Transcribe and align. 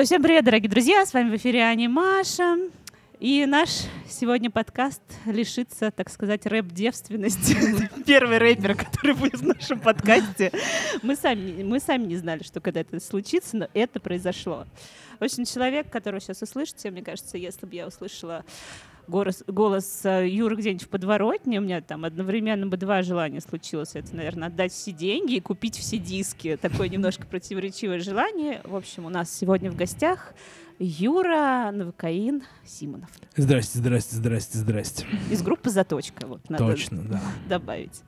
что, 0.00 0.06
всем 0.06 0.22
привет, 0.22 0.46
дорогие 0.46 0.70
друзья! 0.70 1.04
С 1.04 1.12
вами 1.12 1.28
в 1.28 1.36
эфире 1.36 1.60
Аня 1.60 1.86
Маша. 1.86 2.56
И 3.18 3.44
наш 3.44 3.82
сегодня 4.08 4.50
подкаст 4.50 5.02
лишится, 5.26 5.90
так 5.90 6.08
сказать, 6.08 6.46
рэп-девственности. 6.46 7.54
Первый 8.06 8.38
рэпер, 8.38 8.76
который 8.76 9.14
будет 9.14 9.40
в 9.40 9.46
нашем 9.46 9.78
подкасте. 9.78 10.52
Мы 11.02 11.16
сами, 11.16 11.62
мы 11.64 11.80
сами 11.80 12.04
не 12.06 12.16
знали, 12.16 12.42
что 12.42 12.62
когда 12.62 12.80
это 12.80 12.98
случится, 12.98 13.58
но 13.58 13.68
это 13.74 14.00
произошло. 14.00 14.64
В 15.18 15.24
общем, 15.24 15.44
человек, 15.44 15.90
которого 15.90 16.18
сейчас 16.18 16.40
услышите, 16.40 16.90
мне 16.90 17.02
кажется, 17.02 17.36
если 17.36 17.66
бы 17.66 17.74
я 17.74 17.86
услышала 17.86 18.42
голос, 19.10 19.44
голос 19.46 20.00
э, 20.04 20.28
Юры 20.28 20.56
где-нибудь 20.56 20.84
в 20.84 20.88
подворотне, 20.88 21.58
у 21.58 21.62
меня 21.62 21.82
там 21.82 22.04
одновременно 22.04 22.66
бы 22.66 22.76
два 22.76 23.02
желания 23.02 23.40
случилось. 23.40 23.90
Это, 23.94 24.16
наверное, 24.16 24.48
отдать 24.48 24.72
все 24.72 24.92
деньги 24.92 25.34
и 25.34 25.40
купить 25.40 25.76
все 25.76 25.98
диски. 25.98 26.56
Такое 26.56 26.88
немножко 26.90 27.26
противоречивое 27.26 28.00
желание. 28.00 28.62
В 28.64 28.74
общем, 28.74 29.04
у 29.04 29.10
нас 29.10 29.30
сегодня 29.30 29.70
в 29.70 29.76
гостях 29.76 30.32
Юра 30.78 31.70
Новокаин 31.72 32.42
Симонов. 32.64 33.10
Здрасте, 33.36 33.78
здрасте, 33.78 34.16
здрасте, 34.16 34.58
здрасте. 34.58 35.06
Из 35.30 35.42
группы 35.42 35.68
«Заточка». 35.68 36.26
Вот, 36.26 36.48
надо 36.48 36.66
Точно, 36.66 37.02
да. 37.02 37.20
добавить. 37.46 38.02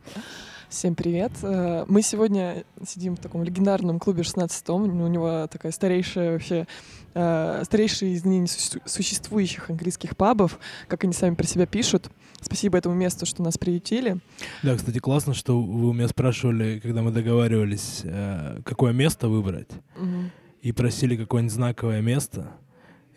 Всем 0.72 0.94
привет. 0.94 1.32
Э, 1.42 1.84
Мы 1.86 2.00
сегодня 2.00 2.64
сидим 2.86 3.16
в 3.16 3.20
таком 3.20 3.44
легендарном 3.44 3.98
клубе 3.98 4.22
16 4.22 4.70
У 4.70 4.86
него 4.86 5.46
такая 5.48 5.70
старейшая 5.70 6.32
вообще 6.32 6.66
э, 7.12 7.62
старейшие 7.66 8.14
из 8.14 8.24
ныне 8.24 8.46
су- 8.46 8.80
существующих 8.86 9.68
английских 9.68 10.16
пабов, 10.16 10.58
как 10.88 11.04
они 11.04 11.12
сами 11.12 11.34
про 11.34 11.46
себя 11.46 11.66
пишут. 11.66 12.10
Спасибо 12.40 12.78
этому 12.78 12.94
месту, 12.94 13.26
что 13.26 13.42
нас 13.42 13.58
приютили. 13.58 14.16
Да, 14.62 14.74
кстати, 14.74 14.98
классно, 14.98 15.34
что 15.34 15.60
вы 15.60 15.90
у 15.90 15.92
меня 15.92 16.08
спрашивали, 16.08 16.80
когда 16.82 17.02
мы 17.02 17.10
договаривались, 17.10 18.00
э, 18.04 18.60
какое 18.64 18.94
место 18.94 19.28
выбрать, 19.28 19.68
и 20.62 20.72
просили 20.72 21.16
какое-нибудь 21.16 21.52
знаковое 21.54 22.00
место. 22.00 22.50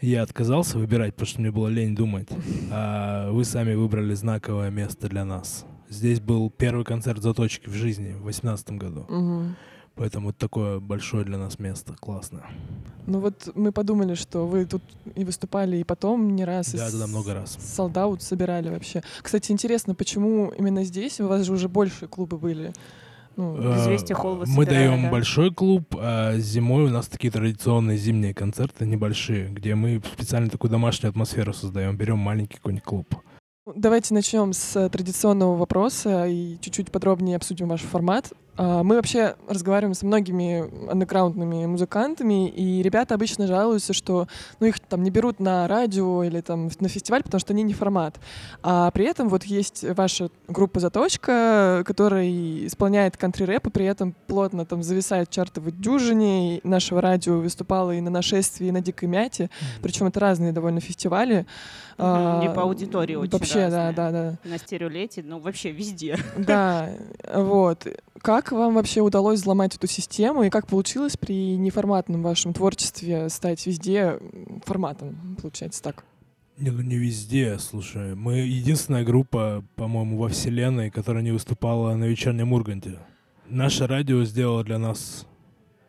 Я 0.02 0.24
отказался 0.24 0.78
выбирать, 0.78 1.14
потому 1.14 1.28
что 1.28 1.40
мне 1.40 1.52
было 1.52 1.70
лень 1.70 1.96
думать. 1.96 2.28
А 2.70 3.32
вы 3.32 3.46
сами 3.46 3.76
выбрали 3.76 4.14
знаковое 4.14 4.70
место 4.72 5.08
для 5.08 5.24
нас. 5.24 5.66
Здесь 5.90 6.20
был 6.20 6.50
первый 6.50 6.84
концерт 6.86 7.22
заточки 7.22 7.70
в 7.70 7.74
жизни 7.74 8.10
в 8.10 8.24
2018 8.24 8.72
году. 8.72 9.06
Мгм. 9.10 9.56
Поэтому 9.96 10.32
это 10.32 10.40
такое 10.40 10.80
большое 10.80 11.24
для 11.24 11.38
нас 11.38 11.58
место. 11.58 11.96
Классно. 12.00 12.44
Ну 13.08 13.20
вот 13.20 13.50
мы 13.56 13.72
подумали, 13.72 14.16
что 14.16 14.46
вы 14.46 14.66
тут 14.66 14.84
и 15.16 15.24
выступали, 15.24 15.78
и 15.78 15.84
потом 15.86 16.36
не 16.36 16.44
раз. 16.44 16.74
и 16.74 16.78
Да, 16.78 16.92
да, 16.92 17.00
да, 17.00 17.08
много 17.08 17.34
раз. 17.34 17.58
Солдаут 17.62 18.22
собирали 18.22 18.70
вообще. 18.70 19.04
Кстати, 19.22 19.52
интересно, 19.52 19.96
почему 19.96 20.52
именно 20.58 20.84
здесь? 20.84 21.22
У 21.22 21.28
вас 21.28 21.46
же 21.46 21.54
уже 21.54 21.70
больше 21.70 22.08
клубы 22.08 22.38
были. 22.38 22.74
Ну, 23.38 23.58
Э, 23.58 23.78
«Известия 23.84 24.16
Холл» 24.16 24.38
Мы 24.38 24.46
собирали, 24.46 24.88
даем 24.88 25.04
да? 25.04 25.12
большой 25.12 25.54
клуб, 25.54 25.96
а 26.00 26.38
зимой 26.38 26.86
у 26.86 26.90
нас 26.90 27.08
такие 27.08 27.32
традиционные 27.32 27.98
зимние 27.98 28.34
концерты 28.34 28.86
небольшие, 28.86 29.50
где 29.50 29.76
мы 29.76 30.02
специально 30.14 30.50
такую 30.50 30.72
домашнюю 30.72 31.10
атмосферу 31.10 31.54
создаем. 31.54 31.98
Берем 31.98 32.18
маленький 32.18 32.56
какой-нибудь 32.56 32.84
клуб. 32.86 33.16
Давайте 33.74 34.14
начнем 34.14 34.54
с 34.54 34.76
э, 34.76 34.90
традиционного 34.90 35.56
вопроса 35.56 36.28
и 36.28 36.60
чуть-чуть 36.62 36.92
подробнее 36.92 37.36
обсудим 37.36 37.68
ваш 37.68 37.82
формат. 37.82 38.32
А, 38.58 38.84
Мы 38.84 38.96
вообще 38.96 39.36
разговариваем 39.48 39.94
с 39.94 40.02
многими 40.04 40.90
андеграундными 40.90 41.66
музыкантами, 41.66 42.48
и 42.50 42.82
ребята 42.82 43.16
обычно 43.16 43.48
жалуются, 43.48 43.94
что 43.94 44.28
ну, 44.60 44.68
их 44.68 44.80
там 44.80 45.04
не 45.04 45.10
берут 45.10 45.40
на 45.40 45.68
радио 45.68 46.24
или 46.24 46.42
там 46.42 46.70
на 46.80 46.88
фестиваль, 46.88 47.24
потому 47.24 47.40
что 47.40 47.54
они 47.54 47.64
не 47.64 47.74
формат. 47.74 48.20
А 48.64 48.90
при 48.92 49.06
этом 49.06 49.30
вот 49.30 49.44
есть 49.44 49.84
ваша 49.96 50.30
группа 50.48 50.80
«Заточка», 50.80 51.84
которая 51.86 52.28
исполняет 52.68 53.18
кантри-рэп, 53.18 53.68
и 53.68 53.70
при 53.70 53.86
этом 53.86 54.16
плотно 54.28 54.66
там 54.66 54.84
зависает 54.84 55.30
в 55.30 55.32
чартовой 55.34 55.72
дюжине, 55.72 56.58
и 56.58 56.68
нашего 56.68 57.02
радио 57.02 57.40
выступало 57.40 57.92
и 57.92 58.02
на 58.02 58.10
«Нашествии», 58.10 58.68
и 58.68 58.72
на 58.72 58.82
«Дикой 58.82 59.10
мяте», 59.10 59.50
причем 59.82 60.08
это 60.08 60.20
разные 60.20 60.52
довольно 60.54 60.80
фестивали. 60.80 61.46
И 61.98 62.02
А, 62.02 62.52
по 62.54 62.64
аудитории 62.64 63.16
очень 63.16 63.32
Вообще, 63.32 63.70
да, 63.70 63.88
разные. 63.88 63.94
да, 63.94 64.12
да. 64.12 64.38
На 64.50 64.58
стереолете, 64.58 65.24
ну 65.26 65.40
вообще 65.40 65.72
везде. 65.72 66.18
Да, 66.38 66.90
вот. 67.34 67.88
Как 68.26 68.52
вам 68.52 68.74
вообще 68.74 69.02
удалось 69.02 69.42
взломать 69.42 69.76
эту 69.76 69.86
систему 69.86 70.42
и 70.42 70.50
как 70.50 70.66
получилось 70.66 71.16
при 71.16 71.56
неформатном 71.58 72.24
вашем 72.24 72.56
творчестве 72.56 73.30
стать 73.30 73.64
везде 73.68 74.18
форматом, 74.66 75.38
получается 75.40 75.84
так? 75.84 76.04
Не, 76.58 76.72
ну 76.72 76.82
не 76.82 76.96
везде, 76.96 77.60
слушай. 77.60 78.16
Мы 78.16 78.38
единственная 78.38 79.04
группа, 79.04 79.64
по-моему, 79.76 80.18
во 80.18 80.30
вселенной, 80.30 80.90
которая 80.90 81.22
не 81.22 81.30
выступала 81.30 81.94
на 81.94 82.06
вечернем 82.06 82.52
Урганте. 82.52 82.98
Наше 83.48 83.86
радио 83.86 84.24
сделало 84.24 84.64
для 84.64 84.80
нас 84.80 85.28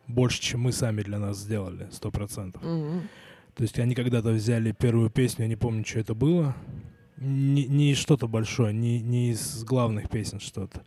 больше, 0.05 0.39
чем 0.39 0.61
мы 0.61 0.73
сами 0.73 1.01
для 1.01 1.17
нас 1.17 1.39
сделали, 1.39 1.87
сто 1.91 2.11
процентов. 2.11 2.61
Мгм. 2.61 3.09
То 3.55 3.63
есть 3.63 3.79
они 3.79 3.95
когда-то 3.95 4.29
взяли 4.29 4.73
первую 4.73 5.09
песню, 5.09 5.45
я 5.45 5.49
не 5.49 5.55
помню, 5.55 5.83
что 5.83 5.97
это 6.01 6.13
было. 6.13 6.55
Не, 7.17 7.65
не 7.65 7.95
что-то 7.95 8.27
большое, 8.27 8.75
не, 8.75 9.01
не 9.01 9.31
из 9.31 9.63
главных 9.63 10.07
песен 10.07 10.39
что-то. 10.39 10.83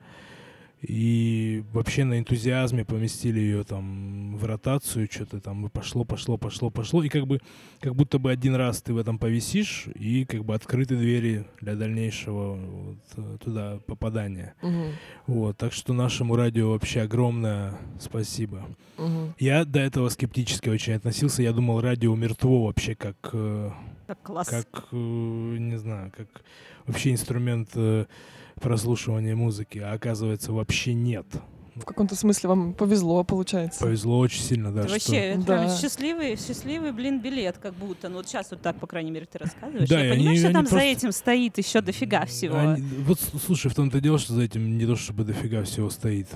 И 0.83 1.63
вообще 1.73 2.05
на 2.05 2.19
энтузиазме 2.19 2.85
поместили 2.87 3.39
ее 3.39 3.65
там 3.65 4.37
в 4.37 4.45
ротацию, 4.47 5.09
что-то 5.11 5.41
там, 5.41 5.67
и 5.67 5.69
пошло, 5.69 6.05
пошло, 6.05 6.39
пошло, 6.39 6.71
пошло. 6.71 7.03
И 7.03 7.09
как 7.11 7.27
бы, 7.27 7.41
как 7.81 7.95
будто 7.95 8.19
бы 8.19 8.31
один 8.31 8.55
раз 8.55 8.81
ты 8.81 8.95
в 8.95 8.99
этом 8.99 9.19
повисишь, 9.19 9.89
и 9.95 10.25
как 10.25 10.45
бы 10.45 10.55
открыты 10.55 10.97
двери 10.97 11.45
для 11.61 11.75
дальнейшего 11.75 12.55
вот, 12.55 12.99
э, 13.17 13.37
туда 13.45 13.79
попадания. 13.87 14.55
Мгм. 14.63 14.93
Вот, 15.27 15.59
так 15.59 15.75
что 15.75 15.93
нашему 15.93 16.35
радио 16.35 16.71
вообще 16.71 17.03
огромное 17.03 17.75
спасибо. 18.01 18.65
Мгм. 18.97 19.35
Я 19.39 19.67
до 19.67 19.81
этого 19.81 20.09
скептически 20.09 20.71
очень 20.71 20.95
относился. 20.95 21.43
Я 21.43 21.53
думал, 21.53 21.83
радио 21.83 22.15
мертво 22.17 22.67
вообще 22.67 22.95
как, 22.95 23.17
э, 23.35 23.71
Так 24.07 24.23
класс. 24.23 24.49
как 24.49 24.89
э, 24.93 24.97
не 24.97 25.77
знаю, 25.79 26.11
как 26.17 26.43
вообще 26.87 27.13
инструмент 27.13 27.69
прослушивания 28.61 29.35
музыки. 29.35 29.79
А 29.79 29.93
оказывается, 29.93 30.53
вообще 30.53 30.95
нет. 30.95 31.27
В 31.77 31.85
каком-то 31.85 32.15
смысле 32.15 32.49
вам 32.49 32.75
повезло, 32.75 33.23
получается. 33.25 33.81
Повезло 33.81 34.19
очень 34.19 34.43
сильно, 34.43 34.71
да. 34.73 34.81
Это 34.81 34.89
что- 34.99 35.13
вообще 35.13 35.17
это 35.29 35.41
Да. 35.47 35.59
прям 35.65 35.71
счастливый, 35.79 36.37
счастливый, 36.37 36.93
блин, 36.93 37.21
билет, 37.21 37.57
как 37.59 37.75
будто. 37.75 38.09
Ну 38.11 38.17
вот 38.17 38.29
сейчас 38.29 38.51
вот 38.51 38.61
так, 38.61 38.77
по 38.77 38.87
крайней 38.87 39.11
мере, 39.13 39.27
ты 39.31 39.39
рассказываешь. 39.39 39.89
Да, 39.89 40.01
Я 40.01 40.13
они- 40.13 40.19
понимаю, 40.19 40.37
что 40.39 40.47
они 40.49 40.55
там 40.55 40.65
за 40.67 40.71
просто- 40.71 40.87
этим 40.89 41.13
стоит 41.13 41.57
еще 41.59 41.81
дофига 41.81 42.27
всего. 42.27 42.59
Они- 42.59 42.83
вот 42.83 43.19
слушай, 43.47 43.71
в 43.71 43.75
том-то 43.75 44.01
дело, 44.01 44.19
что 44.19 44.35
за 44.35 44.43
этим 44.43 44.77
не 44.77 44.85
то 44.85 44.97
чтобы 44.97 45.25
дофига 45.25 45.63
всего 45.63 45.89
стоит. 45.91 46.27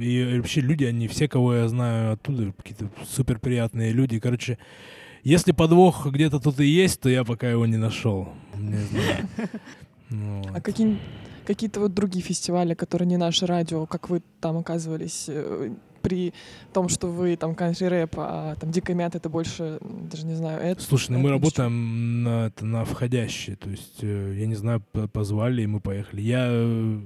И 0.00 0.36
вообще 0.38 0.62
люди, 0.62 0.84
они 0.84 1.06
все, 1.06 1.28
кого 1.28 1.54
я 1.54 1.68
знаю 1.68 2.14
оттуда, 2.14 2.52
какие-то 2.56 2.88
супер 3.08 3.38
приятные 3.38 3.92
люди. 3.92 4.18
Короче, 4.18 4.58
если 5.22 5.52
подвох 5.52 6.06
где-то 6.06 6.40
тут 6.40 6.58
и 6.60 6.66
есть, 6.66 6.98
то 7.00 7.08
я 7.10 7.22
пока 7.24 7.48
его 7.48 7.66
не 7.66 7.76
нашел. 7.76 8.30
Не 8.56 8.78
знаю. 8.78 9.28
Ну, 10.10 10.42
А 10.48 10.52
вот. 10.54 10.62
какие, 10.62 10.98
какие-то 11.48 11.80
вот 11.80 11.94
другие 11.94 12.22
фестивали, 12.22 12.74
которые 12.74 13.08
не 13.08 13.16
наше 13.16 13.46
радио, 13.46 13.86
как 13.86 14.10
вы 14.10 14.20
там 14.38 14.58
оказывались 14.58 15.24
э, 15.28 15.70
при 16.02 16.34
том, 16.74 16.90
что 16.90 17.06
вы 17.06 17.36
там 17.36 17.54
кантри-рэп, 17.54 18.14
а 18.18 18.54
там 18.56 18.70
Дикая 18.70 18.92
Мята 18.92 19.16
это 19.16 19.30
больше, 19.30 19.78
даже 19.80 20.26
не 20.26 20.34
знаю, 20.34 20.60
это... 20.60 20.82
Слушай, 20.82 21.12
ну 21.12 21.20
мы 21.20 21.30
работаем 21.30 22.22
на, 22.22 22.48
это, 22.48 22.66
на 22.66 22.84
входящие. 22.84 23.56
То 23.56 23.70
есть, 23.70 23.98
э, 24.02 24.36
я 24.38 24.46
не 24.46 24.56
знаю, 24.56 24.82
позвали, 25.12 25.62
и 25.62 25.66
мы 25.66 25.80
поехали. 25.80 26.20
Я, 26.20 26.48
э, 26.50 27.00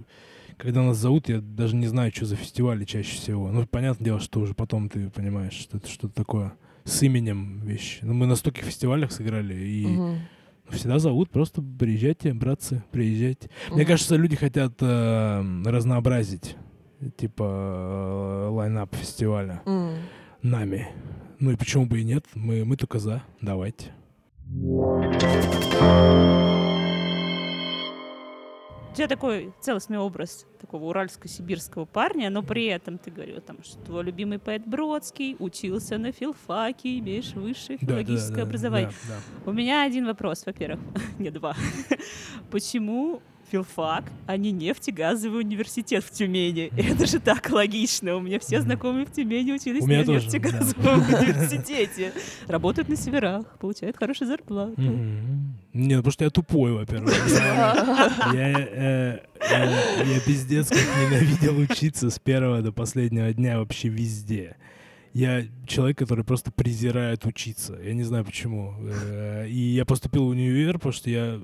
когда 0.56 0.83
нас 0.83 0.97
зовут, 0.97 1.29
я 1.29 1.41
даже 1.41 1.77
не 1.77 1.87
знаю, 1.87 2.11
что 2.12 2.27
за 2.27 2.35
фестивали 2.35 2.85
чаще 2.85 3.17
всего. 3.17 3.49
Ну, 3.53 3.65
понятное 3.65 4.05
дело, 4.05 4.19
что 4.19 4.41
уже 4.41 4.55
потом 4.55 4.89
ты 4.89 5.09
понимаешь, 5.09 5.55
что 5.55 5.77
это 5.77 5.89
что-то 5.89 6.15
такое 6.15 6.53
с 6.83 7.00
именем 7.05 7.61
вещи. 7.61 8.00
Ну, 8.03 8.12
мы 8.12 8.27
на 8.27 8.35
стольких 8.35 8.65
фестивалях 8.65 9.12
сыграли, 9.12 9.55
и 9.55 9.87
Мгм. 9.87 10.19
Всегда 10.70 10.99
зовут, 10.99 11.31
просто 11.31 11.62
приезжайте, 11.62 12.32
братцы, 12.32 12.82
приезжайте. 12.93 13.50
Мне 13.70 13.82
Мгм. 13.82 13.87
кажется, 13.87 14.17
люди 14.17 14.37
хотят 14.37 14.75
э, 14.81 15.62
разнообразить, 15.67 16.56
типа, 17.17 17.43
э, 17.44 18.49
лайнап 18.50 18.94
фестиваля 18.94 19.62
М. 19.67 19.97
нами. 20.43 20.88
Ну 21.41 21.50
и 21.50 21.56
почему 21.56 21.87
бы 21.87 22.00
и 22.00 22.05
нет? 22.05 22.25
Мы, 22.35 22.64
мы 22.64 22.76
только 22.76 22.99
за. 22.99 23.23
Давайте. 23.41 23.91
У 28.93 28.94
тебя 28.94 29.09
такой 29.09 29.55
целостный 29.59 29.97
образ 29.97 30.44
такого 30.61 30.91
уральско-сибирского 30.91 31.87
парня, 31.87 32.29
но 32.29 32.43
при 32.43 32.67
этом 32.67 32.99
ты 32.99 33.11
говорил, 33.11 33.41
там, 33.41 33.56
что 33.65 33.79
твой 33.79 34.05
любимый 34.05 34.39
поэт 34.39 34.67
Бродский 34.67 35.35
учился 35.39 35.97
на 35.97 36.12
филфаке, 36.12 36.99
имеешь 36.99 37.33
высшее 37.33 37.79
Да, 37.81 37.87
да, 37.87 37.93
филологическое 37.94 38.37
да, 38.37 38.43
образование. 38.43 38.91
да, 39.09 39.15
да. 39.47 39.50
У 39.50 39.55
меня 39.55 39.83
один 39.83 40.05
вопрос, 40.05 40.44
во-первых, 40.44 40.79
не 41.19 41.31
два. 41.31 41.56
Почему 42.50 43.23
филфак, 43.53 44.11
а 44.27 44.37
не 44.39 44.51
нефтегазовый 44.51 45.41
университет 45.41 46.03
в 46.03 46.11
Тюмени. 46.11 46.73
Это 46.77 47.07
же 47.07 47.21
так 47.21 47.51
логично. 47.51 48.17
У 48.17 48.21
меня 48.21 48.41
все 48.41 48.63
знакомые 48.63 49.05
в 49.05 49.13
Тюмени 49.13 49.53
учились 49.53 49.85
на 49.85 50.05
тоже, 50.05 50.25
нефтегазовом 50.25 51.01
университете. 51.01 52.13
Работают 52.49 52.89
на 52.89 52.97
северах, 52.97 53.59
получают 53.59 53.99
хорошую 53.99 54.29
зарплату. 54.29 54.81
Не, 54.81 55.97
ну 55.97 55.97
потому 55.99 56.13
что 56.13 56.25
я 56.25 56.31
тупой, 56.31 56.73
во-первых. 56.73 57.13
Я, 58.33 58.49
я, 58.49 58.59
э, 58.59 59.19
э, 59.41 60.21
пиздец 60.27 60.69
как 60.69 60.79
ненавидел 60.79 61.59
учиться 61.59 62.11
с 62.11 62.19
первого 62.19 62.63
до 62.63 62.73
последнего 62.73 63.33
дня 63.33 63.59
вообще 63.59 63.89
везде. 63.89 64.57
Я 65.15 65.45
человек, 65.67 65.99
который 65.99 66.25
просто 66.25 66.51
презирает 66.53 67.27
учиться. 67.27 67.79
Я 67.83 67.95
не 67.95 68.03
знаю 68.03 68.25
почему. 68.25 68.75
Э, 68.81 69.47
И 69.49 69.59
я 69.59 69.85
поступил 69.85 70.25
в 70.25 70.29
универ, 70.29 70.75
потому 70.75 70.93
что 70.93 71.11
я, 71.11 71.41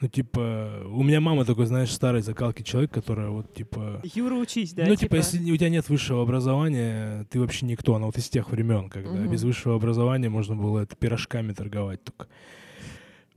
ну, 0.00 0.08
типа, 0.08 0.82
у 0.86 1.02
меня 1.02 1.20
мама 1.20 1.44
такой, 1.44 1.66
знаешь, 1.66 1.92
старой 1.92 2.22
закалки 2.22 2.62
человек, 2.62 2.90
которая 2.90 3.28
вот, 3.28 3.52
типа, 3.52 4.00
Юра, 4.14 4.34
учись, 4.34 4.72
да? 4.72 4.86
ну, 4.86 4.96
типа, 4.96 5.16
если 5.16 5.38
у 5.52 5.56
тебя 5.56 5.68
нет 5.68 5.88
высшего 5.88 6.22
образования, 6.22 7.26
ты 7.30 7.38
вообще 7.38 7.66
никто. 7.66 7.94
Она 7.94 8.06
вот 8.06 8.16
из 8.16 8.28
тех 8.28 8.50
времен, 8.50 8.88
когда 8.88 9.10
Мгм. 9.10 9.30
без 9.30 9.42
высшего 9.42 9.74
образования 9.76 10.30
можно 10.30 10.56
было 10.56 10.80
это 10.80 10.96
пирожками 10.96 11.52
торговать 11.52 12.02
только. 12.02 12.28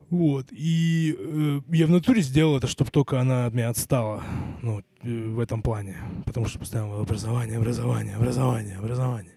Вот. 0.10 0.48
И 0.52 1.16
э, 1.18 1.62
я 1.70 1.88
в 1.88 1.90
натуре 1.90 2.22
сделал 2.22 2.56
это, 2.58 2.68
чтобы 2.68 2.92
только 2.92 3.20
она 3.20 3.48
от 3.48 3.54
меня 3.54 3.70
отстала. 3.70 4.24
Ну, 4.62 4.84
э, 5.02 5.28
в 5.28 5.40
этом 5.40 5.64
плане. 5.64 5.98
Потому 6.26 6.46
что 6.46 6.60
постоянно 6.60 7.00
образование, 7.00 7.58
образование, 7.58 8.16
образование, 8.16 8.78
образование. 8.78 9.34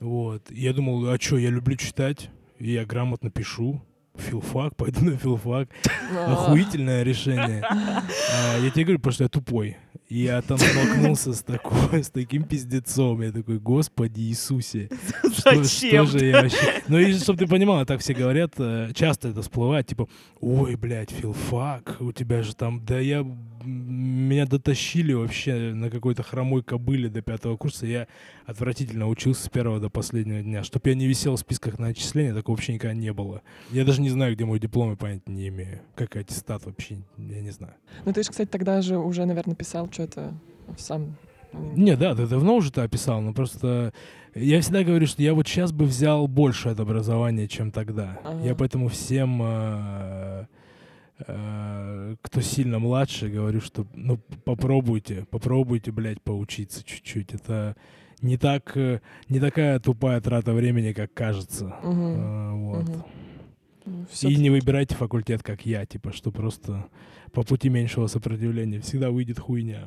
Вот. 0.00 0.50
И 0.50 0.60
я 0.62 0.72
думал, 0.72 1.06
а 1.08 1.18
что, 1.20 1.36
я 1.36 1.50
люблю 1.50 1.76
читать, 1.76 2.30
и 2.58 2.72
я 2.72 2.84
грамотно 2.86 3.30
пишу. 3.30 3.82
Филфак, 4.24 4.76
пойду 4.76 5.04
на 5.04 5.16
филфак. 5.16 5.68
Охуительное 6.26 7.02
решение. 7.02 7.62
А, 7.62 8.58
я 8.58 8.70
тебе 8.70 8.84
говорю, 8.84 8.98
потому 8.98 9.12
что 9.12 9.24
я 9.24 9.28
тупой. 9.28 9.76
И 10.08 10.18
я 10.24 10.42
там 10.42 10.58
столкнулся 10.58 11.32
с, 11.32 11.42
такой, 11.42 12.04
с 12.04 12.10
таким 12.10 12.44
пиздецом. 12.44 13.22
Я 13.22 13.32
такой, 13.32 13.58
господи 13.58 14.20
Иисусе. 14.20 14.90
Что, 15.32 15.62
Зачем? 15.62 16.06
что 16.06 16.18
же 16.18 16.26
я 16.26 16.42
вообще... 16.42 16.82
Ну 16.88 16.98
и 16.98 17.14
чтобы 17.14 17.38
ты 17.38 17.46
понимала, 17.46 17.86
так 17.86 18.00
все 18.00 18.12
говорят, 18.12 18.52
э, 18.58 18.90
часто 18.94 19.28
это 19.28 19.40
всплывает, 19.42 19.86
типа, 19.86 20.08
ой, 20.40 20.76
блядь, 20.76 21.10
филфак, 21.10 21.96
у 22.00 22.12
тебя 22.12 22.42
же 22.42 22.54
там... 22.54 22.84
Да 22.84 22.98
я... 22.98 23.26
Меня 23.64 24.44
дотащили 24.44 25.14
вообще 25.14 25.72
на 25.72 25.88
какой-то 25.88 26.22
хромой 26.22 26.62
кобыле 26.62 27.08
до 27.08 27.22
пятого 27.22 27.56
курса. 27.56 27.86
Я 27.86 28.06
отвратительно 28.44 29.08
учился 29.08 29.46
с 29.46 29.48
первого 29.48 29.80
до 29.80 29.88
последнего 29.88 30.42
дня. 30.42 30.62
Чтоб 30.64 30.86
я 30.86 30.94
не 30.94 31.06
висел 31.06 31.36
в 31.36 31.40
списках 31.40 31.78
на 31.78 31.86
отчисления, 31.86 32.34
такого 32.34 32.56
вообще 32.56 32.74
никогда 32.74 32.94
не 32.94 33.10
было. 33.14 33.40
Я 33.70 33.86
даже 33.86 34.02
не 34.02 34.10
знаю, 34.10 34.34
где 34.34 34.44
мой 34.44 34.60
диплом, 34.60 34.92
и 34.92 34.96
понятия 34.96 35.30
не 35.30 35.48
имею. 35.48 35.80
Как 35.94 36.14
аттестат 36.14 36.66
вообще, 36.66 36.98
я 37.16 37.40
не 37.40 37.52
знаю. 37.52 37.72
Ну 38.04 38.12
ты 38.12 38.22
же, 38.22 38.28
кстати, 38.28 38.50
тогда 38.50 38.82
же 38.82 38.98
уже, 38.98 39.24
наверное, 39.24 39.54
писал 39.54 39.88
что-то 39.94 40.34
сам. 40.76 41.16
Не, 41.52 41.96
да, 41.96 42.14
ты 42.14 42.26
давно 42.26 42.56
уже 42.56 42.70
это 42.70 42.82
описал, 42.82 43.20
но 43.20 43.32
просто 43.32 43.92
я 44.34 44.60
всегда 44.60 44.82
говорю, 44.82 45.06
что 45.06 45.22
я 45.22 45.34
вот 45.34 45.46
сейчас 45.46 45.72
бы 45.72 45.84
взял 45.84 46.26
больше 46.26 46.70
от 46.70 46.80
образования, 46.80 47.46
чем 47.46 47.70
тогда. 47.70 48.18
Ага. 48.24 48.44
Я 48.44 48.54
поэтому 48.56 48.88
всем, 48.88 49.40
э, 49.40 50.46
э, 51.26 52.16
кто 52.20 52.40
сильно 52.40 52.80
младше, 52.80 53.28
говорю, 53.28 53.60
что 53.60 53.86
ну 53.94 54.18
попробуйте, 54.44 55.26
попробуйте, 55.30 55.92
блядь, 55.92 56.20
поучиться 56.20 56.82
чуть-чуть. 56.82 57.34
Это 57.34 57.76
не 58.20 58.36
так, 58.36 58.76
э, 58.76 59.00
не 59.28 59.38
такая 59.38 59.78
тупая 59.78 60.20
трата 60.20 60.52
времени, 60.52 60.92
как 60.92 61.14
кажется. 61.14 61.76
Мгм. 61.84 62.14
Э, 62.16 62.52
вот. 62.52 62.90
Ну, 63.86 64.06
И 64.22 64.36
не 64.36 64.50
выбирайте 64.50 64.94
факультет, 64.94 65.42
как 65.42 65.66
я, 65.66 65.84
типа, 65.86 66.12
что 66.12 66.32
просто 66.32 66.86
по 67.34 67.42
пути 67.42 67.68
меньшего 67.68 68.06
сопротивления 68.06 68.80
всегда 68.80 69.10
выйдет 69.10 69.38
хуйня. 69.38 69.84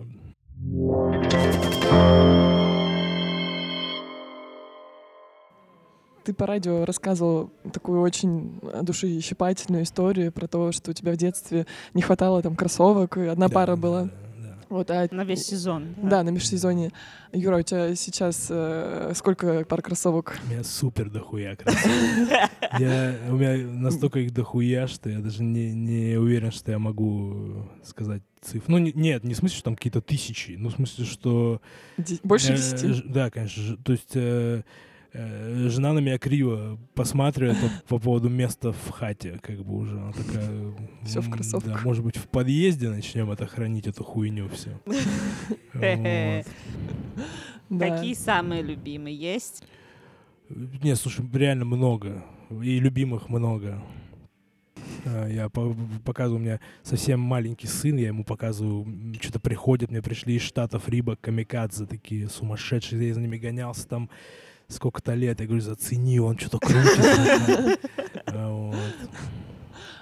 Ты 6.24 6.34
по 6.34 6.46
радио 6.46 6.84
рассказывал 6.84 7.52
такую 7.72 8.02
очень 8.02 8.60
душещипательную 8.82 9.84
историю 9.84 10.34
про 10.34 10.48
то, 10.48 10.74
что 10.74 10.92
у 10.92 10.94
тебя 10.94 11.14
в 11.14 11.18
детстве 11.18 11.66
не 11.94 12.02
хватало 12.02 12.42
там 12.42 12.56
кроссовок, 12.58 13.18
и 13.18 13.28
одна 13.28 13.48
Да, 13.48 13.54
пара 13.54 13.76
была. 13.78 14.04
да, 14.04 14.10
да. 14.10 14.27
Вот, 14.70 14.92
а 14.92 15.08
На 15.12 15.24
весь 15.24 15.46
сезон. 15.46 15.96
Да, 16.02 16.24
на 16.24 16.30
межсезонье. 16.30 16.92
Юра, 17.32 17.58
у 17.58 17.62
тебя 17.62 17.96
сейчас 17.96 18.48
э, 18.50 19.14
сколько 19.16 19.64
пар 19.66 19.82
кроссовок? 19.82 20.38
У 20.46 20.52
меня 20.52 20.64
супер 20.64 21.10
дохуя 21.10 21.56
кроссовок. 21.56 22.50
Я, 22.80 23.16
у 23.30 23.36
меня 23.36 23.66
настолько 23.66 24.20
их 24.20 24.34
дохуя, 24.34 24.88
что 24.88 25.10
я 25.10 25.20
даже 25.20 25.44
не, 25.44 25.74
не 25.74 26.18
уверен, 26.18 26.52
что 26.52 26.72
я 26.72 26.80
могу 26.80 27.66
сказать 27.84 28.22
цифру. 28.42 28.64
Ну, 28.68 28.78
не- 28.78 28.94
нет, 28.94 29.24
не 29.24 29.34
в 29.34 29.38
смысле, 29.38 29.56
что 29.56 29.64
там 29.66 29.76
какие-то 29.76 30.02
тысячи, 30.02 30.56
ну, 30.58 30.70
в 30.70 30.74
смысле, 30.74 31.06
что... 31.06 31.62
Больше 32.24 32.56
десяти? 32.56 33.02
Да, 33.06 33.30
конечно. 33.30 33.78
То 33.78 33.92
есть 33.94 34.12
э, 34.16 34.64
жена 35.14 35.94
на 35.94 36.00
меня 36.00 36.18
криво 36.18 36.78
посматривает 36.94 37.58
по, 37.60 37.96
по 37.96 38.00
поводу 38.00 38.30
места 38.30 38.72
в 38.72 38.90
хате, 38.90 39.40
как 39.42 39.64
бы 39.64 39.78
уже. 39.78 39.98
Она 39.98 40.12
такая... 40.12 40.74
Всё 41.04 41.22
в 41.22 41.30
кроссовках. 41.30 41.74
Да, 41.74 41.80
может 41.84 42.04
быть, 42.04 42.18
в 42.18 42.28
подъезде 42.28 42.90
начнем 42.90 43.32
это 43.32 43.48
хранить, 43.48 43.88
эту 43.88 44.04
хуйню 44.04 44.50
все. 44.50 44.80
Какие 47.70 48.14
самые 48.14 48.62
любимые 48.62 49.16
есть? 49.16 49.64
Не, 50.50 50.96
слушай, 50.96 51.26
реально 51.34 51.66
много. 51.66 52.24
И 52.50 52.80
любимых 52.80 53.30
много. 53.30 53.82
А, 55.06 55.28
Я 55.28 55.50
по- 55.50 55.76
показываю, 56.06 56.40
у 56.42 56.44
меня 56.44 56.60
совсем 56.84 57.20
маленький 57.20 57.68
сын, 57.68 57.98
я 57.98 58.08
ему 58.08 58.24
показываю, 58.24 58.86
что-то 59.22 59.40
приходит, 59.40 59.92
мне 59.92 60.02
пришли 60.02 60.36
из 60.36 60.42
Штатов 60.44 60.88
Риба 60.88 61.18
камикадзе 61.20 61.86
такие 61.86 62.30
сумасшедшие, 62.30 63.08
я 63.08 63.14
за 63.14 63.20
ними 63.22 63.38
гонялся 63.38 63.88
там 63.88 64.10
сколько-то 64.68 65.14
лет, 65.14 65.40
я 65.40 65.46
говорю, 65.46 65.62
зацени, 65.62 66.20
он 66.20 66.38
что-то 66.38 66.60
крутит. 66.60 67.80
А. 68.26 68.74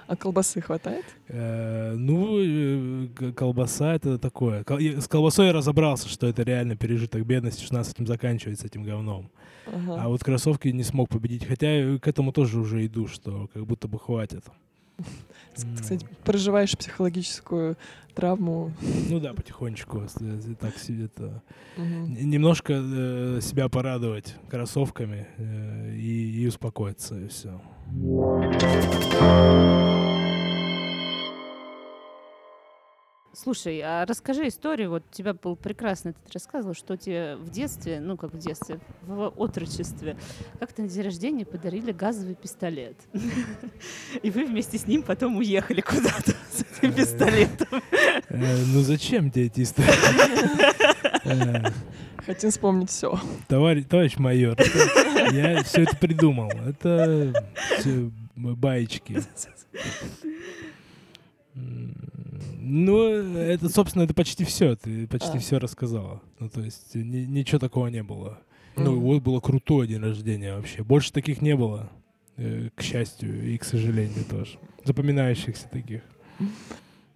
А 0.08 0.16
колбасы 0.16 0.60
хватает? 0.60 1.04
Э, 1.28 1.94
Ну, 1.96 2.38
э, 2.40 3.32
колбаса 3.34 3.94
это 3.94 4.18
такое. 4.18 4.64
С 4.68 5.08
колбасой 5.08 5.46
я 5.46 5.52
разобрался, 5.52 6.08
что 6.08 6.26
это 6.28 6.42
реально 6.42 6.76
пережиток 6.76 7.24
бедности, 7.24 7.64
что 7.64 7.74
надо 7.74 7.88
с 7.88 7.92
этим 7.92 8.06
заканчивать, 8.06 8.60
с 8.60 8.64
этим 8.64 8.84
говном. 8.84 9.30
А 9.66 10.08
вот 10.08 10.22
кроссовки 10.22 10.68
не 10.68 10.84
смог 10.84 11.08
победить. 11.08 11.44
Хотя 11.44 11.80
и 11.80 11.98
к 11.98 12.06
этому 12.06 12.32
тоже 12.32 12.60
уже 12.60 12.86
иду, 12.86 13.08
что 13.08 13.48
как 13.52 13.66
будто 13.66 13.88
бы 13.88 13.98
хватит. 13.98 14.44
Кстати, 15.80 16.06
проживаешь 16.24 16.76
психологическую 16.76 17.76
травму. 18.14 18.72
Ну 19.10 19.20
да, 19.20 19.34
потихонечку. 19.34 20.02
э, 20.20 20.54
Так 20.60 20.76
себе 20.78 21.04
это 21.04 21.42
немножко 21.76 22.72
э, 22.74 23.40
себя 23.42 23.68
порадовать 23.68 24.34
кроссовками 24.48 25.26
э, 25.36 25.94
и, 25.94 26.42
и 26.42 26.46
успокоиться, 26.46 27.18
и 27.18 27.28
все. 27.28 27.60
Слушай, 33.38 33.80
а 33.84 34.06
расскажи 34.06 34.48
историю. 34.48 34.88
Вот 34.88 35.02
у 35.10 35.14
тебя 35.14 35.34
был 35.34 35.56
прекрасно, 35.56 36.14
ты 36.14 36.32
рассказывал, 36.32 36.74
что 36.74 36.96
тебе 36.96 37.36
в 37.36 37.50
детстве, 37.50 38.00
ну 38.00 38.16
как 38.16 38.32
в 38.32 38.38
детстве, 38.38 38.80
в 39.02 39.28
отрочестве, 39.36 40.16
как-то 40.58 40.80
на 40.82 40.88
день 40.88 41.02
рождения 41.04 41.44
подарили 41.44 41.92
газовый 41.92 42.34
пистолет. 42.34 42.96
И 44.22 44.30
вы 44.30 44.46
вместе 44.46 44.78
с 44.78 44.86
ним 44.86 45.02
потом 45.02 45.36
уехали 45.36 45.82
куда-то 45.82 46.32
с 46.50 46.60
этим 46.80 46.90
Э. 46.90 46.92
пистолетом. 46.94 47.82
Э, 48.30 48.56
Ну 48.72 48.80
зачем 48.80 49.30
тебе 49.30 49.46
эти 49.46 49.62
истории? 49.62 49.90
Э, 51.26 51.70
Хотим 52.24 52.50
вспомнить 52.50 52.88
все. 52.90 53.20
Товарищ, 53.48 53.84
товарищ 53.88 54.16
майор, 54.16 54.56
я 55.32 55.62
все 55.64 55.82
это 55.82 55.96
придумал. 55.96 56.50
Это 56.66 57.44
все 57.78 58.10
баечки. 58.36 59.20
Ну, 61.58 63.02
это, 63.36 63.68
собственно, 63.68 64.02
это 64.02 64.14
почти 64.14 64.44
все. 64.44 64.76
Ты 64.76 65.06
почти 65.06 65.36
А. 65.36 65.38
все 65.38 65.58
рассказала. 65.58 66.20
Ну, 66.38 66.48
то 66.48 66.60
есть 66.60 66.94
ни- 66.94 67.24
ничего 67.24 67.58
такого 67.58 67.86
не 67.88 68.02
было. 68.02 68.38
Ну, 68.76 68.92
Мгм. 68.92 69.00
вот 69.00 69.22
было 69.22 69.40
крутое 69.40 69.88
день 69.88 70.00
рождения 70.02 70.54
вообще. 70.54 70.82
Больше 70.82 71.12
таких 71.12 71.40
не 71.40 71.56
было, 71.56 71.88
э, 72.36 72.68
к 72.74 72.82
счастью, 72.82 73.42
и 73.50 73.56
к 73.56 73.64
сожалению 73.64 74.24
тоже. 74.28 74.58
Запоминающихся 74.84 75.68
таких. 75.70 76.02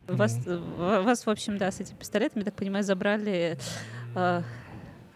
Вас, 0.06 0.38
э, 0.46 0.56
в- 0.56 1.02
вас, 1.04 1.26
в 1.26 1.30
общем, 1.30 1.58
да, 1.58 1.70
с 1.70 1.80
этим 1.80 1.96
пистолетом, 1.96 2.38
я 2.40 2.44
так 2.46 2.54
понимаю, 2.54 2.82
забрали... 2.84 3.58
э, 4.14 4.42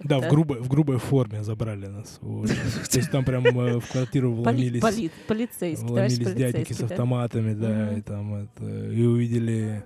Да, 0.04 0.20
в 0.20 0.28
грубой, 0.28 0.61
в 0.61 0.68
грубой 0.68 0.99
форме 0.99 1.42
забрали 1.42 1.87
нас. 1.87 2.18
Вот. 2.20 2.49
То 2.90 2.99
есть 2.99 3.11
там 3.11 3.25
прям 3.25 3.46
э, 3.46 3.80
в 3.80 3.90
квартиру 3.90 4.32
вломились. 4.32 4.82
поли- 4.82 5.11
полицейский, 5.26 5.87
товарищ 5.87 6.12
Ломились 6.12 6.34
дяденьки 6.34 6.73
с 6.73 6.78
да? 6.78 6.87
автоматами, 6.87 7.54
да, 7.54 7.94
и 7.94 8.00
там 8.02 8.34
это, 8.34 8.90
и 8.90 9.02
увидели, 9.04 9.84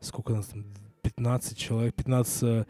сколько 0.00 0.34
нас 0.34 0.46
там, 0.46 0.64
15 1.02 1.56
человек, 1.56 1.94
15 1.94 2.42
э, 2.42 2.64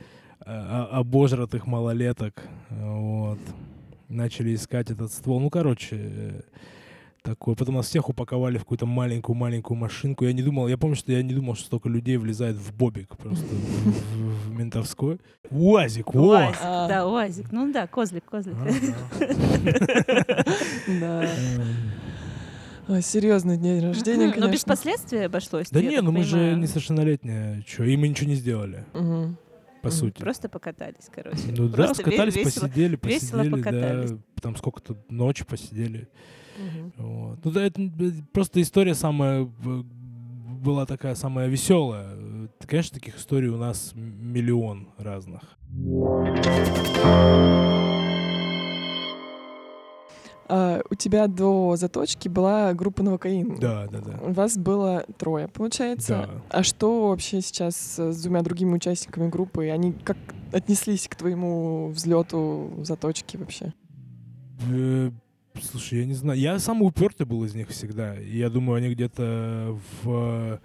а- 0.46 0.88
обожратых 0.92 1.66
малолеток, 1.66 2.42
вот, 2.70 3.40
начали 4.08 4.54
искать 4.54 4.90
этот 4.90 5.12
ствол, 5.12 5.40
ну, 5.40 5.50
короче, 5.50 5.96
э, 5.98 6.40
такое. 7.24 7.54
Потом 7.56 7.74
нас 7.76 7.86
всех 7.88 8.08
упаковали 8.08 8.58
в 8.58 8.60
какую-то 8.60 8.86
маленькую-маленькую 8.86 9.76
машинку. 9.76 10.24
Я 10.26 10.32
не 10.32 10.42
думал, 10.42 10.68
я 10.68 10.76
помню, 10.78 10.94
что 10.94 11.10
я 11.10 11.22
не 11.22 11.34
думал, 11.34 11.54
что 11.56 11.64
столько 11.66 11.88
людей 11.88 12.16
влезает 12.18 12.56
в 12.56 12.72
бобик 12.76 13.16
просто 13.16 13.44
в, 13.46 14.50
ментовской. 14.52 15.18
УАЗик! 15.50 16.14
Уазик, 16.14 16.58
А. 16.62 16.86
да, 16.88 17.06
уазик. 17.08 17.50
Ну 17.50 17.72
да, 17.72 17.86
козлик, 17.86 18.24
козлик. 18.24 18.56
Да. 21.00 21.24
Эм, 22.86 23.00
Серьезный 23.02 23.56
день 23.56 23.82
рождения, 23.82 24.26
Но 24.26 24.32
конечно. 24.32 24.52
без 24.52 24.64
последствий 24.64 25.20
обошлось. 25.24 25.70
Да 25.70 25.80
не, 25.80 26.00
ну 26.02 26.12
мы 26.12 26.22
же 26.22 26.54
несовершеннолетние. 26.54 27.62
Чё, 27.66 27.84
и 27.84 27.96
мы 27.96 28.08
ничего 28.08 28.28
не 28.28 28.36
сделали, 28.36 28.84
по 29.82 29.90
сути. 29.90 30.20
Просто 30.20 30.48
покатались, 30.50 31.08
короче. 31.14 31.38
Ну 31.56 31.68
да, 31.68 31.94
скатались, 31.94 32.34
посидели, 32.34 32.98
весело 33.02 33.38
посидели, 33.38 33.50
покатались. 33.50 34.10
да, 34.10 34.18
там 34.42 34.56
сколько-то 34.56 34.96
ночи 35.08 35.44
посидели. 35.44 36.08
Мгм. 36.58 36.92
Вот. 36.96 37.44
Ну 37.44 37.50
да, 37.50 37.64
это 37.64 37.82
э, 37.82 37.88
просто 38.32 38.60
история 38.62 38.94
самая 38.94 39.44
э, 39.44 39.82
была 40.64 40.86
такая 40.86 41.14
самая 41.14 41.48
веселая. 41.48 42.06
Э, 42.12 42.48
Конечно, 42.66 42.98
таких 42.98 43.18
историй 43.18 43.48
у 43.48 43.56
нас 43.56 43.92
миллион 43.94 44.88
разных. 44.98 45.42
А, 50.46 50.80
у 50.90 50.94
тебя 50.94 51.26
до 51.26 51.76
заточки 51.76 52.28
была 52.28 52.74
группа 52.74 53.02
Новокаин. 53.02 53.56
Да, 53.58 53.86
да, 53.90 54.00
да. 54.00 54.18
У 54.22 54.32
вас 54.32 54.58
было 54.58 55.04
трое, 55.16 55.48
получается. 55.48 56.28
Да. 56.50 56.58
А 56.58 56.62
что 56.62 57.08
вообще 57.08 57.40
сейчас 57.40 57.98
э, 57.98 58.12
с 58.12 58.22
двумя 58.22 58.42
другими 58.42 58.74
участниками 58.74 59.28
группы? 59.28 59.68
Они 59.68 59.92
как 59.92 60.18
отнеслись 60.52 61.08
к 61.08 61.16
твоему 61.16 61.88
взлету 61.88 62.72
заточки 62.82 63.36
вообще? 63.36 63.72
Слушай, 65.62 66.00
я 66.00 66.06
не 66.06 66.14
знаю. 66.14 66.38
Я 66.38 66.58
самый 66.58 66.88
упертый 66.88 67.26
был 67.26 67.44
из 67.44 67.54
них 67.54 67.68
всегда. 67.68 68.14
Я 68.14 68.50
думаю, 68.50 68.78
они 68.78 68.90
где-то 68.92 69.78
в 70.02 70.60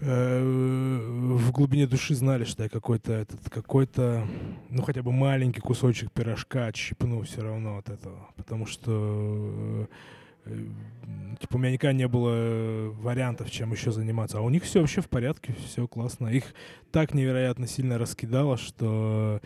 э, 0.00 0.42
в 0.42 1.52
глубине 1.52 1.86
души 1.86 2.14
знали, 2.14 2.44
что 2.44 2.64
я 2.64 2.68
какой-то 2.68 3.12
этот 3.12 3.48
какой-то 3.50 4.26
ну 4.70 4.82
хотя 4.82 5.02
бы 5.02 5.12
маленький 5.12 5.60
кусочек 5.60 6.10
пирожка 6.10 6.66
отщипну 6.66 7.22
все 7.22 7.42
равно 7.42 7.78
от 7.78 7.90
этого, 7.90 8.28
потому 8.36 8.66
что 8.66 9.88
э, 10.46 10.66
типа 11.40 11.56
у 11.56 11.58
меня 11.58 11.72
никогда 11.72 11.92
не 11.92 12.08
было 12.08 12.90
вариантов, 12.90 13.52
чем 13.52 13.72
еще 13.72 13.92
заниматься, 13.92 14.38
а 14.38 14.40
у 14.40 14.50
них 14.50 14.64
все 14.64 14.80
вообще 14.80 15.00
в 15.00 15.08
порядке, 15.08 15.54
все 15.64 15.86
классно. 15.86 16.26
Их 16.26 16.54
так 16.90 17.14
невероятно 17.14 17.68
сильно 17.68 17.98
раскидало, 17.98 18.56
что 18.56 19.40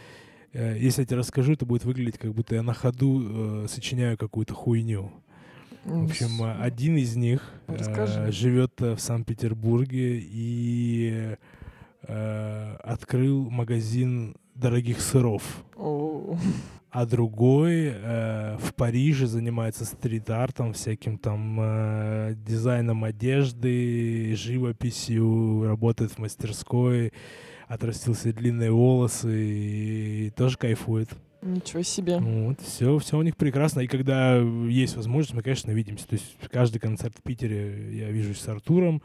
если 0.53 1.03
я 1.03 1.07
тебе 1.07 1.19
расскажу, 1.19 1.53
это 1.53 1.67
будет 1.67 1.85
выглядеть, 1.85 2.19
как 2.19 2.33
будто 2.35 2.55
я 2.55 2.63
на 2.63 2.75
ходу 2.75 3.65
э, 3.65 3.67
сочиняю 3.69 4.17
какую-то 4.17 4.55
хуйню. 4.55 5.11
В 5.85 6.05
общем, 6.05 6.43
э, 6.43 6.55
один 6.61 6.97
из 6.97 7.17
них 7.17 7.43
э, 7.67 8.31
живет 8.33 8.73
э, 8.81 8.95
в 8.95 9.01
Санкт-Петербурге 9.01 10.19
и 10.23 11.37
э, 12.03 12.77
открыл 12.83 13.51
магазин 13.51 14.37
дорогих 14.55 15.01
сыров. 15.01 15.43
А 16.91 17.05
другой 17.05 17.93
э, 17.95 18.57
в 18.59 18.75
Париже 18.75 19.27
занимается 19.27 19.85
стрит-артом, 19.85 20.73
всяким 20.73 21.19
там 21.19 21.59
э, 21.61 22.35
дизайном 22.35 23.05
одежды, 23.05 24.35
живописью, 24.35 25.67
работает 25.67 26.13
в 26.13 26.19
мастерской, 26.19 27.13
отрастил 27.69 28.15
себе 28.15 28.33
длинные 28.33 28.71
волосы 28.73 29.31
и 29.45 30.31
тоже 30.37 30.57
кайфует. 30.59 31.09
Ничего 31.41 31.83
себе. 31.83 32.19
Вот, 32.19 32.61
все, 32.61 32.99
все 32.99 33.17
у 33.17 33.23
них 33.23 33.37
прекрасно. 33.37 33.81
И 33.81 33.87
когда 33.87 34.37
есть 34.39 34.97
возможность, 34.97 35.35
мы, 35.35 35.43
конечно, 35.43 35.71
видимся. 35.71 36.09
То 36.09 36.15
есть 36.15 36.37
каждый 36.51 36.81
концерт 36.81 37.15
в 37.17 37.23
Питере 37.23 37.97
я 37.97 38.11
вижусь 38.11 38.41
с 38.41 38.49
Артуром. 38.49 39.03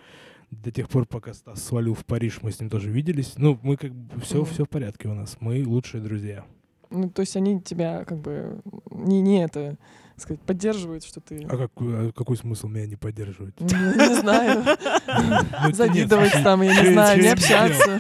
До 0.50 0.72
тех 0.72 0.88
пор, 0.90 1.06
пока 1.06 1.34
Стас 1.34 1.64
свалил 1.64 1.94
в 1.96 2.06
Париж, 2.06 2.40
мы 2.42 2.52
с 2.52 2.60
ним 2.60 2.70
тоже 2.70 2.90
виделись. 2.90 3.34
Ну, 3.38 3.60
мы 3.62 3.76
как 3.78 3.92
бы 3.94 4.20
все, 4.22 4.38
Мгм. 4.42 4.46
все 4.46 4.66
в 4.66 4.70
порядке 4.70 5.10
у 5.10 5.14
нас. 5.14 5.38
Мы 5.40 5.64
лучшие 5.66 6.02
друзья. 6.02 6.44
Ну, 6.90 7.10
то 7.10 7.22
есть 7.22 7.36
они 7.36 7.60
тебя 7.62 8.06
как 8.06 8.20
бы 8.20 8.62
не, 8.92 9.22
не 9.22 9.44
это, 9.44 9.78
сказать, 10.18 10.40
поддерживают, 10.42 11.04
что 11.04 11.20
ты... 11.22 11.44
А, 11.50 11.58
как, 11.58 11.72
а 11.80 12.12
какой 12.12 12.38
смысл 12.38 12.68
меня 12.68 12.86
не 12.86 12.96
поддерживать? 12.96 13.60
Не 13.60 14.16
знаю. 14.22 14.64
Ну, 15.06 15.68
нет, 15.68 15.76
Завидовать 15.76 16.32
там, 16.44 16.62
я 16.62 16.82
не 16.84 16.92
знаю, 16.94 17.22
не 17.22 17.28
общаться. 17.28 18.00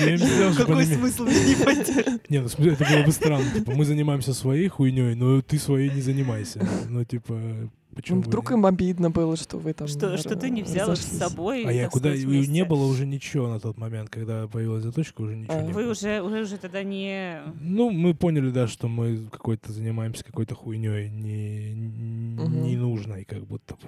Меня- 0.00 0.96
смысл 0.96 1.24
не 1.24 1.64
поддерживать? 1.64 2.30
Не, 2.30 2.38
ну 2.40 2.48
в 2.48 2.50
смысле, 2.50 2.72
это 2.72 2.84
было 2.84 3.02
бы 3.04 3.12
странно. 3.12 3.50
Типа, 3.54 3.72
мы 3.72 3.84
занимаемся 3.84 4.34
своей 4.34 4.68
хуйней, 4.68 5.14
но 5.14 5.40
ты 5.42 5.58
своей 5.58 5.90
не 5.90 6.00
занимайся. 6.00 6.66
Ну, 6.88 7.04
типа, 7.04 7.70
почему 7.94 8.18
Ну, 8.18 8.22
Вдруг 8.26 8.50
нет? 8.50 8.58
им 8.58 8.66
обидно 8.66 9.10
было, 9.10 9.36
что 9.36 9.58
вы 9.58 9.72
там... 9.72 9.88
Что, 9.88 10.16
что 10.18 10.36
ты 10.36 10.50
не 10.50 10.62
взял 10.62 10.92
их 10.92 10.98
с 10.98 11.18
собой. 11.18 11.64
А 11.64 11.72
я 11.72 11.88
куда... 11.88 12.10
вместе? 12.10 12.50
Не 12.52 12.64
было 12.64 12.84
уже 12.86 13.06
ничего 13.06 13.48
на 13.48 13.60
тот 13.60 13.76
момент, 13.78 14.10
когда 14.10 14.46
появилась 14.46 14.84
заточка, 14.84 15.20
уже 15.22 15.36
ничего 15.36 15.54
А, 15.58 15.62
не 15.62 15.72
Вы 15.72 15.82
было. 15.82 15.92
уже, 15.92 16.20
уже, 16.22 16.42
уже 16.42 16.56
тогда 16.58 16.82
не... 16.82 17.40
Ну, 17.60 17.90
мы 17.90 18.14
поняли, 18.14 18.50
да, 18.50 18.66
что 18.66 18.88
мы 18.88 19.26
какой-то 19.30 19.72
занимаемся 19.72 20.24
какой-то 20.24 20.54
хуйней 20.54 21.08
не, 21.10 21.57
Мгм. 21.74 22.62
ненужной, 22.62 23.24
как 23.24 23.44
будто 23.46 23.74
бы. 23.74 23.80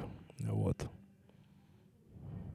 Вот. 0.52 0.88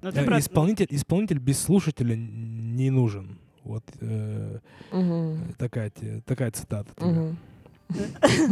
Ну, 0.01 0.11
ты 0.11 0.19
Э, 0.19 0.25
просто- 0.25 0.49
Исполнитель, 0.51 0.87
исполнитель 0.89 1.39
без 1.39 1.59
слушателя 1.59 2.15
не 2.15 2.89
нужен. 2.91 3.39
Вот 3.63 3.83
э, 4.01 4.59
Мгм. 4.91 5.53
такая, 5.57 5.91
такая 6.25 6.51
цитата. 6.51 6.91
Мгм. 7.03 7.37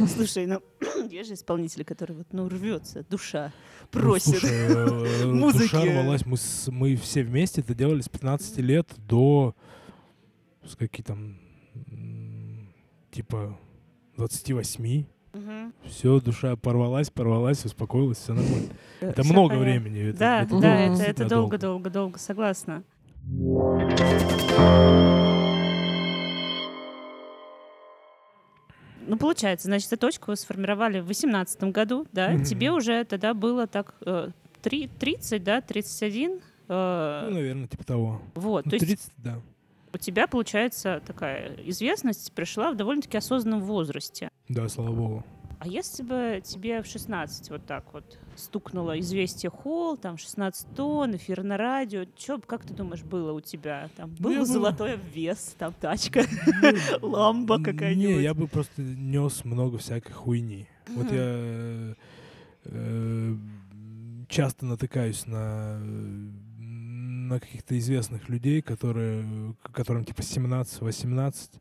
Слушай, 0.07 0.45
ну, 0.47 0.61
есть 1.09 1.29
же 1.29 1.35
исполнители, 1.35 1.83
которые 1.83 2.17
вот, 2.17 2.27
ну, 2.33 2.47
рвется, 2.49 3.03
душа 3.09 3.51
Ну, 3.81 3.87
просит. 4.01 4.43
э, 4.43 5.25
музыки. 5.25 5.63
Душа 5.63 5.83
рвалась. 5.85 6.25
Мы, 6.25 6.37
мы 6.67 6.95
все 6.95 7.23
вместе 7.23 7.61
это 7.61 7.73
делали 7.75 8.01
с 8.01 8.09
15 8.09 8.57
лет 8.59 8.87
до 8.97 9.55
с 10.65 10.75
какие 10.75 11.03
там 11.03 11.37
типа 13.11 13.57
28. 14.17 15.05
Мгм. 15.33 15.73
Все, 15.85 16.19
душа 16.19 16.55
порвалась, 16.55 17.09
порвалась, 17.09 17.65
успокоилась, 17.65 18.19
все 18.19 18.33
нормально. 18.33 18.67
Это 19.01 19.23
Всё 19.23 19.33
много 19.33 19.49
понятно. 19.55 19.63
времени. 19.71 20.09
это- 20.09 20.19
Да, 20.19 20.41
это 20.43 20.59
да, 20.59 20.79
это, 20.79 21.03
это 21.03 21.25
долго, 21.27 21.57
долго, 21.57 21.89
долго, 21.89 22.19
согласна. 22.19 22.83
Ну, 29.05 29.17
получается, 29.17 29.67
значит, 29.67 29.91
эту 29.91 29.99
точку 29.99 30.35
сформировали 30.35 30.99
в 30.99 31.05
2018 31.05 31.63
году, 31.71 32.07
да? 32.13 32.37
Тебе 32.39 32.71
уже 32.71 33.03
тогда 33.03 33.33
было 33.33 33.67
так 33.67 33.95
э, 34.05 34.29
три- 34.61 34.87
30, 34.99 35.43
да, 35.43 35.59
31. 35.61 36.39
э, 36.69 37.25
Ну, 37.29 37.33
наверное, 37.35 37.67
типа 37.67 37.83
того. 37.83 38.21
вот, 38.35 38.65
Ну, 38.65 38.69
то 38.71 38.75
есть 38.75 38.85
30, 38.87 39.11
да. 39.17 39.41
У 39.93 39.97
тебя, 39.97 40.27
получается, 40.27 41.01
такая 41.05 41.55
известность 41.65 42.31
пришла 42.33 42.71
в 42.71 42.75
довольно-таки 42.75 43.17
осознанном 43.17 43.61
возрасте. 43.61 44.29
Да, 44.49 44.67
слава 44.69 44.91
богу. 44.93 45.23
А 45.59 45.67
если 45.67 46.03
бы 46.03 46.41
тебе 46.43 46.81
в 46.83 46.87
16 46.87 47.49
вот 47.49 47.65
так 47.65 47.85
вот 47.93 48.19
стукнуло 48.35 48.99
известие 48.99 49.49
холл, 49.49 49.95
там 49.95 50.17
16 50.17 50.75
тонн, 50.75 51.15
эфир 51.15 51.41
на 51.43 51.55
радио, 51.55 52.03
чё, 52.17 52.37
как 52.39 52.65
ты 52.65 52.73
думаешь, 52.73 53.01
было 53.03 53.31
у 53.31 53.39
тебя? 53.39 53.89
Там 53.95 54.13
Ну, 54.19 54.29
был 54.29 54.39
бы- 54.39 54.45
золотой 54.45 54.95
обвес, 54.95 55.55
там 55.57 55.73
тачка, 55.79 56.23
ламба 57.01 57.59
Не, 57.59 57.63
какая-нибудь. 57.63 58.21
я 58.21 58.33
бы 58.33 58.47
просто 58.49 58.81
нес 58.81 59.45
много 59.45 59.77
всякой 59.77 60.11
хуйни. 60.11 60.67
Вот 60.89 61.09
я 61.11 61.21
э, 61.21 61.93
э, 62.65 63.35
часто 64.27 64.65
натыкаюсь 64.65 65.25
на 65.27 65.79
на 67.27 67.39
каких-то 67.39 67.77
известных 67.77 68.29
людей, 68.29 68.61
которые, 68.61 69.55
которым 69.71 70.05
типа 70.05 70.21
17-18, 70.21 71.59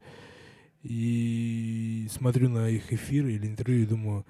и 0.82 2.08
смотрю 2.10 2.48
на 2.48 2.68
их 2.68 2.92
эфиры 2.92 3.32
или 3.32 3.46
интервью 3.46 3.82
и 3.82 3.86
думаю, 3.86 4.26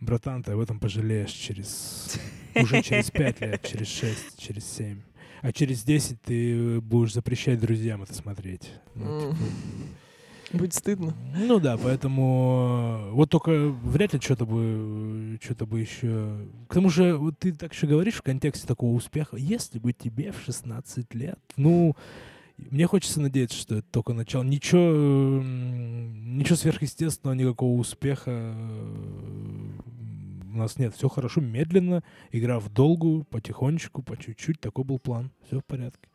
братан, 0.00 0.42
ты 0.42 0.52
об 0.52 0.60
этом 0.60 0.78
пожалеешь 0.78 1.30
через 1.30 2.18
уже 2.54 2.82
через 2.82 3.10
5 3.10 3.40
лет, 3.40 3.62
через 3.62 3.88
6, 3.88 4.38
через 4.38 4.64
7. 4.72 5.00
А 5.42 5.52
через 5.52 5.84
10 5.84 6.22
ты 6.22 6.80
будешь 6.80 7.14
запрещать 7.14 7.60
друзьям 7.60 8.02
это 8.02 8.14
смотреть. 8.14 8.70
Ну, 8.94 9.30
типа, 9.30 9.36
Будет 10.52 10.74
стыдно. 10.74 11.14
ну 11.36 11.58
да, 11.58 11.76
поэтому 11.76 13.08
э, 13.08 13.10
вот 13.12 13.30
только 13.30 13.50
вряд 13.50 14.12
ли 14.12 14.20
что-то 14.20 14.46
бы 14.46 15.38
что-то 15.42 15.66
бы 15.66 15.80
еще. 15.80 16.46
К 16.68 16.74
тому 16.74 16.88
же, 16.88 17.16
вот 17.16 17.38
ты 17.38 17.52
так 17.52 17.72
еще 17.72 17.86
говоришь 17.86 18.14
в 18.14 18.22
контексте 18.22 18.66
такого 18.66 18.94
успеха. 18.94 19.36
Если 19.36 19.78
бы 19.78 19.92
тебе 19.92 20.32
в 20.32 20.40
16 20.44 21.14
лет, 21.14 21.38
ну, 21.56 21.96
мне 22.56 22.86
хочется 22.86 23.20
надеяться, 23.20 23.58
что 23.58 23.76
это 23.76 23.86
только 23.90 24.12
начало. 24.12 24.44
Ничего, 24.44 25.42
ничего 25.42 26.56
сверхъестественного, 26.56 27.34
никакого 27.34 27.78
успеха 27.78 28.30
э, 28.30 29.66
у 30.52 30.56
нас 30.56 30.78
нет. 30.78 30.94
Все 30.94 31.08
хорошо, 31.08 31.40
медленно, 31.40 32.02
игра 32.32 32.60
в 32.60 32.72
долгую, 32.72 33.24
потихонечку, 33.24 34.02
по 34.02 34.16
чуть-чуть. 34.16 34.60
Такой 34.60 34.84
был 34.84 34.98
план. 34.98 35.30
Все 35.46 35.60
в 35.60 35.64
порядке. 35.64 36.08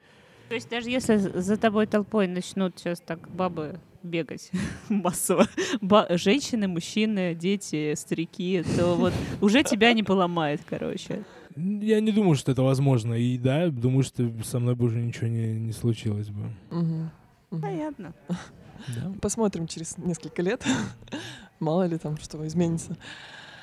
То 0.50 0.56
есть 0.56 0.70
даже 0.70 0.90
если 0.90 1.18
за 1.18 1.58
тобой 1.58 1.86
толпой 1.88 2.28
начнут 2.28 2.78
сейчас 2.78 3.00
так 3.00 3.30
бабы 3.30 3.80
бегать 4.04 4.52
массово, 4.90 5.48
ба- 5.82 6.08
женщины, 6.12 6.68
мужчины, 6.68 7.36
дети, 7.36 7.94
старики, 7.96 8.64
то 8.78 8.96
вот 8.96 9.14
уже 9.42 9.64
тебя 9.64 9.94
не 9.94 10.04
поломает, 10.04 10.62
короче. 10.68 11.24
Я 11.56 12.00
не 12.00 12.12
думаю, 12.12 12.36
что 12.36 12.52
это 12.52 12.62
возможно. 12.64 13.14
И 13.14 13.38
да, 13.38 13.68
думаю, 13.70 14.04
что 14.04 14.32
со 14.44 14.60
мной 14.60 14.76
бы 14.76 14.86
уже 14.86 15.00
ничего 15.02 15.28
не, 15.28 15.54
не 15.54 15.74
случилось 15.74 16.30
бы. 16.30 16.50
Мгм. 16.70 17.12
Мгм. 17.52 17.62
Понятно. 17.62 18.14
Да. 18.30 19.14
Посмотрим 19.22 19.68
через 19.68 19.98
несколько 19.98 20.42
лет. 20.42 20.66
Мало 21.60 21.86
ли 21.88 21.98
там 21.98 22.18
что 22.18 22.46
изменится. 22.48 22.98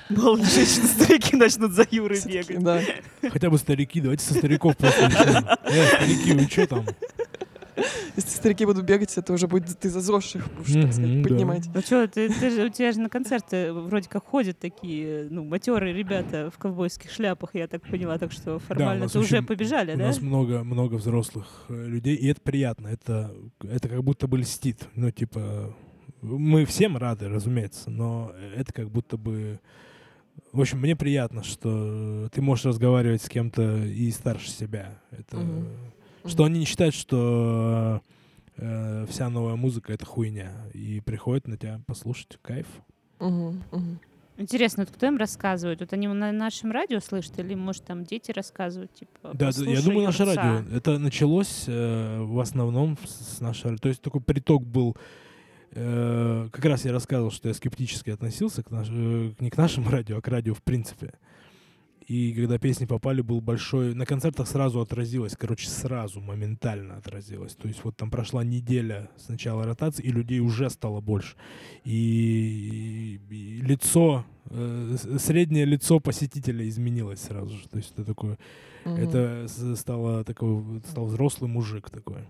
Мало 0.09 0.37
ли 0.37 0.43
женщины, 0.43 0.85
старики 0.87 1.35
начнут 1.35 1.71
за 1.71 1.85
Юрой 1.91 2.19
бегать. 2.25 2.63
Да. 2.63 2.81
Хотя 3.29 3.49
бы 3.49 3.57
старики, 3.57 4.01
давайте 4.01 4.23
со 4.23 4.33
стариков 4.35 4.77
просто. 4.77 5.57
Э, 5.65 5.85
старики, 5.87 6.33
вы 6.33 6.43
что 6.43 6.67
там? 6.67 6.85
Если 8.15 8.29
старики 8.29 8.65
будут 8.65 8.85
бегать, 8.85 9.17
это 9.17 9.33
уже 9.33 9.47
будет 9.47 9.77
ты 9.79 9.89
зазорших 9.89 10.47
будешь, 10.53 10.73
так 10.73 10.93
сказать, 10.93 11.21
да. 11.21 11.29
поднимать. 11.29 11.69
Ну 11.73 11.81
что, 11.81 12.07
ты, 12.07 12.29
ты 12.29 12.49
же, 12.49 12.65
у 12.65 12.69
тебя 12.69 12.91
же 12.91 12.99
на 12.99 13.09
концерты 13.09 13.71
вроде 13.73 14.09
как 14.09 14.25
ходят 14.25 14.59
такие, 14.59 15.27
ну, 15.29 15.43
матерые 15.43 15.93
ребята 15.93 16.51
в 16.53 16.57
ковбойских 16.57 17.11
шляпах, 17.11 17.51
я 17.53 17.67
так 17.67 17.81
поняла, 17.83 18.17
так 18.17 18.31
что 18.31 18.55
у 18.55 18.59
формально 18.59 19.03
нас 19.03 19.13
ты 19.13 19.19
уже 19.19 19.41
побежали, 19.41 19.93
У 19.93 19.97
да? 19.97 20.07
нас 20.07 20.21
много, 20.21 20.63
много 20.63 20.95
взрослых 20.95 21.65
э, 21.69 21.87
людей, 21.87 22.15
и 22.15 22.27
это 22.27 22.41
приятно. 22.41 22.87
Это, 22.87 23.33
это 23.61 23.89
как 23.89 24.03
будто 24.03 24.27
бы 24.27 24.37
льстит. 24.37 24.87
Ну, 24.95 25.11
типа, 25.11 25.75
мы 26.21 26.65
всем 26.65 26.97
рады, 26.97 27.29
разумеется, 27.29 27.89
но 27.89 28.31
это 28.55 28.73
как 28.73 28.89
будто 28.89 29.17
бы... 29.17 29.59
В 30.51 30.61
общем, 30.61 30.79
мне 30.79 30.95
приятно, 30.95 31.43
что 31.43 32.29
ты 32.33 32.41
можешь 32.41 32.65
разговаривать 32.65 33.21
с 33.21 33.29
кем-то 33.29 33.83
и 33.85 34.09
старше 34.11 34.49
себя. 34.49 34.99
Это... 35.11 35.37
Что 36.25 36.43
они 36.45 36.59
не 36.59 36.65
считают, 36.65 36.93
что 36.95 38.01
э, 38.57 39.05
вся 39.09 39.29
новая 39.29 39.55
музыка— 39.55 39.93
это 39.93 40.05
хуйня. 40.05 40.51
И 40.73 41.01
приходят 41.01 41.47
на 41.47 41.57
тебя 41.57 41.81
послушать. 41.87 42.37
Кайф. 42.41 42.67
Мгм. 43.19 43.99
Интересно, 44.37 44.85
вот 44.85 44.93
кто 44.95 45.07
им 45.07 45.17
рассказывает? 45.17 45.81
Вот 45.81 45.91
они 45.91 46.07
на 46.07 46.31
нашем 46.31 46.71
радио 46.71 47.01
слышат 47.01 47.37
или, 47.39 47.55
может, 47.55 47.83
там 47.83 48.05
дети 48.05 48.31
рассказывают, 48.31 48.93
типа, 48.93 49.11
Да, 49.23 49.33
да, 49.33 49.45
я 49.47 49.51
«Послушай 49.51 49.83
думаю, 49.83 50.05
наше 50.05 50.23
Юрца». 50.23 50.41
радио. 50.41 50.75
Это 50.77 50.97
началось 50.97 51.65
э, 51.67 52.21
в 52.21 52.39
основном 52.39 52.97
с, 53.05 53.37
с 53.37 53.41
нашего 53.41 53.71
радио. 53.71 53.81
То 53.81 53.89
есть 53.89 54.01
такой 54.01 54.21
приток 54.21 54.65
был. 54.65 54.95
э, 55.71 56.47
как 56.53 56.63
раз 56.65 56.85
я 56.85 56.93
рассказывал, 56.93 57.31
что 57.31 57.49
я 57.49 57.53
скептически 57.53 58.11
относился 58.11 58.63
к 58.63 58.71
наш, 58.71 58.87
э, 58.89 59.31
не 59.39 59.49
к 59.49 59.57
нашему 59.57 59.89
радио, 59.91 60.17
а 60.17 60.21
к 60.21 60.27
радио 60.29 60.53
в 60.53 60.63
принципе. 60.63 61.13
И 62.09 62.33
когда 62.33 62.57
песни 62.57 62.85
попали, 62.85 63.21
был 63.21 63.39
большой... 63.39 63.93
На 63.93 64.03
концертах 64.05 64.47
сразу 64.47 64.81
отразилось, 64.81 65.35
короче, 65.37 65.67
сразу, 65.69 66.19
моментально 66.19 66.97
отразилось. 66.97 67.53
То 67.53 67.67
есть 67.67 67.83
вот 67.83 67.95
там 67.97 68.09
прошла 68.09 68.43
неделя 68.43 69.09
с 69.15 69.29
начала 69.29 69.63
ротации, 69.63 70.03
и 70.03 70.11
людей 70.11 70.39
уже 70.39 70.71
стало 70.71 71.01
больше. 71.01 71.35
И, 71.83 73.19
и- 73.29 73.35
и 73.35 73.61
лицо, 73.61 74.25
э, 74.49 74.95
среднее 75.19 75.65
лицо 75.65 75.99
посетителя 75.99 76.67
изменилось 76.67 77.21
сразу 77.21 77.55
же. 77.55 77.69
То 77.69 77.77
есть 77.77 77.91
это 77.93 78.03
такое 78.05 78.39
Мгм. 78.85 78.95
это 78.95 79.47
стало 79.75 80.23
такой, 80.23 80.81
стал 80.89 81.05
взрослый 81.05 81.47
мужик 81.51 81.91
такой. 81.91 82.23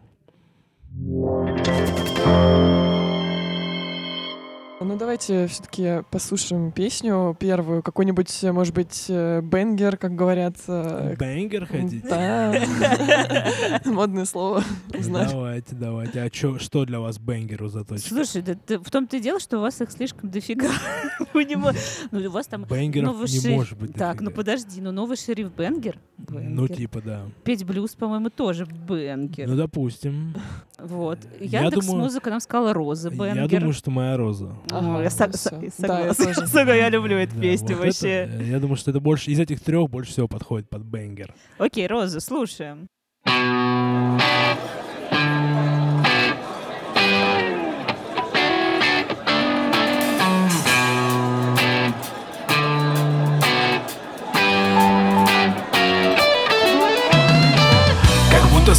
Ну 4.82 4.98
давайте 4.98 5.48
все-таки 5.48 6.04
послушаем 6.10 6.72
песню 6.72 7.36
первую, 7.38 7.84
какой-нибудь, 7.84 8.44
может 8.44 8.74
быть, 8.74 9.06
э, 9.10 9.42
бенгер, 9.42 9.98
как 9.98 10.16
говорят. 10.16 10.56
э, 10.68 11.16
Бенгер 11.20 11.66
хотите? 11.66 12.08
Да. 12.08 13.82
Модное 13.86 14.24
слово. 14.24 14.64
Давайте, 14.90 15.76
давайте. 15.76 16.22
А 16.22 16.30
что 16.60 16.86
для 16.86 17.02
вас 17.02 17.20
бенгеру 17.20 17.68
заточка? 17.68 18.08
Слушай, 18.08 18.42
в 18.42 18.90
том-то 18.90 19.18
и 19.18 19.20
дело, 19.20 19.42
что 19.42 19.58
у 19.58 19.62
вас 19.62 19.82
их 19.82 19.92
слишком 19.92 20.30
дофига. 20.30 20.70
У 21.34 21.40
него, 21.40 21.72
ну, 22.12 22.20
у 22.20 22.32
вас 22.32 22.48
там 22.48 22.64
Бенгеров 22.64 23.18
не 23.28 23.56
может 23.56 23.78
быть 23.78 23.94
Так, 23.94 24.22
ну 24.22 24.32
подожди, 24.32 24.80
ну 24.80 24.94
новый 24.94 25.18
шериф 25.18 25.52
Бенгер. 25.54 26.00
Ну, 26.30 26.68
типа, 26.70 27.02
да. 27.02 27.26
Петь 27.44 27.66
блюз, 27.66 27.96
по-моему, 27.96 28.30
тоже 28.30 28.66
Бенгер. 28.66 29.48
Ну, 29.48 29.58
допустим. 29.58 30.34
Вот. 30.82 31.20
Я 31.40 31.62
Яндекс 31.64 31.86
думаю- 31.86 32.04
Музыка 32.04 32.30
нам 32.30 32.40
сказала 32.40 32.74
Роза 32.74 33.10
Бенгер. 33.10 33.36
Я 33.44 33.48
думаю, 33.48 33.74
что 33.74 33.92
моя 33.92 34.18
роза. 34.18 34.52
Ага, 34.72 35.04
я 35.04 35.10
со- 35.10 35.30
всё. 35.30 35.50
со- 35.76 35.88
Да, 35.88 36.00
я 36.06 36.14
согласна. 36.14 36.60
Я 36.72 36.90
люблю 36.90 37.18
эту 37.18 37.36
Да, 37.36 37.42
песню 37.42 37.78
вообще. 37.78 38.30
э, 38.32 38.44
я 38.50 38.60
думаю, 38.60 38.78
что 38.78 38.92
это 38.92 39.00
больше 39.00 39.32
из 39.32 39.40
этих 39.40 39.60
трех 39.62 39.90
больше 39.90 40.12
всего 40.12 40.28
подходит 40.28 40.70
под 40.70 40.84
бенгер. 40.84 41.34
Окей, 41.58 41.88
Роза, 41.88 42.20
слушаем. 42.20 42.88
Как 43.26 43.34
будто 43.34 44.89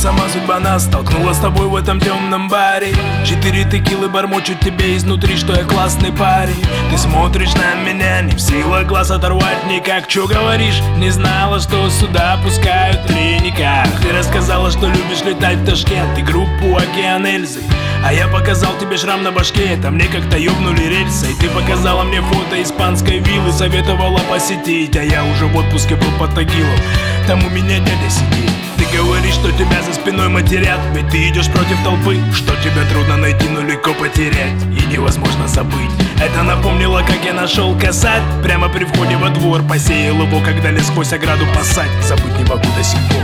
сама 0.00 0.26
судьба 0.30 0.58
нас 0.60 0.84
столкнула 0.84 1.34
с 1.34 1.38
тобой 1.38 1.66
в 1.66 1.76
этом 1.76 2.00
темном 2.00 2.48
баре. 2.48 2.94
Четыре 3.26 3.64
текилы 3.64 4.08
бормочут 4.08 4.58
тебе 4.60 4.96
изнутри, 4.96 5.36
что 5.36 5.52
я 5.52 5.62
классный 5.64 6.10
парень. 6.10 6.64
Ты 6.90 6.96
смотришь 6.96 7.52
на 7.54 7.74
меня, 7.74 8.22
не 8.22 8.32
в 8.32 8.40
силах 8.40 8.86
глаз 8.86 9.10
оторвать 9.10 9.66
никак. 9.66 10.08
Чё 10.08 10.26
говоришь? 10.26 10.80
Не 10.96 11.10
знала, 11.10 11.60
что 11.60 11.90
сюда 11.90 12.40
пускают 12.42 13.06
треника 13.06 13.86
Ты 14.02 14.12
рассказала, 14.12 14.70
что 14.70 14.86
любишь 14.86 15.22
летать 15.22 15.58
в 15.58 15.66
Ташкент 15.66 16.18
и 16.18 16.22
группу 16.22 16.76
Океан 16.76 17.26
Эльзы 17.26 17.60
а 18.02 18.14
я 18.14 18.28
показал 18.28 18.72
тебе 18.78 18.96
шрам 18.96 19.22
на 19.22 19.30
башке, 19.30 19.74
это 19.74 19.90
мне 19.90 20.06
как-то 20.06 20.38
ёбнули 20.38 20.84
рельсы. 20.84 21.32
И 21.32 21.34
ты 21.34 21.50
показала 21.50 22.02
мне 22.02 22.22
фото 22.22 22.62
испанской 22.62 23.18
виллы, 23.18 23.52
советовала 23.52 24.20
посетить. 24.20 24.96
А 24.96 25.02
я 25.02 25.22
уже 25.22 25.44
в 25.44 25.54
отпуске 25.54 25.96
был 25.96 26.10
под 26.18 26.34
Тагилом, 26.34 26.80
там 27.26 27.44
у 27.44 27.50
меня 27.50 27.78
дядя 27.78 28.08
сидит. 28.08 28.50
Ты 28.80 28.86
говоришь, 28.96 29.34
что 29.34 29.52
тебя 29.52 29.82
за 29.90 30.00
спиной 30.00 30.28
матерят. 30.28 30.80
Ведь 30.94 31.08
ты 31.10 31.28
идешь 31.28 31.50
против 31.50 31.82
толпы. 31.82 32.18
Что 32.34 32.54
тебе 32.56 32.84
трудно 32.90 33.16
найти, 33.16 33.48
но 33.48 33.62
легко 33.62 33.92
потерять. 33.94 34.62
И 34.78 34.92
невозможно 34.92 35.48
забыть. 35.48 35.90
Это 36.22 36.42
напомнило, 36.42 37.00
как 37.00 37.24
я 37.24 37.32
нашел 37.32 37.76
косарь. 37.78 38.22
Прямо 38.42 38.68
при 38.68 38.84
входе 38.84 39.16
во 39.16 39.30
двор 39.30 39.62
Посеял 39.62 40.20
его, 40.22 40.40
когда 40.40 40.70
лез 40.70 40.86
сквозь 40.86 41.12
ограду 41.12 41.44
пасать 41.54 41.90
Забыть 42.06 42.36
не 42.38 42.44
могу 42.44 42.66
до 42.76 42.84
сих 42.84 42.98
пор. 43.08 43.22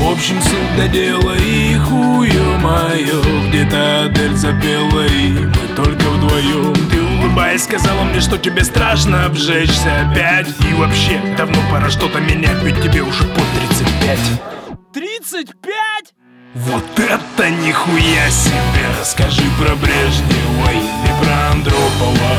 В 0.00 0.12
общем, 0.12 0.40
суть 0.42 0.76
до 0.76 0.88
дела 0.88 1.34
и 1.36 1.76
хую 1.76 2.58
мое 2.60 3.48
Где-то 3.48 4.04
Адель 4.04 4.36
запела 4.36 5.06
и 5.06 5.30
мы 5.30 5.74
только 5.74 6.04
вдвоем 6.04 6.74
Ты 6.88 7.02
улыбаясь 7.02 7.64
сказала 7.64 8.04
мне, 8.04 8.20
что 8.20 8.38
тебе 8.38 8.64
страшно 8.64 9.24
обжечься 9.24 9.90
опять. 10.02 10.48
И 10.70 10.74
вообще, 10.74 11.20
давно 11.36 11.58
пора 11.70 11.90
что-то 11.90 12.20
менять, 12.20 12.62
ведь 12.62 12.80
тебе 12.82 13.02
уже 13.02 13.24
под 13.24 13.44
35 14.00 14.57
35? 15.18 16.14
Вот 16.54 16.84
это 16.96 17.50
нихуя 17.50 18.30
себе 18.30 18.86
Расскажи 19.00 19.42
про 19.58 19.74
Брежнева 19.74 20.70
или 20.70 21.12
про 21.20 21.50
Андропова 21.50 22.34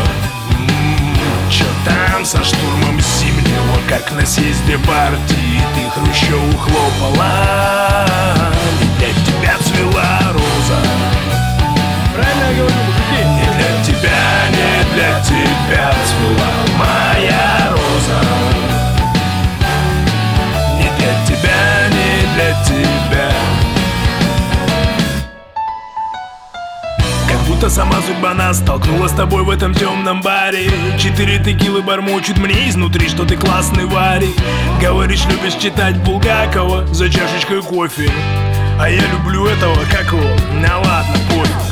М, 0.52 1.18
Чё 1.52 1.66
там 1.86 2.24
со 2.24 2.42
штурмом 2.44 3.00
Зимнего 3.02 3.78
Как 3.90 4.12
на 4.14 4.26
съезде 4.26 4.78
партии 4.78 5.62
ты 5.76 5.90
Хрущеву 5.90 6.58
хлопала 6.58 8.48
И 8.82 8.86
для 8.98 9.14
тебя 9.26 9.58
цвела 9.66 10.20
роза 10.32 10.82
Правильно 12.16 12.44
я 12.52 12.58
говорю, 12.58 12.76
мужики? 12.88 13.22
Не 13.26 13.48
для 13.58 13.84
тебя, 13.84 14.22
не 14.52 14.94
для 14.94 15.22
тебя 15.22 15.94
цвела 16.06 16.52
моя 16.78 17.49
будто 27.60 27.70
сама 27.70 28.02
судьба 28.02 28.34
нас 28.34 28.60
столкнула 28.60 29.08
с 29.10 29.12
тобой 29.12 29.44
в 29.44 29.50
этом 29.50 29.74
темном 29.74 30.22
баре. 30.22 30.72
Четыре 30.98 31.44
текилы 31.44 31.82
бормочут 31.82 32.38
мне 32.38 32.70
изнутри, 32.70 33.10
что 33.10 33.26
ты 33.26 33.36
классный 33.36 33.86
варик. 33.86 34.34
Говоришь, 34.82 35.26
любишь 35.26 35.56
читать 35.56 35.98
Булгакова 36.02 36.88
за 36.88 37.10
чашечкой 37.10 37.62
кофе. 37.62 38.10
А 38.80 38.90
я 38.90 39.02
люблю 39.12 39.46
этого, 39.46 39.76
как 39.92 40.08
его? 40.14 40.38
Ну 40.54 40.82
ладно, 40.82 41.16
пофиг 41.30 41.69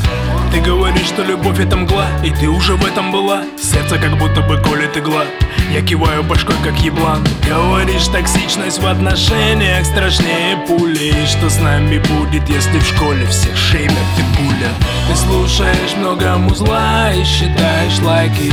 ты 0.52 0.60
говоришь, 0.62 1.08
что 1.08 1.24
любовь 1.24 1.60
это 1.60 1.78
мгла, 1.78 2.08
и 2.24 2.30
ты 2.30 2.48
уже 2.48 2.76
в 2.76 2.86
этом 2.86 3.12
была. 3.12 3.44
Сердце 3.62 3.98
как 3.98 4.18
будто 4.18 4.42
бы 4.42 4.58
колет 4.58 4.98
игла. 4.98 5.24
Я 5.72 5.82
киваю 5.82 6.24
башкой, 6.24 6.56
как 6.64 6.78
еблан. 6.80 7.26
Говоришь, 7.48 8.08
токсичность 8.08 8.80
в 8.80 8.88
отношениях 8.88 9.86
страшнее 9.86 10.58
пули. 10.68 11.14
И 11.24 11.26
что 11.26 11.50
с 11.50 11.60
нами 11.60 11.98
будет, 11.98 12.48
если 12.50 12.80
в 12.80 12.86
школе 12.86 13.26
всех 13.28 13.56
шеймят 13.56 13.98
ты 14.16 14.24
пуля? 14.38 14.72
Ты 15.10 15.16
слушаешь 15.16 15.96
много 15.98 16.38
музла 16.38 17.12
и 17.14 17.24
считаешь 17.24 18.00
лайки 18.02 18.52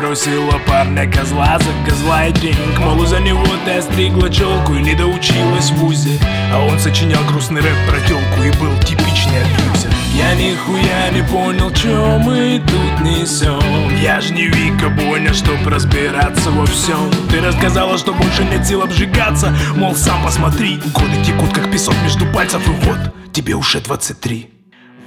бросила 0.00 0.58
парня 0.66 1.10
козла 1.10 1.58
за 1.58 1.90
газлайтинг 1.90 2.78
Мол, 2.78 3.04
за 3.06 3.20
него 3.20 3.44
ты 3.64 3.72
остригла 3.72 4.30
челку 4.30 4.74
и 4.74 4.82
не 4.82 4.94
доучилась 4.94 5.70
в 5.70 5.76
вузе 5.76 6.18
А 6.52 6.64
он 6.64 6.78
сочинял 6.78 7.22
грустный 7.24 7.60
рэп 7.60 7.76
про 7.86 8.00
телку 8.00 8.42
и 8.42 8.50
был 8.58 8.78
типичный 8.80 9.42
абьюзер. 9.42 9.90
Я 10.14 10.34
нихуя 10.34 11.10
не 11.10 11.22
понял, 11.22 11.70
чё 11.72 12.18
мы 12.18 12.62
тут 12.66 13.04
несем 13.04 13.60
Я 14.02 14.20
ж 14.20 14.30
не 14.30 14.46
Вика 14.46 14.90
понял, 14.90 15.34
чтоб 15.34 15.66
разбираться 15.66 16.50
во 16.50 16.64
всем 16.66 17.10
Ты 17.30 17.40
рассказала, 17.40 17.98
что 17.98 18.12
больше 18.12 18.44
нет 18.44 18.66
сил 18.66 18.82
обжигаться. 18.82 19.54
Мол, 19.76 19.94
сам 19.94 20.22
посмотри, 20.24 20.80
годы 20.94 21.22
текут 21.24 21.52
как 21.52 21.70
песок 21.70 21.94
между 22.02 22.26
пальцев 22.26 22.66
И 22.66 22.70
вот, 22.86 23.32
тебе 23.32 23.54
уже 23.54 23.80
23 23.80 24.59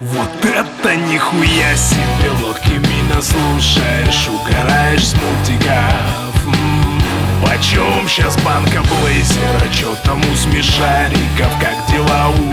вот 0.03 0.45
это 0.45 0.95
нихуя 0.95 1.75
себе! 1.75 2.29
Легкими 2.39 3.13
наслушаешь 3.13 4.27
Угораешь 4.27 5.07
с 5.07 5.13
мультиков 5.13 6.45
М, 6.45 7.01
Почем 7.45 8.07
сейчас 8.07 8.35
банка 8.41 8.81
блейзера? 8.81 9.71
Чё 9.73 9.95
там 10.03 10.19
у 10.19 10.35
смешариков? 10.35 11.51
Как 11.59 11.75
дела 11.91 12.29
у 12.29 12.52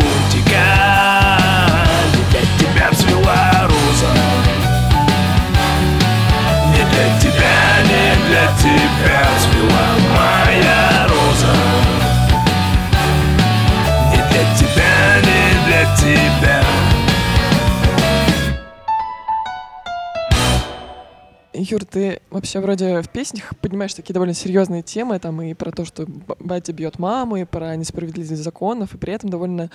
Юр, 21.70 21.84
ты 21.84 22.20
вообще 22.30 22.58
вроде 22.58 23.00
в 23.00 23.08
песнях 23.08 23.56
поднимаешь 23.60 23.94
такие 23.94 24.12
довольно 24.12 24.34
серьезные 24.34 24.82
темы, 24.82 25.20
там 25.20 25.40
и 25.40 25.54
про 25.54 25.70
то, 25.70 25.84
что 25.84 26.04
батя 26.40 26.72
бьет 26.72 26.98
маму, 26.98 27.36
и 27.36 27.44
про 27.44 27.76
несправедливость 27.76 28.42
законов, 28.42 28.94
и 28.94 28.98
при 28.98 29.12
этом 29.12 29.30
довольно 29.30 29.70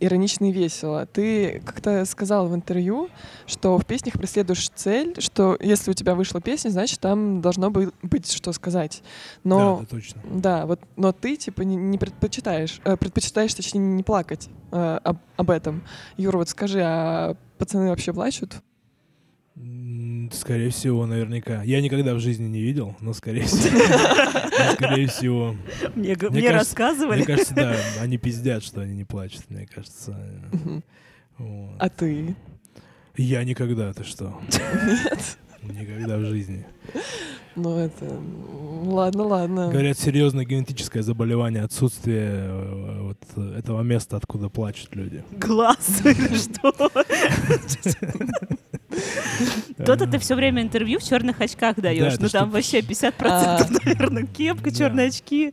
иронично 0.00 0.46
и 0.46 0.52
весело. 0.52 1.06
Ты 1.06 1.60
как-то 1.64 2.04
сказал 2.06 2.48
в 2.48 2.54
интервью, 2.54 3.10
что 3.46 3.76
в 3.78 3.84
песнях 3.84 4.14
преследуешь 4.14 4.70
цель, 4.70 5.14
что 5.18 5.56
если 5.60 5.90
у 5.90 5.94
тебя 5.94 6.14
вышла 6.14 6.40
песня, 6.40 6.70
значит, 6.70 7.00
там 7.00 7.42
должно 7.42 7.70
бы- 7.70 7.92
быть 8.02 8.32
что 8.32 8.52
сказать. 8.52 9.02
Но 9.44 9.80
Да, 9.80 9.86
точно. 9.86 10.22
Да, 10.30 10.66
вот, 10.66 10.80
но 10.96 11.12
ты 11.12 11.36
типа 11.36 11.62
не, 11.62 11.76
не 11.76 11.98
предпочитаешь, 11.98 12.80
э, 12.84 12.96
предпочитаешь, 12.96 13.52
точнее, 13.52 13.80
не 13.80 14.02
плакать 14.02 14.48
э, 14.72 14.98
об, 15.02 15.18
об 15.36 15.50
этом. 15.50 15.84
Юра, 16.16 16.38
вот 16.38 16.48
скажи, 16.48 16.80
а 16.82 17.36
пацаны 17.58 17.90
вообще 17.90 18.12
плачут? 18.12 18.62
Скорее 20.32 20.70
всего, 20.70 21.06
наверняка. 21.06 21.62
Я 21.62 21.80
никогда 21.80 22.14
в 22.14 22.18
жизни 22.18 22.48
не 22.48 22.60
видел, 22.60 22.96
но 23.00 23.12
скорее 23.12 23.44
всего. 23.44 23.78
Скорее 24.74 25.06
всего. 25.06 25.54
Мне, 25.94 26.50
рассказывали. 26.50 27.18
Мне 27.18 27.26
кажется, 27.26 27.54
да, 27.54 27.76
они 28.00 28.18
пиздят, 28.18 28.64
что 28.64 28.80
они 28.80 28.94
не 28.94 29.04
плачут, 29.04 29.48
мне 29.50 29.66
кажется. 29.66 30.18
А 31.78 31.88
ты? 31.88 32.34
Я 33.16 33.44
никогда, 33.44 33.92
ты 33.92 34.02
что? 34.02 34.40
Нет? 34.52 35.38
Никогда 35.62 36.18
в 36.18 36.24
жизни. 36.24 36.66
Ну 37.54 37.78
это... 37.78 38.20
Ладно, 38.84 39.22
ладно. 39.22 39.70
Говорят, 39.70 39.98
серьезное 39.98 40.44
генетическое 40.44 41.02
заболевание, 41.02 41.62
отсутствие 41.62 42.28
э, 42.28 43.00
вот 43.02 43.54
этого 43.56 43.82
места, 43.82 44.16
откуда 44.16 44.48
плачут 44.48 44.96
люди. 44.96 45.22
Глаз 45.38 46.04
или 46.04 46.36
что? 46.36 46.74
То-то 49.76 50.06
ты 50.06 50.18
все 50.18 50.34
время 50.34 50.62
интервью 50.62 50.98
в 50.98 51.02
черных 51.04 51.40
очках 51.40 51.76
даешь. 51.76 52.14
Ну 52.18 52.28
там 52.28 52.50
вообще 52.50 52.80
50%, 52.80 53.12
А. 53.22 53.66
наверное, 53.84 54.26
кепка, 54.26 54.70
черные 54.70 55.08
очки. 55.08 55.52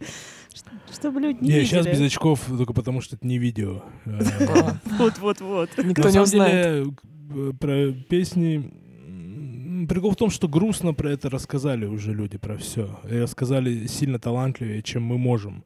Чтобы 0.93 1.21
люди 1.21 1.37
не 1.41 1.49
Не, 1.53 1.63
сейчас 1.65 1.85
без 1.85 2.01
очков, 2.01 2.41
только 2.47 2.73
потому 2.73 2.99
что 3.01 3.15
это 3.15 3.25
не 3.25 3.37
видео. 3.37 3.81
Э, 4.05 4.19
А, 4.49 4.77
Вот-вот-вот. 4.97 5.69
Никто 5.77 6.09
не 6.09 6.19
узнает. 6.19 6.87
э, 7.33 7.51
про 7.59 7.91
песни... 8.09 8.71
Прикол 9.87 10.11
в 10.11 10.15
том, 10.15 10.29
что 10.29 10.47
грустно 10.47 10.93
про 10.93 11.09
это 11.11 11.29
рассказали 11.29 11.85
уже 11.85 12.13
люди, 12.13 12.37
про 12.37 12.55
все. 12.57 12.99
И 13.09 13.15
рассказали 13.15 13.87
сильно 13.87 14.19
талантливее, 14.19 14.83
чем 14.83 15.03
мы 15.03 15.17
можем. 15.17 15.63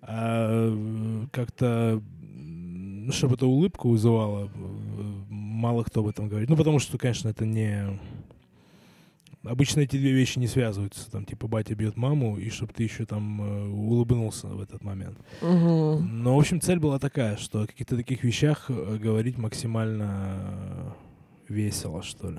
А 0.00 0.70
э, 0.72 1.26
как-то, 1.30 2.02
чтобы 3.10 3.34
это 3.34 3.46
улыбку 3.46 3.90
вызывало, 3.90 4.50
мало 5.54 5.84
кто 5.84 6.00
об 6.00 6.08
этом 6.08 6.28
говорит. 6.28 6.48
Ну, 6.48 6.56
потому 6.56 6.78
что, 6.78 6.98
конечно, 6.98 7.28
это 7.28 7.46
не... 7.46 7.98
Обычно 9.42 9.80
эти 9.80 9.96
две 9.96 10.12
вещи 10.12 10.38
не 10.38 10.46
связываются. 10.46 11.10
Там, 11.10 11.26
типа, 11.26 11.46
батя 11.46 11.74
бьет 11.74 11.96
маму, 11.96 12.38
и 12.38 12.48
чтобы 12.48 12.72
ты 12.72 12.82
еще 12.82 13.04
там 13.04 13.42
э, 13.42 13.68
улыбнулся 13.68 14.46
в 14.46 14.60
этот 14.60 14.82
момент. 14.82 15.18
Мгм. 15.42 16.22
Но, 16.22 16.36
в 16.36 16.38
общем, 16.38 16.62
цель 16.62 16.78
была 16.78 16.98
такая, 16.98 17.36
что 17.36 17.62
о 17.62 17.66
каких-то 17.66 17.96
таких 17.96 18.24
вещах 18.24 18.66
э, 18.70 18.96
говорить 18.96 19.36
максимально 19.36 20.94
весело, 21.48 22.02
что 22.02 22.30
ли. 22.30 22.38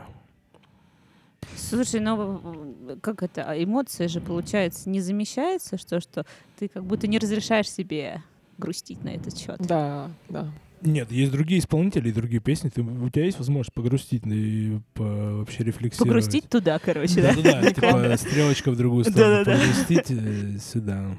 Слушай, 1.55 1.99
ну 2.01 2.97
как 3.01 3.23
это, 3.23 3.43
а 3.43 3.55
эмоции 3.55 4.07
же, 4.07 4.19
получается, 4.19 4.89
не 4.89 4.99
замещаются, 4.99 5.77
что, 5.77 5.99
что 5.99 6.25
ты 6.57 6.67
как 6.67 6.83
будто 6.83 7.07
не 7.07 7.19
разрешаешь 7.19 7.69
себе 7.69 8.23
грустить 8.57 9.03
на 9.03 9.09
этот 9.09 9.37
счет. 9.37 9.57
Да, 9.59 10.11
да. 10.29 10.51
Нет, 10.85 11.11
есть 11.11 11.31
другие 11.31 11.59
исполнители 11.59 12.09
и 12.09 12.11
другие 12.11 12.41
песни. 12.41 12.69
Ты, 12.69 12.81
у 12.81 13.09
тебя 13.09 13.25
есть 13.25 13.37
возможность 13.37 13.73
погрустить 13.73 14.25
и 14.25 14.79
по, 14.93 15.03
вообще 15.03 15.63
рефлексировать. 15.63 16.07
Погрустить 16.07 16.49
туда, 16.49 16.79
короче, 16.79 17.21
да? 17.21 17.33
Да, 17.35 17.61
да, 17.61 17.71
типа 17.73 18.15
стрелочка 18.17 18.71
в 18.71 18.77
другую 18.77 19.03
сторону. 19.05 19.45
Погрустить 19.45 20.11
э, 20.11 20.57
сюда. 20.59 21.15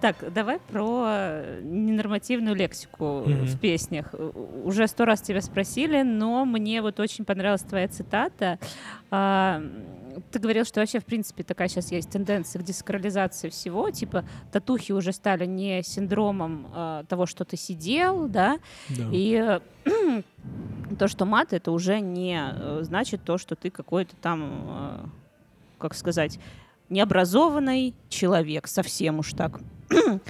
Так, 0.00 0.16
давай 0.32 0.58
про 0.58 1.04
э, 1.08 1.60
ненормативную 1.62 2.54
лексику 2.54 3.22
Мгм. 3.26 3.46
в 3.46 3.58
песнях. 3.58 4.14
Уже 4.64 4.86
сто 4.88 5.06
раз 5.06 5.22
тебя 5.22 5.40
спросили, 5.40 6.02
но 6.02 6.44
мне 6.44 6.82
вот 6.82 7.00
очень 7.00 7.24
понравилась 7.24 7.62
твоя 7.62 7.88
цитата. 7.88 8.58
А, 9.10 9.62
Ты 10.30 10.38
говорил, 10.38 10.64
что 10.64 10.80
вообще, 10.80 10.98
в 10.98 11.04
принципе, 11.04 11.42
такая 11.44 11.68
сейчас 11.68 11.92
есть 11.92 12.10
тенденция 12.10 12.60
к 12.60 12.64
десакрализации 12.64 13.48
всего. 13.50 13.90
Типа, 13.90 14.24
татухи 14.52 14.92
уже 14.92 15.12
стали 15.12 15.44
не 15.46 15.82
синдромом 15.82 16.66
а, 16.74 17.04
того, 17.04 17.24
что 17.26 17.44
ты 17.44 17.56
сидел, 17.58 18.26
да, 18.28 18.58
Да. 18.90 19.04
и 19.12 19.60
э, 19.86 20.22
то, 20.98 21.08
что 21.08 21.24
мат, 21.26 21.52
это 21.54 21.70
уже 21.70 22.00
не 22.00 22.42
значит 22.82 23.24
то, 23.24 23.36
что 23.38 23.56
ты 23.56 23.70
какой-то 23.70 24.14
там, 24.16 25.10
как 25.78 25.94
сказать, 25.94 26.38
необразованный 26.88 27.94
человек, 28.08 28.68
совсем 28.68 29.18
уж 29.18 29.32
так. 29.32 29.60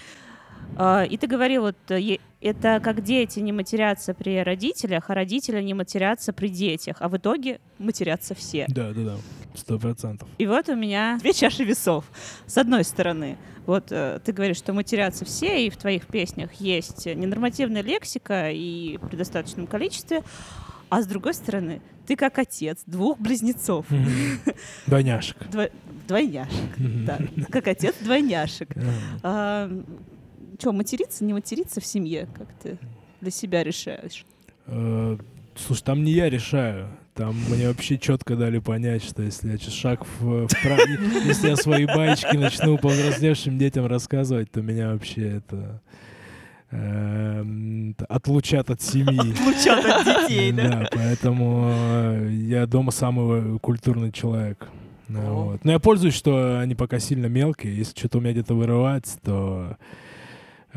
А, 0.78 1.04
И 1.04 1.16
ты 1.16 1.26
говорил, 1.26 1.62
вот 1.62 1.76
э, 1.90 2.18
это 2.40 2.80
как 2.80 3.02
дети 3.02 3.40
не 3.40 3.52
матерятся 3.52 4.14
при 4.14 4.42
родителях, 4.42 5.08
а 5.08 5.14
родители 5.14 5.62
не 5.62 5.74
матерятся 5.74 6.32
при 6.32 6.48
детях, 6.48 6.96
а 7.00 7.08
в 7.08 7.16
итоге 7.16 7.60
матерятся 7.78 8.34
все. 8.34 8.66
Да, 8.68 8.92
да, 8.92 9.02
да. 9.02 9.16
Сто 9.54 9.78
процентов. 9.78 10.28
И 10.36 10.46
вот 10.46 10.68
у 10.68 10.74
меня 10.74 11.18
две 11.20 11.32
чаши 11.32 11.64
весов. 11.64 12.04
С 12.46 12.58
одной 12.58 12.84
стороны, 12.84 13.38
вот 13.64 13.90
э, 13.90 14.20
ты 14.22 14.32
говоришь, 14.32 14.58
что 14.58 14.72
матерятся 14.74 15.24
все, 15.24 15.66
и 15.66 15.70
в 15.70 15.76
твоих 15.76 16.06
песнях 16.06 16.52
есть 16.54 17.06
ненормативная 17.06 17.82
лексика 17.82 18.50
и 18.50 18.98
при 18.98 19.16
достаточном 19.16 19.66
количестве. 19.66 20.22
А 20.88 21.03
с 21.03 21.07
другой 21.07 21.35
стороны, 21.35 21.81
ты 22.07 22.14
как 22.16 22.38
отец 22.38 22.79
двух 22.87 23.18
близнецов, 23.18 23.87
Двойняшек. 24.87 25.37
дво- 25.51 25.72
двойняшек, 26.07 26.77
да, 26.79 27.18
как 27.51 27.66
отец 27.68 27.94
двойняшек. 28.01 28.68
Ага. 29.22 29.83
что, 30.61 30.72
материться, 30.72 31.25
не 31.25 31.33
материться 31.33 31.81
в 31.81 31.87
семье, 31.87 32.29
как 32.37 32.49
ты 32.62 32.79
для 33.20 33.31
себя 33.31 33.64
решаешь? 33.64 34.25
Э, 34.66 35.16
Слушай, 35.57 35.83
там 35.85 36.05
не 36.05 36.12
я 36.12 36.29
решаю. 36.31 36.88
Там 37.14 37.35
мне 37.49 37.66
вообще 37.68 37.96
четко 37.99 38.37
дали 38.37 38.59
понять, 38.59 39.03
что 39.03 39.22
если 39.22 39.51
я 39.53 39.59
шаг 39.59 40.05
в, 40.20 40.44
вправо- 40.46 41.25
если 41.27 41.49
я 41.49 41.57
свои 41.57 41.87
баечки 41.87 42.37
начну 42.37 42.77
повзрослевшим 42.79 43.57
детям 43.59 43.87
рассказывать, 43.87 44.51
то 44.53 44.61
меня 44.61 44.92
вообще 44.92 45.38
это 45.38 45.81
отлучат 48.09 48.70
от 48.70 48.83
семьи. 48.83 49.35
Лучат 49.46 49.85
от 49.85 50.05
детей, 50.05 50.52
Да, 50.52 50.88
поэтому 50.92 51.70
э, 51.72 52.29
я 52.33 52.66
дома 52.66 52.90
самый 52.90 53.59
культурный 53.61 54.12
человек. 54.12 54.68
Ну, 55.09 55.20
вот. 55.44 55.64
Но 55.64 55.72
я 55.72 55.79
пользуюсь, 55.79 56.14
что 56.14 56.59
они 56.59 56.74
пока 56.74 56.98
сильно 56.98 57.26
мелкие. 57.26 57.76
Если 57.76 57.96
что-то 57.96 58.18
у 58.18 58.20
меня 58.20 58.33
где-то 58.33 58.55
вырывается, 58.55 59.18
то 59.22 59.76
Э, 59.79 59.85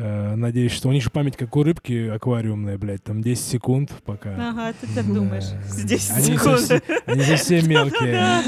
Надеюсь, 0.00 0.72
что 0.72 0.88
у 0.88 0.92
них 0.92 1.02
же 1.02 1.10
память 1.10 1.36
как 1.36 1.54
у 1.56 1.62
рыбки 1.62 2.08
аквариумная, 2.08 2.78
блядь, 2.78 3.04
там 3.04 3.20
10 3.22 3.44
секунд 3.44 3.90
пока. 4.04 4.30
Ага, 4.50 4.72
ты 4.80 4.86
так 4.94 5.06
думаешь. 5.12 5.44
Да. 5.50 5.62
Здесь 5.68 6.10
Они 6.10 6.24
секунд. 6.38 6.60
совсем, 6.60 6.80
они 7.06 7.22
совсем 7.22 7.68
мелкие. 7.68 8.16
А 8.16 8.42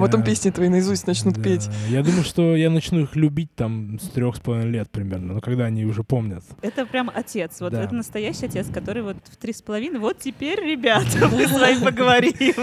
потом 0.00 0.22
песни 0.24 0.50
твои 0.50 0.68
наизусть 0.68 1.06
начнут 1.06 1.34
да. 1.34 1.42
петь. 1.42 1.68
Я 1.88 2.02
думаю, 2.02 2.24
что 2.24 2.56
я 2.56 2.70
начну 2.70 3.00
их 3.00 3.14
любить 3.14 3.54
там 3.54 3.98
с 4.00 4.08
трех 4.08 4.36
с 4.36 4.40
половиной 4.40 4.70
лет 4.70 4.90
примерно, 4.90 5.34
но 5.34 5.40
когда 5.40 5.66
они 5.66 5.84
уже 5.84 6.02
помнят. 6.02 6.42
Это 6.62 6.84
прям 6.86 7.10
отец. 7.14 7.60
Вот 7.60 7.72
Да. 7.72 7.82
это 7.82 7.94
настоящий 7.94 8.46
отец, 8.46 8.66
который 8.72 9.02
вот 9.02 9.16
в 9.30 9.36
три 9.36 9.52
с 9.52 9.62
половиной. 9.62 10.00
Вот 10.00 10.18
теперь, 10.18 10.58
ребята, 10.60 11.28
мы 11.30 11.46
с 11.46 11.52
вами 11.52 11.84
поговорим. 11.84 12.54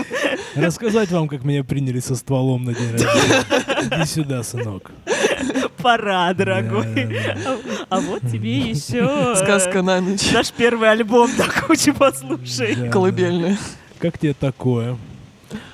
Рассказать 0.55 1.11
вам, 1.11 1.27
как 1.27 1.43
меня 1.43 1.63
приняли 1.63 1.99
со 1.99 2.15
стволом 2.15 2.65
на 2.65 2.73
день 2.73 2.91
рождения. 2.91 3.95
Иди 3.95 4.05
сюда, 4.05 4.43
сынок. 4.43 4.91
Пора, 5.81 6.33
дорогой. 6.33 6.85
Да-да-да. 7.05 7.57
А 7.89 7.99
вот 7.99 8.21
тебе 8.31 8.59
еще 8.59 9.35
Сказка 9.35 9.81
на 9.81 10.01
ночь. 10.01 10.31
наш 10.31 10.51
первый 10.51 10.89
альбом 10.91 11.29
до 11.37 11.45
кучи 11.61 11.91
послушай. 11.91 12.89
Колыбельная. 12.89 13.57
Как 13.99 14.17
тебе 14.17 14.33
такое? 14.33 14.97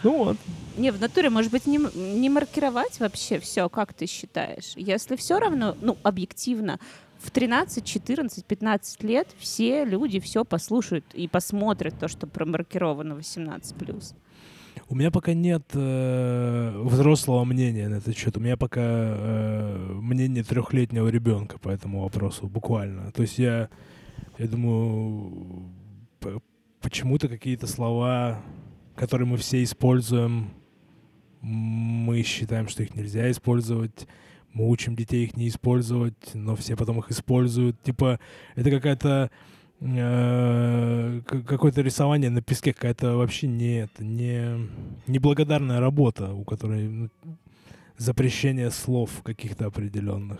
Ну 0.03 0.17
вот. 0.25 0.37
Не, 0.77 0.91
в 0.91 0.99
натуре, 0.99 1.29
может 1.29 1.51
быть, 1.51 1.67
не, 1.67 1.77
не 1.95 2.29
маркировать 2.29 2.99
вообще 2.99 3.39
все, 3.39 3.69
как 3.69 3.93
ты 3.93 4.07
считаешь? 4.07 4.73
Если 4.75 5.15
все 5.15 5.37
равно, 5.37 5.75
ну, 5.81 5.97
объективно, 6.01 6.79
в 7.19 7.29
13, 7.31 7.85
14, 7.85 8.43
15 8.43 9.03
лет 9.03 9.27
все 9.37 9.85
люди 9.85 10.19
все 10.19 10.43
послушают 10.43 11.05
и 11.13 11.27
посмотрят 11.27 11.97
то, 11.99 12.07
что 12.07 12.27
промаркировано 12.27 13.13
18+. 13.13 14.13
У 14.89 14.95
меня 14.95 15.11
пока 15.11 15.33
нет 15.33 15.63
э, 15.73 16.81
взрослого 16.83 17.43
мнения 17.45 17.87
на 17.87 17.95
этот 17.95 18.15
счет. 18.15 18.37
У 18.37 18.39
меня 18.39 18.57
пока 18.57 18.81
э, 18.83 19.93
мнение 19.93 20.43
трехлетнего 20.43 21.07
ребенка 21.07 21.57
по 21.59 21.69
этому 21.69 22.01
вопросу, 22.01 22.47
буквально. 22.47 23.11
То 23.11 23.21
есть 23.21 23.39
я, 23.39 23.69
я 24.37 24.47
думаю, 24.47 25.71
почему-то 26.81 27.27
какие-то 27.27 27.67
слова, 27.67 28.41
которые 28.95 29.27
мы 29.27 29.37
все 29.37 29.63
используем, 29.63 30.53
мы 31.41 32.21
считаем, 32.23 32.67
что 32.67 32.83
их 32.83 32.95
нельзя 32.95 33.29
использовать. 33.31 34.07
Мы 34.53 34.69
учим 34.69 34.95
детей 34.95 35.25
их 35.25 35.35
не 35.35 35.47
использовать, 35.47 36.35
но 36.35 36.55
все 36.55 36.75
потом 36.75 36.99
их 36.99 37.09
используют. 37.09 37.81
Типа, 37.81 38.19
это 38.55 38.69
какая-то 38.69 39.31
э, 39.31 39.52
какое-то 39.83 41.81
рисование 41.81 42.29
на 42.29 42.41
песке, 42.41 42.73
какая-то 42.73 43.17
вообще 43.17 43.47
не 43.47 43.81
это, 43.81 44.03
не 44.03 44.69
неблагодарная 45.07 45.81
работа, 45.81 46.33
у 46.33 46.45
которой 46.45 46.87
ну, 46.87 47.09
запрещение 47.97 48.71
слов 48.71 49.21
каких-то 49.23 49.65
определенных. 49.65 50.39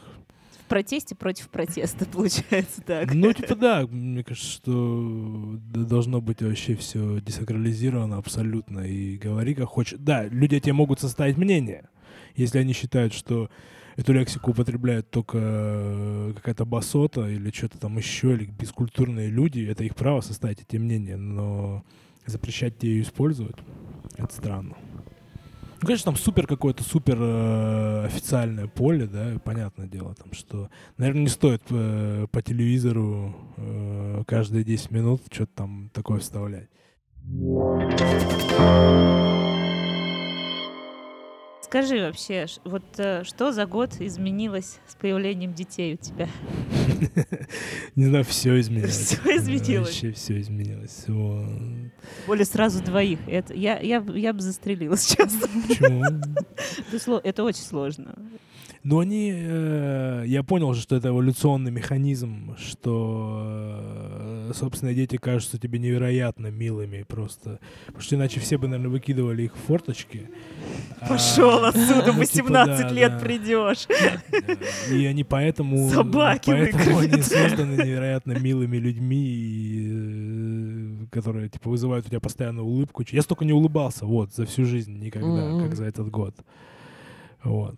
В 0.66 0.70
протесте 0.70 1.14
против 1.14 1.50
протеста, 1.50 2.06
получается 2.12 2.82
так. 2.82 3.14
Ну, 3.14 3.34
типа, 3.34 3.56
да, 3.56 3.86
мне 3.86 4.24
кажется, 4.24 4.50
что 4.50 5.60
должно 5.76 6.22
быть 6.22 6.42
вообще 6.42 6.76
все 6.76 7.20
десакрализировано 7.20 8.18
абсолютно. 8.18 8.80
И 8.80 9.18
говори 9.18 9.56
как 9.56 9.68
хочешь. 9.68 10.00
Да, 10.00 10.24
люди 10.26 10.60
тебе 10.62 10.74
могут 10.74 11.02
составить 11.02 11.38
мнение, 11.38 11.90
если 12.36 12.60
они 12.60 12.72
считают, 12.72 13.14
что 13.14 13.50
эту 13.96 14.14
лексику 14.14 14.52
употребляют 14.52 15.10
только 15.10 15.38
э, 15.42 16.34
какая-то 16.36 16.66
басота 16.66 17.28
или 17.30 17.52
что-то 17.52 17.78
там 17.80 17.98
еще, 17.98 18.34
или 18.34 18.46
бескультурные 18.46 19.30
люди, 19.30 19.68
это 19.70 19.84
их 19.84 19.96
право 19.96 20.22
составить 20.22 20.62
эти 20.62 20.78
мнения, 20.78 21.18
но 21.18 21.84
запрещать 22.26 22.78
тебе 22.78 22.94
ее 22.94 23.04
использовать, 23.04 23.56
это 24.18 24.34
странно. 24.34 24.76
Ну, 25.84 25.88
конечно, 25.88 26.14
там 26.14 26.16
супер 26.16 26.48
какое-то 26.48 26.82
супер 26.82 27.18
э, 27.20 28.06
официальное 28.06 28.68
поле, 28.68 29.06
да, 29.06 29.38
понятное 29.44 29.86
дело, 29.86 30.16
там, 30.16 30.32
что, 30.32 30.70
наверное, 30.98 31.24
не 31.24 31.28
стоит 31.28 31.62
э, 31.72 32.26
по 32.32 32.42
телевизору 32.42 33.36
э, 33.58 34.24
каждые 34.26 34.64
10 34.64 34.92
минут 34.92 35.24
что-то 35.30 35.52
там 35.56 35.90
такое 35.94 36.20
вставлять. 36.20 36.70
Скажи 41.74 42.00
вообще, 42.02 42.46
вот 42.66 42.84
э, 43.00 43.24
что 43.24 43.52
за 43.52 43.66
год 43.66 44.00
изменилось 44.00 44.78
с 44.88 44.94
появлением 44.94 45.56
детей 45.56 45.96
у 45.96 45.98
тебя? 45.98 46.30
Не 47.96 48.06
знаю, 48.06 48.24
все 48.26 48.60
изменилось. 48.60 49.18
Всё 49.18 49.38
изменилось. 49.38 49.88
Вообще 49.88 50.12
все 50.12 50.40
изменилось. 50.40 51.06
Более 52.28 52.46
сразу 52.46 52.84
двоих. 52.84 53.18
Это, 53.26 53.56
я, 53.56 53.80
я, 53.80 54.06
я 54.14 54.34
бы 54.34 54.42
застрелилась 54.42 55.02
сейчас. 55.08 55.34
Почему? 56.92 57.18
Это 57.24 57.44
очень 57.44 57.64
сложно. 57.64 58.14
Ну, 58.84 59.00
они... 59.00 59.32
э, 59.34 60.24
я 60.28 60.44
понял 60.44 60.74
же, 60.74 60.82
что 60.82 60.98
это 60.98 61.08
эволюционный 61.08 61.72
механизм, 61.72 62.56
что, 62.58 63.80
э, 64.50 64.52
собственно, 64.54 64.94
дети 64.94 65.16
кажутся 65.16 65.58
тебе 65.58 65.80
невероятно 65.80 66.48
милыми 66.48 67.04
просто. 67.04 67.60
Потому 67.86 68.02
что 68.02 68.16
иначе 68.16 68.42
все 68.42 68.58
бы, 68.58 68.68
наверное, 68.68 68.92
выкидывали 68.92 69.44
их 69.44 69.56
в 69.56 69.60
форточки. 69.68 70.30
А, 71.00 71.08
Пошел 71.08 71.64
отсюда, 71.66 72.12
ну, 72.14 72.24
в 72.24 72.26
типа, 72.26 72.48
18 72.48 72.82
да, 72.82 72.90
лет 72.90 73.12
да. 73.14 73.20
придешь. 73.20 73.88
И 74.92 75.06
они 75.06 75.24
поэтому... 75.24 75.90
Собаки 75.90 76.52
Поэтому 76.52 76.98
они 77.00 77.22
созданы 77.22 77.82
невероятно 77.82 78.34
милыми 78.34 78.76
людьми, 78.76 79.26
и, 79.26 81.04
э, 81.04 81.06
которые, 81.10 81.48
типа, 81.48 81.70
вызывают 81.70 82.06
у 82.06 82.10
тебя 82.10 82.20
постоянно 82.20 82.64
улыбку. 82.64 83.04
Я 83.12 83.22
столько 83.22 83.46
не 83.46 83.54
улыбался, 83.54 84.06
вот, 84.06 84.34
за 84.34 84.46
всю 84.46 84.66
жизнь 84.66 84.98
никогда, 85.00 85.28
Мгм. 85.28 85.62
как 85.64 85.76
за 85.76 85.86
этот 85.86 86.10
год. 86.10 86.36
Вот. 87.46 87.76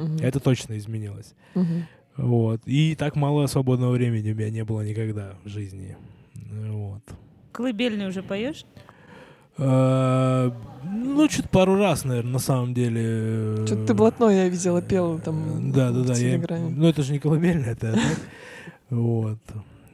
Мгм. 0.00 0.18
Это 0.22 0.40
точно 0.40 0.76
изменилось. 0.78 1.34
Мгм. 1.54 1.86
Вот. 2.16 2.60
И 2.66 2.94
так 2.96 3.16
мало 3.16 3.46
свободного 3.46 3.92
времени 3.92 4.32
у 4.32 4.34
меня 4.34 4.50
не 4.50 4.64
было 4.64 4.82
никогда 4.82 5.34
в 5.44 5.48
жизни. 5.48 5.96
Вот. 6.68 7.02
Колыбельный 7.52 8.06
уже 8.08 8.22
поешь? 8.22 8.64
А, 9.58 10.52
Ну, 10.82 11.28
что-то 11.28 11.48
пару 11.48 11.76
раз, 11.76 12.04
наверное, 12.04 12.32
на 12.32 12.38
самом 12.38 12.72
деле. 12.74 13.66
Что-то 13.66 13.86
ты 13.86 13.94
блатной, 13.94 14.34
я 14.36 14.48
видела, 14.48 14.80
пел 14.80 15.18
там 15.18 15.70
Да, 15.72 15.90
да, 15.90 16.02
да. 16.02 16.58
Ну, 16.58 16.88
это 16.88 17.02
же 17.02 17.12
не 17.12 17.18
колыбельная, 17.18 17.72
это. 17.72 17.98
Вот. 18.90 19.38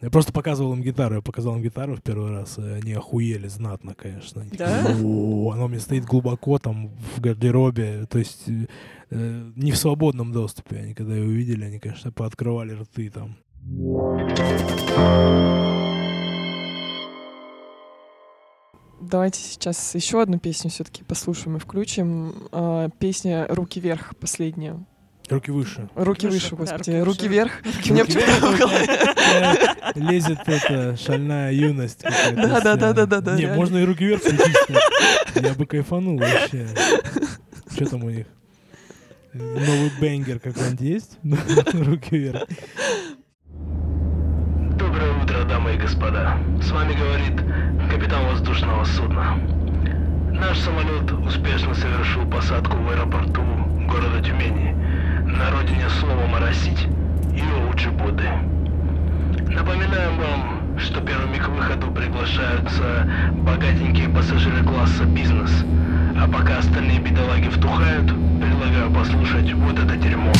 Я 0.06 0.10
просто 0.10 0.32
показывал 0.32 0.72
им 0.72 0.82
гитару. 0.84 1.16
Я 1.16 1.20
показал 1.20 1.56
им 1.56 1.62
гитару 1.62 1.96
в 1.96 2.00
первый 2.00 2.30
раз. 2.30 2.58
и 2.58 2.62
Они 2.62 2.92
охуели 2.92 3.48
знатно, 3.48 3.92
конечно. 3.96 4.42
Они 4.42 4.50
Да? 4.52 4.84
такие, 4.84 5.04
«О, 5.04 5.50
Она 5.50 5.64
у 5.64 5.68
меня 5.68 5.80
стоит 5.80 6.04
глубоко 6.04 6.60
там 6.60 6.90
в 7.16 7.20
гардеробе. 7.20 8.06
То 8.08 8.20
есть 8.20 8.48
э, 8.48 8.68
э, 9.10 9.50
не 9.56 9.72
в 9.72 9.76
свободном 9.76 10.30
доступе. 10.30 10.76
Они 10.76 10.94
когда 10.94 11.16
ее 11.16 11.24
увидели, 11.26 11.64
они, 11.64 11.80
конечно, 11.80 12.12
пооткрывали 12.12 12.74
рты 12.74 13.10
там. 13.10 13.36
Давайте 19.00 19.40
сейчас 19.40 19.96
еще 19.96 20.22
одну 20.22 20.38
песню 20.38 20.70
все-таки 20.70 21.02
послушаем 21.02 21.56
и 21.56 21.58
включим. 21.58 22.32
А, 22.52 22.90
Песня 23.00 23.48
«Руки 23.48 23.80
вверх» 23.80 24.16
последняя. 24.20 24.86
Руки 25.28 25.50
выше. 25.50 25.88
Руки 25.96 26.26
Выше, 26.28 26.54
выше, 26.54 26.70
да, 26.70 26.76
господи. 26.76 26.96
руки 27.00 27.28
вверх. 27.28 27.52
Руки 27.64 28.04
почему-то. 28.04 28.70
Э, 29.24 29.92
Лезет 29.96 30.38
эта 30.46 30.96
шальная 30.96 31.52
юность. 31.52 32.02
Да, 32.02 32.60
да, 32.60 32.76
да, 32.76 32.92
да, 32.92 33.06
да, 33.06 33.20
да, 33.20 33.36
Не, 33.36 33.46
можно 33.48 33.78
и 33.78 33.84
руки 33.84 34.04
вверх 34.04 34.22
включить. 34.22 34.56
Я 35.34 35.54
бы 35.54 35.66
кайфанул 35.66 36.18
вообще. 36.18 36.68
Что 37.72 37.86
там 37.90 38.04
у 38.04 38.10
них? 38.10 38.26
Новый 39.34 39.90
бенгер 40.00 40.38
какой-нибудь 40.38 40.80
есть? 40.80 41.18
Руки 41.74 42.16
вверх. 42.16 42.42
Доброе 44.78 45.22
утро, 45.22 45.44
дамы 45.44 45.74
и 45.74 45.78
господа. 45.78 46.38
С 46.62 46.70
вами 46.70 46.94
говорит 46.94 47.36
капитан 47.90 48.26
воздушного 48.28 48.84
судна. 48.84 49.36
Наш 50.32 50.58
самолет 50.60 51.10
успешно 51.26 51.74
совершил 51.74 52.28
посадку 52.30 52.76
в 52.76 52.90
аэропорту 52.90 53.42
города 53.88 54.22
Тюмени, 54.22 54.74
на 55.36 55.50
родине 55.50 55.88
слова 56.00 56.26
«моросить» 56.26 56.86
и 57.34 57.42
Оуджибуды. 57.42 58.28
Напоминаем 59.48 60.16
вам, 60.18 60.78
что 60.78 61.00
первыми 61.00 61.36
к 61.36 61.48
выходу 61.48 61.90
приглашаются 61.90 63.06
богатенькие 63.32 64.08
пассажиры 64.08 64.62
класса 64.64 65.04
«Бизнес», 65.04 65.64
а 66.18 66.26
пока 66.26 66.58
остальные 66.58 67.00
бедолаги 67.00 67.48
втухают, 67.48 68.06
предлагаю 68.40 68.90
послушать 68.90 69.52
вот 69.52 69.78
это 69.78 69.96
дерьмо. 69.96 70.32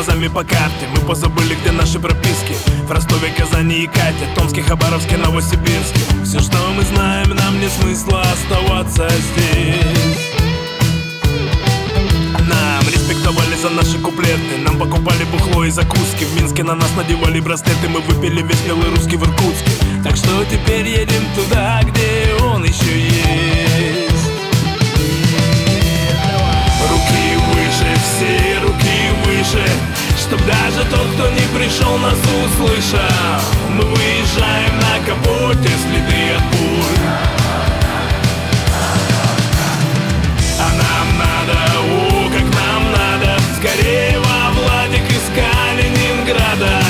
Глазами 0.00 0.28
по 0.28 0.42
карте. 0.42 0.88
Мы 0.94 1.00
позабыли, 1.06 1.54
где 1.60 1.72
наши 1.72 2.00
прописки. 2.00 2.56
В 2.86 2.90
Ростове, 2.90 3.34
Казани 3.36 3.82
и 3.82 3.86
Кате 3.86 4.26
Томске, 4.34 4.62
Хабаровске, 4.62 5.18
Новосибирске. 5.18 6.00
Все, 6.24 6.40
что 6.40 6.56
мы 6.74 6.82
знаем, 6.84 7.28
нам 7.36 7.60
не 7.60 7.68
смысла 7.68 8.22
оставаться 8.22 9.06
здесь. 9.10 10.32
Нам 12.48 12.82
респектовали 12.88 13.54
за 13.60 13.68
наши 13.68 13.98
куплеты. 13.98 14.56
Нам 14.64 14.78
покупали 14.78 15.24
бухло 15.24 15.64
и 15.64 15.70
закуски. 15.70 16.24
В 16.24 16.34
Минске 16.34 16.64
на 16.64 16.74
нас 16.74 16.90
надевали 16.96 17.40
браслеты. 17.40 17.90
Мы 17.90 18.00
выпили 18.00 18.40
весь 18.40 18.60
белый 18.60 18.88
русский 18.88 19.16
в 19.16 19.24
Иркутске. 19.24 19.70
Так 20.02 20.16
что 20.16 20.46
теперь 20.46 20.88
едем 20.88 21.24
туда, 21.36 21.82
где 21.82 22.32
он 22.42 22.64
еще 22.64 22.98
есть. 22.98 24.24
Руки 26.88 27.36
выше, 27.52 28.00
все 28.02 28.49
выше 29.50 29.66
Чтоб 30.18 30.40
даже 30.46 30.84
тот, 30.90 31.06
кто 31.14 31.28
не 31.30 31.46
пришел, 31.56 31.98
нас 31.98 32.18
услышал. 32.44 33.00
Мы 33.70 33.84
выезжаем 33.84 34.76
на 34.76 35.06
капоте, 35.06 35.70
следы 35.82 36.34
от 36.36 36.42
пуль. 36.50 37.08
А 40.58 40.68
нам 40.78 41.18
надо, 41.18 41.58
о, 41.78 42.30
как 42.30 42.42
нам 42.42 42.92
надо. 42.92 43.40
Скорее 43.58 44.18
во 44.18 44.50
Владик 44.52 45.08
из 45.10 45.26
Калининграда. 45.34 46.82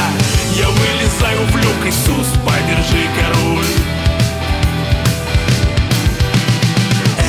Я 0.56 0.68
вылезаю 0.68 1.46
в 1.46 1.56
люк, 1.56 1.86
Иисус, 1.86 2.28
подержи 2.44 3.08
король. 3.16 3.64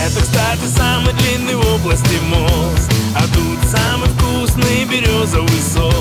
Это, 0.03 0.21
кстати, 0.21 0.67
самый 0.75 1.13
длинный 1.13 1.55
в 1.55 1.75
области 1.75 2.19
мост. 2.27 2.91
А 3.15 3.21
тут 3.33 3.59
самый 3.69 4.09
вкусный 4.51 4.85
березовый 4.85 5.61
сок 5.61 5.93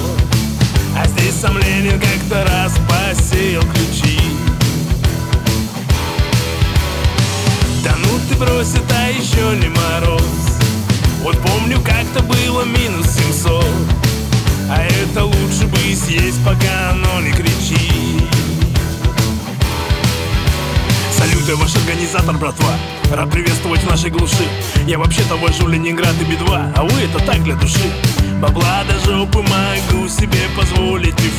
А 0.96 1.06
здесь 1.06 1.34
сам 1.40 1.56
Ленин 1.58 2.00
как-то 2.00 2.44
раз 2.44 2.72
посеял 2.88 3.62
ключи. 3.62 4.18
Да 7.84 7.94
ну 7.98 8.18
ты 8.28 8.34
брось, 8.36 8.74
это 8.74 9.10
еще 9.10 9.56
не 9.56 9.68
мороз. 9.68 10.22
Вот 11.22 11.38
помню, 11.38 11.80
как-то 11.80 12.22
было 12.22 12.64
минус 12.64 13.06
700 13.06 13.64
А 14.70 14.82
это 14.82 15.24
лучше 15.24 15.66
бы 15.66 15.78
съесть, 15.94 16.42
пока 16.44 16.90
оно 16.90 17.20
не 17.20 17.32
кричит 17.32 17.89
Салюты, 21.50 21.56
ваш 21.56 21.74
организатор, 21.76 22.36
братва. 22.36 22.72
Рад 23.10 23.30
приветствовать 23.30 23.80
в 23.80 23.90
нашей 23.90 24.10
глуши. 24.10 24.46
Я 24.86 24.98
вообще-то 24.98 25.36
вожу 25.36 25.66
Ленинград 25.66 26.14
и 26.20 26.24
Би-2 26.24 26.72
А 26.76 26.82
вы 26.84 27.02
это 27.02 27.18
так 27.24 27.42
для 27.42 27.54
души. 27.56 27.90
Бабла 28.40 28.84
до 28.84 28.98
жопы 29.04 29.38
могу 29.38 30.08
себе 30.08 30.40
позволить 30.56 31.20
и 31.20 31.30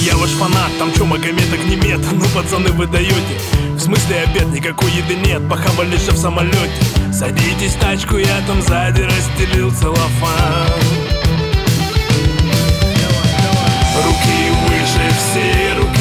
я 0.00 0.16
ваш 0.16 0.30
фанат, 0.30 0.70
там 0.78 0.92
чё, 0.92 1.04
Магометок 1.04 1.64
не 1.66 1.74
мет 1.74 2.00
Ну, 2.12 2.24
пацаны, 2.32 2.70
вы 2.70 2.86
даете 2.86 3.40
В 3.74 3.80
смысле 3.80 4.20
обед, 4.20 4.46
никакой 4.52 4.88
еды 4.92 5.16
нет 5.16 5.48
Похавали 5.48 5.96
же 5.96 6.12
в 6.12 6.16
самолете 6.16 6.70
Садитесь 7.12 7.74
в 7.74 7.80
тачку, 7.80 8.16
я 8.16 8.40
там 8.46 8.62
сзади 8.62 9.02
расстелил 9.02 9.72
целлофан. 9.72 10.70
Руки 14.04 14.52
выше, 14.68 15.10
все 15.18 15.74
руки 15.76 15.95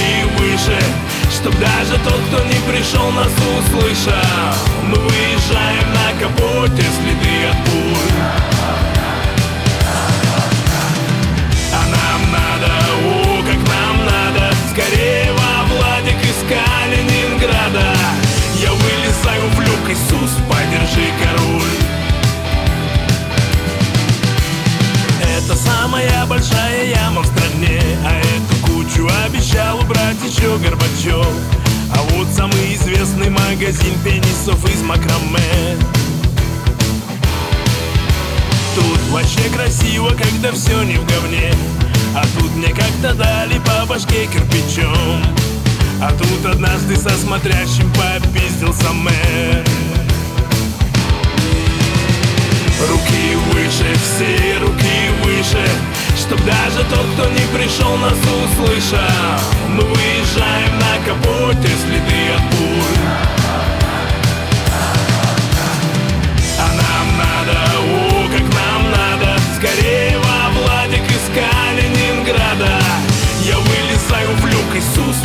выше 0.45 0.77
Чтоб 1.31 1.53
даже 1.59 1.97
тот, 2.03 2.19
кто 2.27 2.43
не 2.43 2.59
пришел, 2.69 3.11
нас 3.11 3.31
услышал. 3.57 4.13
Мы 4.83 4.95
выезжаем 4.95 5.87
на 5.93 6.07
капоте, 6.19 6.83
следы 6.97 7.35
от 7.51 7.57
пуль. 7.65 8.13
А 11.73 11.81
нам 11.95 12.21
надо, 12.31 12.71
о, 13.05 13.43
как 13.43 13.59
нам 13.75 14.05
надо. 14.05 14.55
Скорее 14.71 15.31
во 15.33 15.65
Владик 15.73 16.21
из 16.23 16.39
Калининграда. 16.49 17.95
Я 18.61 18.71
вылезаю 18.71 19.49
в 19.49 19.59
люк, 19.59 19.89
Иисус, 19.89 20.31
подержи 20.47 21.11
король. 21.21 21.75
Это 25.37 25.55
самая 25.55 26.25
большая 26.25 26.85
яма 26.85 27.21
в 27.21 27.25
стране 27.27 27.79
А 28.03 28.17
эту 28.17 28.44
кучу 28.95 29.09
обещал 29.25 29.79
убрать 29.79 30.17
еще 30.25 30.57
Горбачев 30.57 31.27
А 31.91 32.01
вот 32.11 32.27
самый 32.35 32.75
известный 32.75 33.29
магазин 33.29 33.93
пенисов 34.03 34.63
из 34.73 34.81
макраме. 34.81 35.77
Тут 38.75 38.99
вообще 39.11 39.49
красиво, 39.55 40.09
когда 40.09 40.51
все 40.51 40.83
не 40.83 40.95
в 40.95 41.05
говне. 41.07 41.53
А 42.15 42.23
тут 42.37 42.53
мне 42.55 42.69
как-то 42.69 43.13
дали 43.13 43.59
по 43.59 43.85
башке 43.85 44.27
кирпичом. 44.27 45.23
А 46.01 46.11
тут 46.11 46.45
однажды 46.45 46.95
со 46.97 47.09
смотрящим 47.09 47.91
попиздился 47.93 48.91
мэр. 48.91 49.65
Руки 52.89 53.35
выше, 53.51 53.95
все 54.03 54.57
руки 54.59 55.09
выше 55.23 55.65
Чтоб 56.27 56.43
даже 56.43 56.83
тот, 56.89 57.05
кто 57.13 57.29
не 57.29 57.45
пришел, 57.55 57.97
нас 57.97 58.13
услышал. 58.13 58.97
Мы 59.69 59.83
выезжаем 59.83 60.79
на 60.79 60.97
капоте, 61.05 61.67
следы 61.67 62.31
от 62.35 62.41
пуль 62.49 62.97
А 66.57 66.67
нам 66.81 67.17
надо, 67.19 67.59
о, 67.77 68.27
как 68.31 68.41
нам 68.41 68.91
надо. 68.91 69.39
Скорее 69.55 70.17
во 70.17 70.49
Владик 70.59 71.03
из 71.11 71.25
Калининграда. 71.35 72.81
Я 73.43 73.59
вылезаю 73.59 74.31
в 74.37 74.45
люк, 74.47 74.73
Иисус, 74.73 75.17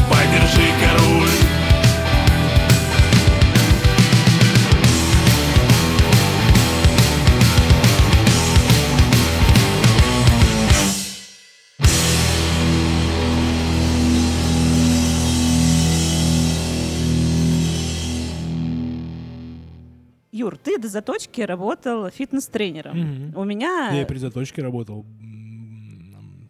Юр, 20.51 20.59
ты 20.59 20.79
до 20.79 20.89
заточки 20.89 21.41
работал 21.43 22.09
фитнес-тренером. 22.11 22.99
Мгм. 22.99 23.37
У 23.39 23.45
меня... 23.45 23.91
Я 23.93 24.05
при 24.05 24.19
заточке 24.19 24.63
работал. 24.63 25.05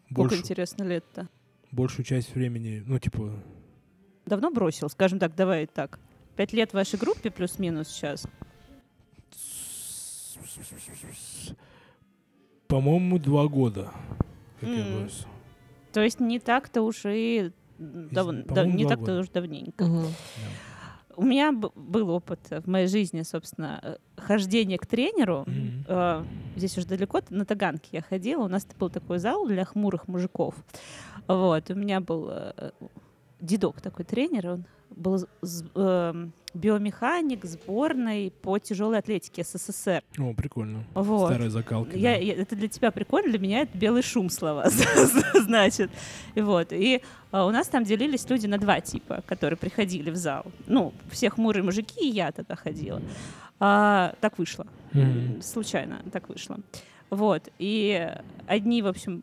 Сколько, 0.06 0.30
Больше, 0.30 0.36
интересно, 0.38 0.82
лет-то? 0.84 1.28
большую 1.70 2.04
часть 2.04 2.34
времени, 2.34 2.82
ну, 2.86 2.98
типа, 2.98 3.32
Давно 4.26 4.50
бросил? 4.50 4.88
Скажем 4.88 5.18
так, 5.18 5.34
давай 5.34 5.66
так. 5.66 5.98
Пять 6.36 6.52
лет 6.52 6.70
в 6.70 6.74
вашей 6.74 6.98
группе 6.98 7.30
плюс-минус 7.30 7.88
сейчас. 7.88 8.26
по-моему, 12.68 13.18
два 13.18 13.46
года. 13.48 13.90
как 14.60 14.68
я 14.68 14.86
М. 14.86 15.00
бросил. 15.00 15.26
То 15.92 16.00
есть 16.02 16.20
не 16.20 16.38
так-то 16.38 16.82
уж 16.82 17.02
и... 17.04 17.50
дав- 17.78 18.44
да- 18.46 18.64
не 18.66 18.86
так-то 18.86 19.20
уж 19.20 19.28
давненько. 19.28 19.84
Мгм. 19.84 20.06
У 21.20 21.22
меня 21.22 21.52
был 21.52 22.08
опыт 22.08 22.40
в 22.48 22.66
моей 22.66 22.86
жизни, 22.86 23.20
собственно, 23.24 23.78
э, 23.82 23.96
хождения 24.16 24.78
к 24.78 24.86
тренеру. 24.86 25.44
Э, 25.86 26.24
Здесь 26.56 26.78
уже 26.78 26.86
далеко, 26.86 27.20
на 27.28 27.44
Таганке 27.44 27.88
я 27.92 28.00
ходила. 28.00 28.44
У 28.44 28.48
нас 28.48 28.66
был 28.78 28.88
такой 28.88 29.18
зал 29.18 29.46
для 29.46 29.66
хмурых 29.66 30.08
мужиков. 30.08 30.54
Вот, 31.28 31.70
у 31.70 31.74
меня 31.74 32.00
был 32.00 32.28
э, 32.30 32.70
дедок 33.38 33.82
такой 33.82 34.06
тренер, 34.06 34.48
он 34.48 34.64
был 34.96 35.26
эм, 35.74 36.32
биомеханик 36.54 37.44
сборной 37.44 38.32
по 38.42 38.58
тяжелой 38.58 38.98
атлетике 38.98 39.44
СССР. 39.44 40.02
О, 40.18 40.34
прикольно. 40.34 40.84
Вот. 40.94 41.30
Старая 41.30 41.50
закалка. 41.50 41.96
Я, 41.96 42.14
да. 42.14 42.18
я- 42.18 42.34
это 42.34 42.56
для 42.56 42.68
тебя 42.68 42.90
прикольно, 42.90 43.30
для 43.30 43.38
меня 43.38 43.60
это 43.60 43.76
белый 43.76 44.02
шум 44.02 44.30
слова, 44.30 44.68
значит. 45.34 45.90
И 46.34 46.40
вот. 46.40 46.72
И 46.72 47.02
а, 47.30 47.46
у 47.46 47.50
нас 47.50 47.68
там 47.68 47.84
делились 47.84 48.28
люди 48.28 48.46
на 48.46 48.58
два 48.58 48.80
типа, 48.80 49.22
которые 49.26 49.56
приходили 49.56 50.10
в 50.10 50.16
зал. 50.16 50.44
Ну, 50.66 50.92
все 51.10 51.30
хмурые 51.30 51.62
мужики, 51.62 52.08
и 52.08 52.12
я 52.12 52.32
тогда 52.32 52.56
ходила. 52.56 53.00
А, 53.58 54.14
так 54.20 54.38
вышло. 54.38 54.66
Мгм. 54.92 55.42
Случайно 55.42 56.00
так 56.12 56.28
вышло. 56.28 56.58
Вот. 57.10 57.48
И 57.58 58.08
одни, 58.46 58.82
в 58.82 58.86
общем, 58.86 59.22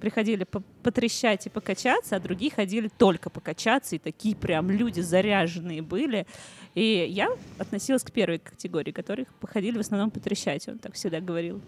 приходили 0.00 0.44
по- 0.44 0.62
потрещать 0.82 1.46
и 1.46 1.50
покачаться, 1.50 2.16
а 2.16 2.20
другие 2.20 2.50
ходили 2.50 2.88
только 2.88 3.30
покачаться, 3.30 3.96
и 3.96 3.98
такие 3.98 4.34
прям 4.34 4.70
люди 4.70 5.00
заряженные 5.00 5.82
были. 5.82 6.26
И 6.74 7.06
я 7.08 7.28
относилась 7.58 8.02
к 8.02 8.10
первой 8.12 8.38
категории, 8.38 8.92
которых 8.92 9.28
походили 9.34 9.76
в 9.76 9.80
основном 9.80 10.10
потрещать. 10.10 10.66
Он 10.68 10.78
так 10.78 10.94
всегда 10.94 11.20
говорил, 11.20 11.60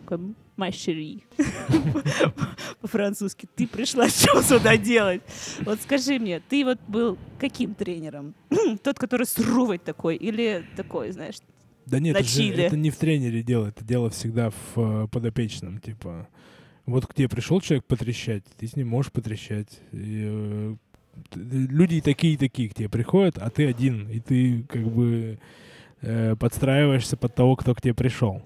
«Машери». 0.56 1.24
По-французски. 2.80 3.48
Ты 3.54 3.66
пришла 3.66 4.08
что 4.08 4.42
сюда 4.42 4.76
делать? 4.76 5.22
Вот 5.60 5.80
скажи 5.80 6.18
мне, 6.18 6.40
ты 6.40 6.64
вот 6.64 6.78
был 6.88 7.18
каким 7.38 7.74
тренером? 7.74 8.34
Тот, 8.82 8.98
который 8.98 9.26
суровый 9.26 9.78
такой, 9.78 10.16
или 10.16 10.64
такой, 10.76 11.10
знаешь, 11.12 11.36
Да 11.86 11.98
нет, 11.98 12.16
это, 12.16 12.24
же- 12.28 12.52
это 12.54 12.76
не 12.76 12.90
в 12.90 12.96
тренере 12.96 13.42
дело, 13.42 13.68
это 13.68 13.84
дело 13.84 14.10
всегда 14.10 14.50
в 14.50 14.78
э, 15.04 15.08
подопечном, 15.08 15.78
типа. 15.80 16.28
Вот 16.86 17.06
к 17.06 17.14
тебе 17.14 17.28
пришел 17.28 17.60
человек 17.60 17.84
потрещать, 17.84 18.42
ты 18.58 18.66
с 18.66 18.76
ним 18.76 18.88
можешь 18.88 19.12
потрещать. 19.12 19.80
И, 19.92 20.24
э, 20.24 20.76
люди 21.34 22.00
такие, 22.00 22.34
и 22.34 22.36
такие 22.36 22.68
к 22.68 22.74
тебе 22.74 22.88
приходят, 22.88 23.38
а 23.38 23.50
ты 23.50 23.68
один, 23.68 24.08
и 24.08 24.20
ты 24.20 24.64
как 24.64 24.82
бы 24.82 25.38
э, 26.00 26.36
подстраиваешься 26.36 27.16
под 27.16 27.34
того, 27.34 27.56
кто 27.56 27.74
к 27.74 27.80
тебе 27.80 27.94
пришел. 27.94 28.42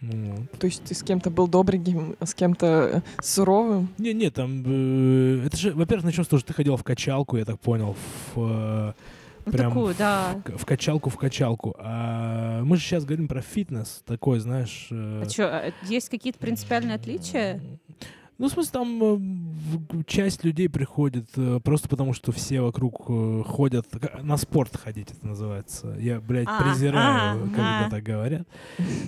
Вот. 0.00 0.50
То 0.58 0.66
есть 0.66 0.82
ты 0.84 0.94
с 0.94 1.02
кем-то 1.02 1.30
был 1.30 1.46
добреньким, 1.46 2.16
а 2.18 2.26
с 2.26 2.34
кем-то 2.34 2.66
э, 2.66 3.00
суровым? 3.22 3.90
Не, 3.98 4.14
не, 4.14 4.30
там, 4.30 4.62
э, 4.64 5.46
это 5.46 5.56
же, 5.56 5.72
во-первых, 5.72 6.04
начнем 6.04 6.24
с 6.24 6.28
того, 6.28 6.40
что 6.40 6.48
ты 6.48 6.54
ходил 6.54 6.76
в 6.76 6.84
качалку, 6.84 7.36
я 7.36 7.44
так 7.44 7.60
понял, 7.60 7.96
в, 8.34 8.38
э, 8.38 8.92
Ну, 9.46 9.52
прям 9.52 9.70
такую, 9.72 9.94
да. 9.98 10.40
в 10.56 10.64
качалку, 10.66 11.10
в 11.10 11.16
качалку. 11.16 11.74
А 11.78 12.62
мы 12.62 12.76
же 12.76 12.82
сейчас 12.82 13.04
говорим 13.04 13.28
про 13.28 13.40
фитнес, 13.42 14.02
такой, 14.06 14.38
знаешь. 14.40 14.88
э, 14.90 15.22
А 15.24 15.28
что, 15.28 15.72
есть 15.84 16.08
какие-то 16.08 16.38
принципиальные 16.38 16.94
отличия? 16.96 17.60
Ну, 18.38 18.48
в 18.48 18.52
смысле, 18.52 18.70
там 18.72 19.02
э, 19.04 19.16
в- 19.16 20.04
часть 20.04 20.44
людей 20.44 20.70
приходит 20.70 21.26
э, 21.36 21.60
просто 21.62 21.90
потому, 21.90 22.14
что 22.14 22.32
все 22.32 22.62
вокруг 22.62 23.04
э, 23.06 23.42
ходят, 23.46 23.86
на 24.22 24.38
спорт 24.38 24.74
ходить 24.78 25.10
это 25.12 25.26
называется. 25.26 25.94
Я, 26.00 26.20
блядь, 26.22 26.48
А, 26.48 26.62
презираю, 26.62 27.44
а, 27.44 27.48
когда 27.48 27.86
а. 27.86 27.90
так 27.90 28.02
говорят. 28.02 28.48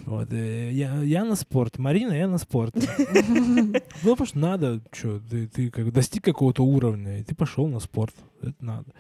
Вот, 0.05 0.31
э, 0.35 0.71
я, 0.73 1.01
я 1.03 1.25
на 1.25 1.35
спорт, 1.35 1.79
Марина, 1.79 2.13
я 2.13 2.29
на 2.29 2.37
спорт. 2.37 2.75
Ну, 3.29 3.73
потому 4.17 4.27
что 4.27 4.39
надо, 4.39 4.81
что, 4.93 5.19
ты, 5.21 5.47
ты 5.47 5.71
как 5.71 5.87
бы 5.87 5.93
достиг 5.93 6.23
какого-то 6.25 6.63
уровня, 6.63 7.19
и 7.21 7.23
ты 7.23 7.35
пошел 7.35 7.67
на 7.69 7.81
спорт. 7.81 8.15
Это 8.43 8.55
надо. 8.61 8.93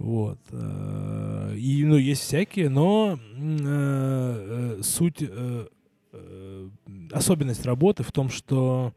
Вот. 0.00 0.38
э, 0.50 1.54
И, 1.58 1.84
ну, 1.84 1.96
есть 1.96 2.22
всякие, 2.22 2.70
но 2.70 3.18
э, 3.36 4.78
э, 4.78 4.82
суть, 4.82 5.18
э, 5.20 5.66
э, 6.12 6.68
особенность 7.12 7.66
работы 7.66 8.02
в 8.02 8.10
том, 8.10 8.30
что 8.30 8.94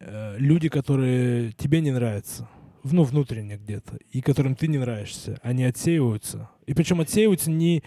э, 0.00 0.36
люди, 0.38 0.68
которые 0.68 1.52
тебе 1.52 1.80
не 1.80 1.92
нравятся, 1.92 2.48
ну, 2.82 3.04
внутренне 3.04 3.58
где-то, 3.58 3.96
и 4.10 4.20
которым 4.20 4.56
ты 4.56 4.66
не 4.66 4.78
нравишься, 4.78 5.38
они 5.44 5.62
отсеиваются. 5.62 6.50
И 6.66 6.74
причем 6.74 7.00
отсеиваются 7.00 7.52
не 7.52 7.84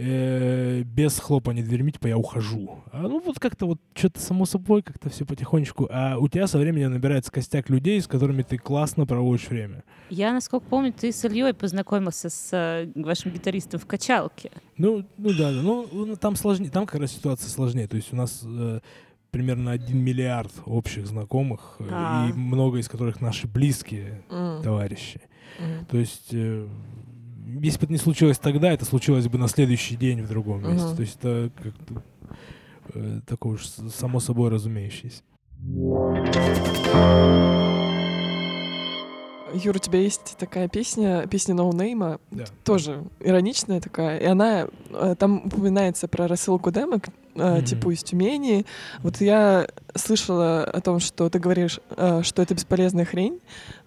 без 0.00 1.18
хлопания 1.18 1.62
дверьми, 1.62 1.92
типа 1.92 2.06
я 2.08 2.16
ухожу. 2.16 2.78
А 2.92 3.02
ну 3.02 3.20
вот 3.20 3.38
как-то 3.38 3.66
вот 3.66 3.78
что-то 3.94 4.20
само 4.20 4.46
собой, 4.46 4.82
как-то 4.82 5.10
все 5.10 5.24
потихонечку. 5.24 5.88
А 5.90 6.16
у 6.18 6.28
тебя 6.28 6.46
со 6.46 6.58
временем 6.58 6.92
набирается 6.92 7.30
костяк 7.30 7.68
людей, 7.70 8.00
с 8.00 8.06
которыми 8.06 8.42
ты 8.42 8.56
классно 8.58 9.06
проводишь 9.06 9.48
время. 9.48 9.84
Я, 10.08 10.32
насколько 10.32 10.66
помню, 10.66 10.92
ты 10.92 11.12
с 11.12 11.24
Ильей 11.24 11.52
познакомился 11.54 12.30
с 12.30 12.48
э, 12.52 12.90
вашим 12.94 13.30
гитаристом 13.32 13.78
в 13.80 13.86
качалке. 13.86 14.50
Ну, 14.76 15.04
ну 15.18 15.28
да, 15.30 15.52
да. 15.52 15.62
Ну, 15.62 15.86
ну, 15.92 16.16
там 16.16 16.36
сложнее, 16.36 16.70
там 16.70 16.86
как 16.86 17.00
раз 17.00 17.12
ситуация 17.12 17.48
сложнее. 17.48 17.86
То 17.86 17.96
есть 17.96 18.12
у 18.12 18.16
нас 18.16 18.42
э, 18.44 18.80
примерно 19.30 19.70
один 19.72 19.98
миллиард 19.98 20.52
общих 20.66 21.06
знакомых, 21.06 21.76
э, 21.78 21.84
А. 21.90 22.28
и 22.28 22.32
много 22.32 22.78
из 22.78 22.88
которых 22.88 23.20
наши 23.20 23.46
близкие 23.46 24.24
М, 24.30 24.62
товарищи. 24.62 25.20
м. 25.58 25.84
То 25.86 25.98
есть, 25.98 26.30
э, 26.32 26.66
если 27.62 27.78
бы 27.78 27.84
это 27.84 27.92
не 27.92 27.98
случилось 27.98 28.38
тогда, 28.38 28.72
это 28.72 28.84
случилось 28.84 29.28
бы 29.28 29.38
на 29.38 29.48
следующий 29.48 29.96
день 29.96 30.22
в 30.22 30.28
другом 30.28 30.62
месте. 30.62 30.86
Мгм. 30.86 30.96
То 30.96 31.02
есть 31.02 31.16
это 31.18 31.50
как-то 31.62 32.02
э, 32.94 33.20
такое 33.26 33.54
уж 33.54 33.66
само 33.66 34.20
собой 34.20 34.50
разумеющееся. 34.50 35.22
Юр, 39.52 39.74
у 39.76 39.78
тебя 39.80 39.98
есть 40.00 40.36
такая 40.38 40.68
песня, 40.68 41.26
песня 41.26 41.54
ноунейма, 41.54 42.20
Да. 42.30 42.44
тоже 42.64 43.02
ироничная 43.18 43.80
такая, 43.80 44.18
и 44.18 44.24
она, 44.24 44.68
э, 44.90 45.14
там 45.18 45.42
упоминается 45.46 46.06
про 46.06 46.28
рассылку 46.28 46.70
демок, 46.70 47.06
э, 47.34 47.56
Мгм. 47.56 47.64
типа 47.64 47.90
из 47.94 48.02
Тюмени. 48.02 48.64
Вот 49.02 49.20
я 49.20 49.66
слышала 49.94 50.64
о 50.64 50.80
том, 50.80 50.98
что 51.00 51.28
ты 51.30 51.38
говоришь, 51.38 51.80
э, 51.96 52.22
что 52.22 52.42
это 52.42 52.54
бесполезная 52.54 53.04
хрень, 53.04 53.40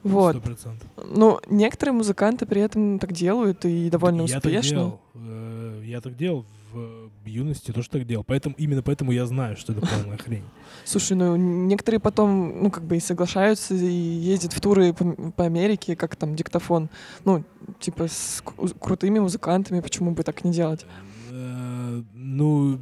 вот. 0.03 0.35
Сто 0.35 0.41
процентов. 0.41 0.87
Но 1.15 1.39
некоторые 1.49 1.93
музыканты 1.93 2.45
при 2.45 2.61
этом 2.61 2.99
так 2.99 3.11
делают 3.13 3.65
и 3.65 3.89
довольно 3.89 4.21
Я 4.23 4.39
так 4.39 4.45
успешно. 4.45 4.69
делал. 4.77 4.99
э, 5.15 5.83
Я 5.85 6.01
так 6.01 6.15
делал 6.17 6.45
в 6.73 7.27
юности, 7.27 7.71
тоже 7.71 7.87
так 7.89 8.05
делал. 8.07 8.23
Поэтому, 8.23 8.55
именно 8.57 8.81
поэтому 8.81 9.11
я 9.11 9.27
знаю, 9.27 9.55
что 9.57 9.73
это 9.73 9.81
полная 9.81 10.17
хрень. 10.25 10.43
Слушай, 10.85 11.15
ну 11.15 11.35
некоторые 11.35 11.99
потом, 11.99 12.63
ну 12.63 12.71
как 12.71 12.83
бы 12.83 12.97
и 12.97 12.99
соглашаются 12.99 13.75
и 13.75 13.85
ездят 13.85 14.53
в 14.53 14.59
туры 14.59 14.91
по, 14.93 15.05
по 15.31 15.43
Америке, 15.45 15.95
как 15.95 16.15
там 16.15 16.35
диктофон, 16.35 16.89
ну 17.25 17.43
типа 17.79 18.07
с 18.07 18.41
кру- 18.43 18.75
крутыми 18.79 19.19
музыкантами, 19.19 19.81
почему 19.81 20.11
бы 20.11 20.23
так 20.23 20.43
не 20.43 20.51
делать? 20.51 20.85
Э, 21.31 22.01
Ну, 22.15 22.79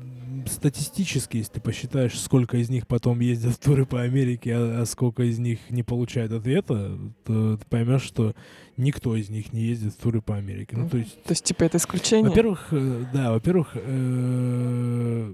статистически, 0.47 1.37
если 1.37 1.53
ты 1.53 1.61
посчитаешь, 1.61 2.19
сколько 2.19 2.57
из 2.57 2.69
них 2.69 2.87
потом 2.87 3.19
ездят 3.19 3.53
в 3.53 3.59
туры 3.59 3.85
по 3.85 4.01
Америке, 4.01 4.53
а, 4.55 4.81
а 4.81 4.85
сколько 4.85 5.23
из 5.23 5.39
них 5.39 5.59
не 5.69 5.83
получают 5.83 6.31
ответа, 6.31 6.97
то 7.25 7.57
ты 7.57 7.65
поймешь, 7.67 8.03
что 8.03 8.35
никто 8.77 9.15
из 9.15 9.29
них 9.29 9.53
не 9.53 9.61
ездит 9.63 9.93
в 9.93 9.97
туры 9.97 10.21
по 10.21 10.35
Америке. 10.35 10.77
Ну, 10.77 10.89
то 10.89 10.97
есть, 10.97 11.21
То 11.23 11.31
есть 11.31 11.43
типа 11.43 11.63
это 11.63 11.77
исключение? 11.77 12.29
во-первых, 12.29 12.67
э, 12.71 13.05
да, 13.13 13.31
во-первых, 13.31 13.71
э, 13.75 15.33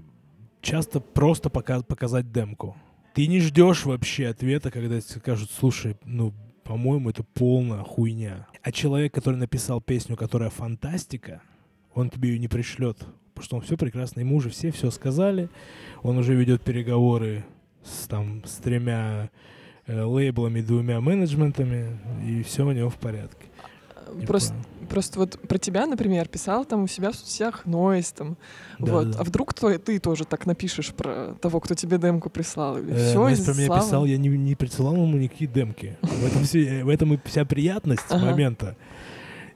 часто 0.60 1.00
просто 1.00 1.50
пока- 1.50 1.82
показать 1.82 2.32
демку. 2.32 2.76
Ты 3.14 3.26
не 3.26 3.40
ждешь 3.40 3.84
вообще 3.84 4.28
ответа, 4.28 4.70
когда 4.70 5.00
тебе 5.00 5.20
скажут, 5.20 5.50
слушай, 5.50 5.96
ну, 6.04 6.32
по-моему, 6.64 7.10
это 7.10 7.24
полная 7.24 7.82
хуйня. 7.82 8.46
А 8.62 8.70
человек, 8.72 9.14
который 9.14 9.36
написал 9.36 9.80
песню, 9.80 10.16
которая 10.16 10.50
фантастика, 10.50 11.40
он 11.94 12.10
тебе 12.10 12.28
ее 12.30 12.38
не 12.38 12.48
пришлет, 12.48 13.06
потому 13.38 13.44
что 13.46 13.56
он 13.56 13.62
все 13.62 13.76
прекрасно, 13.76 14.20
ему 14.20 14.36
уже 14.36 14.50
все 14.50 14.70
все 14.70 14.90
сказали, 14.90 15.48
он 16.02 16.18
уже 16.18 16.34
ведет 16.34 16.62
переговоры 16.62 17.44
с, 17.84 18.06
там, 18.06 18.42
с 18.44 18.56
тремя 18.56 19.30
э, 19.86 20.02
лейблами, 20.02 20.60
двумя 20.60 21.00
менеджментами, 21.00 21.98
и 22.26 22.42
все 22.42 22.66
у 22.66 22.72
него 22.72 22.90
в 22.90 22.96
порядке. 22.96 23.46
Типа, 24.14 24.26
Просто, 24.26 24.54
просто 24.88 25.18
вот 25.18 25.38
про 25.46 25.58
тебя, 25.58 25.84
например, 25.86 26.28
писал 26.28 26.64
там 26.64 26.84
у 26.84 26.86
себя 26.86 27.10
в 27.10 27.14
соцсетях 27.14 27.66
Нойс 27.66 28.10
там, 28.12 28.38
Да, 28.78 28.92
вот. 28.92 29.10
да. 29.10 29.18
А 29.20 29.24
вдруг 29.24 29.52
то, 29.52 29.78
ты 29.78 29.98
тоже 29.98 30.24
так 30.24 30.46
напишешь 30.46 30.94
про 30.94 31.34
того, 31.42 31.60
кто 31.60 31.74
тебе 31.74 31.98
демку 31.98 32.30
прислал? 32.30 32.78
Или 32.78 32.90
Э, 32.90 33.14
Настя 33.18 33.42
и 33.42 33.44
про 33.44 33.54
меня 33.54 33.66
слава? 33.66 33.82
писал, 33.82 34.04
я 34.06 34.16
не, 34.16 34.28
не 34.30 34.54
присылал 34.54 34.94
ему 34.94 35.18
никакие 35.18 35.50
демки. 35.50 35.98
В 36.00 36.26
этом, 36.26 36.44
все- 36.44 36.84
в 36.84 36.88
этом 36.88 37.12
и 37.14 37.18
вся 37.26 37.44
приятность 37.44 38.10
момента. 38.10 38.76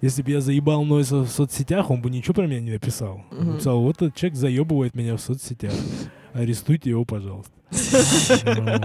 Если 0.03 0.21
бы 0.23 0.31
я 0.33 0.41
заебал 0.43 0.85
Нойса 0.85 1.19
в 1.21 1.29
соцсетях, 1.29 1.91
он 1.91 2.03
бы 2.03 2.11
ничего 2.11 2.35
про 2.35 2.47
меня 2.47 2.61
не 2.61 2.73
написал. 2.73 3.25
Он 3.31 3.39
Мгм. 3.39 3.53
написал, 3.53 3.81
вот 3.81 3.97
этот 3.97 4.15
человек 4.15 4.37
заебывает 4.37 4.95
меня 4.95 5.17
в 5.17 5.21
соцсетях. 5.21 5.73
Арестуйте 6.35 6.91
его, 6.91 7.05
пожалуйста. 7.07 7.53
Ну, 8.45 8.81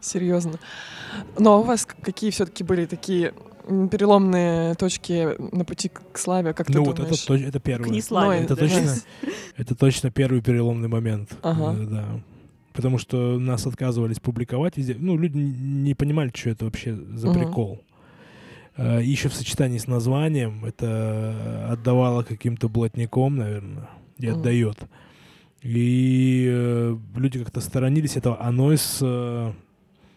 Серьезно. 0.00 0.52
Но 1.38 1.60
у 1.60 1.62
вас 1.64 1.84
к- 1.86 1.96
какие 2.02 2.30
все-таки 2.30 2.64
были 2.64 2.86
такие 2.86 3.34
переломные 3.66 4.74
точки 4.74 5.28
на 5.54 5.64
пути 5.64 5.88
к 5.88 6.00
к 6.12 6.18
славе, 6.18 6.52
как 6.52 6.66
ты 6.66 6.72
Ну 6.74 6.84
вот 6.84 6.98
это, 6.98 7.02
думаешь? 7.26 7.48
это 7.48 7.60
К 7.60 7.62
первое. 7.62 7.90
неславе. 7.90 8.40
Это 8.44 8.56
да. 8.56 8.60
точно, 8.62 8.94
это 9.56 9.74
точно 9.74 10.10
первый 10.10 10.40
переломный 10.42 10.88
момент. 10.88 11.30
Ага. 11.42 11.76
Э, 11.78 11.86
Да. 11.86 12.04
Потому 12.72 12.96
что 12.98 13.38
нас 13.38 13.66
отказывались 13.66 14.18
публиковать 14.18 14.78
везде. 14.78 14.96
Ну, 14.98 15.18
люди 15.18 15.36
не 15.36 15.94
понимали, 15.94 16.32
что 16.34 16.50
это 16.50 16.64
вообще 16.64 16.94
за 17.14 17.28
Мгм. 17.28 17.38
прикол. 17.38 17.80
Э, 18.76 19.00
Еще 19.02 19.28
в 19.28 19.34
сочетании 19.34 19.78
с 19.78 19.86
названием 19.86 20.64
это 20.64 21.68
отдавало 21.70 22.22
каким-то 22.22 22.68
блатником, 22.68 23.36
наверное, 23.36 23.88
и 24.18 24.26
отдает. 24.28 24.78
И 25.62 26.48
э, 26.50 26.96
люди 27.14 27.38
как-то 27.38 27.60
сторонились 27.60 28.16
этого. 28.16 28.36
А 28.40 28.50
Нойс, 28.50 28.98
э, 29.00 29.52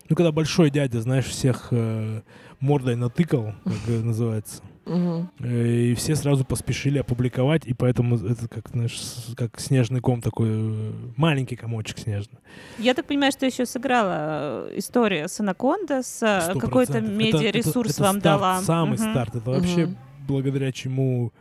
ну, 0.10 0.16
когда 0.16 0.32
большой 0.32 0.72
дядя, 0.72 1.02
знаешь, 1.02 1.26
всех 1.26 1.68
э, 1.72 2.22
мордой 2.60 2.96
натыкал, 2.96 3.54
как 3.64 3.88
называется, 4.04 4.64
Э, 4.86 5.24
И 5.40 5.96
все 5.96 6.16
сразу 6.16 6.46
поспешили 6.46 7.00
опубликовать, 7.00 7.66
и 7.66 7.74
поэтому 7.74 8.18
это 8.18 8.48
как, 8.48 8.70
знаешь, 8.70 9.00
как 9.36 9.60
снежный 9.60 10.00
ком 10.00 10.22
такой, 10.22 10.48
э, 10.52 10.92
маленький 11.18 11.56
комочек 11.56 11.98
снежный. 11.98 12.38
Я 12.78 12.94
так 12.94 13.06
понимаю, 13.06 13.32
что 13.32 13.46
еще 13.46 13.66
сыграла 13.66 14.68
э, 14.70 14.78
история 14.78 15.28
с 15.28 15.40
Анаконда, 15.40 16.04
с 16.04 16.20
какой-то. 16.60 17.00
Это- 17.00 17.08
медиаресурс 17.08 17.92
это- 17.92 18.02
это 18.02 18.04
вам 18.04 18.20
старт, 18.20 18.24
дала. 18.42 18.62
Самый 18.62 18.98
Мгм. 19.00 19.12
старт. 19.12 19.36
Это 19.36 19.50
вообще 19.52 19.86
Мгм. 19.88 19.98
благодаря 20.28 20.72
чему 20.72 21.32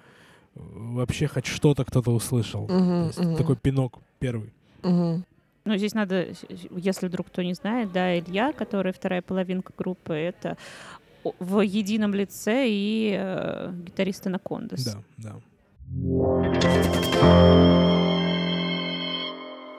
вообще 0.54 1.26
хоть 1.26 1.46
что-то 1.46 1.84
кто-то 1.84 2.12
услышал. 2.12 2.68
Есть 3.06 3.18
мгм. 3.18 3.36
Такой 3.36 3.56
пинок 3.56 3.98
первый. 4.20 4.52
Мгм. 4.82 5.24
Ну, 5.66 5.76
здесь 5.78 5.94
надо, 5.94 6.26
если 6.76 7.08
вдруг 7.08 7.28
кто 7.28 7.42
не 7.42 7.54
знает, 7.54 7.90
да, 7.92 8.18
Илья, 8.18 8.52
который 8.52 8.92
вторая 8.92 9.22
половинка 9.22 9.72
группы, 9.76 10.12
это 10.12 10.56
в 11.38 11.60
едином 11.60 12.14
лице 12.14 12.66
и 12.68 13.14
э, 13.18 13.72
гитарист 13.86 14.26
Анакондас. 14.26 14.84
Да, 14.84 15.02
да. 15.18 15.36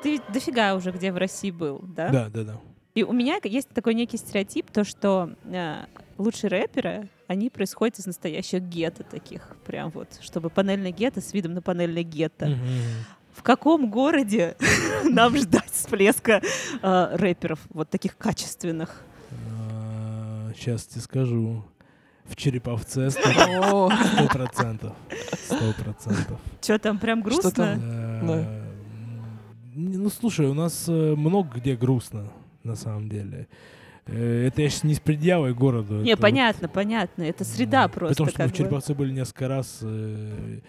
Ты 0.04 0.22
дофига 0.32 0.76
уже 0.76 0.91
где 0.91 1.12
в 1.12 1.18
России 1.18 1.52
был, 1.52 1.80
да? 1.84 2.10
Да, 2.10 2.30
да, 2.30 2.43
да. 2.43 2.62
И 2.93 3.04
у 3.04 3.12
меня 3.12 3.38
есть 3.43 3.70
такой 3.70 3.93
некий 3.93 4.18
стереотип, 4.18 4.72
то 4.72 4.86
что 4.86 5.32
э, 5.43 5.86
лучшие 6.18 6.50
рэперы 6.50 7.10
они 7.28 7.50
происходят 7.50 8.00
из 8.00 8.06
настоящих 8.06 8.62
гетто 8.62 9.04
таких, 9.04 9.56
прям 9.66 9.89
вот, 9.89 10.08
чтобы 10.22 10.50
панельное 10.50 10.91
гетто 10.91 11.22
с 11.22 11.34
видом 11.34 11.54
на 11.54 11.62
панельное 11.62 12.04
гетто. 12.04 12.48
Мгм. 12.48 12.60
В 13.34 13.43
каком 13.43 13.89
городе 13.89 14.56
нам 15.04 15.36
ждать 15.36 15.72
всплеска 15.72 16.41
э, 16.82 17.16
рэперов 17.16 17.60
вот 17.70 17.89
таких 17.89 18.18
качественных? 18.18 19.04
Сейчас 20.56 20.86
тебе 20.86 21.01
скажу. 21.01 21.64
В 22.26 22.36
Череповце 22.36 23.12
сто 23.12 23.22
процентов. 24.34 24.93
Сто 25.43 25.74
процентов. 25.78 26.39
Что 26.60 26.80
там 26.80 26.97
прям 26.97 27.22
грустно? 27.22 27.51
там? 27.51 27.80
Э, 27.80 28.66
не, 29.76 29.97
Ну, 29.97 30.10
слушай, 30.10 30.47
у 30.47 30.56
нас 30.56 30.86
э, 30.88 30.91
много 31.16 31.60
где 31.60 31.76
грустно, 31.76 32.32
на 32.64 32.76
самом 32.76 33.10
деле. 33.10 33.47
Э, 34.08 34.47
Это 34.47 34.64
я 34.64 34.70
сейчас 34.70 34.84
не 34.84 34.95
с 34.95 34.99
предъявой 34.99 35.53
городу. 35.53 36.01
Не, 36.01 36.12
это 36.14 36.18
вот, 36.18 36.22
понятно, 36.22 36.68
понятно. 36.68 37.22
Это 37.24 37.43
среда 37.43 37.86
э, 37.86 37.89
просто. 37.89 38.24
Потому 38.24 38.30
что 38.32 38.41
мы 38.41 38.47
в 38.47 38.51
бы. 38.51 38.58
Череповце 38.58 38.93
были 38.95 39.12
несколько 39.12 39.47
раз, 39.47 39.80
э, 39.84 40.62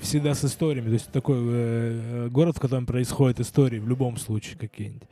всегда 0.00 0.34
с 0.34 0.44
историями. 0.44 0.86
То 0.86 0.92
есть 0.92 1.10
такой 1.10 1.38
э, 1.40 2.28
город, 2.30 2.56
в 2.56 2.60
котором 2.60 2.86
происходят 2.86 3.40
истории 3.40 3.80
в 3.80 3.88
любом 3.88 4.16
случае 4.16 4.58
какие-нибудь. 4.58 5.08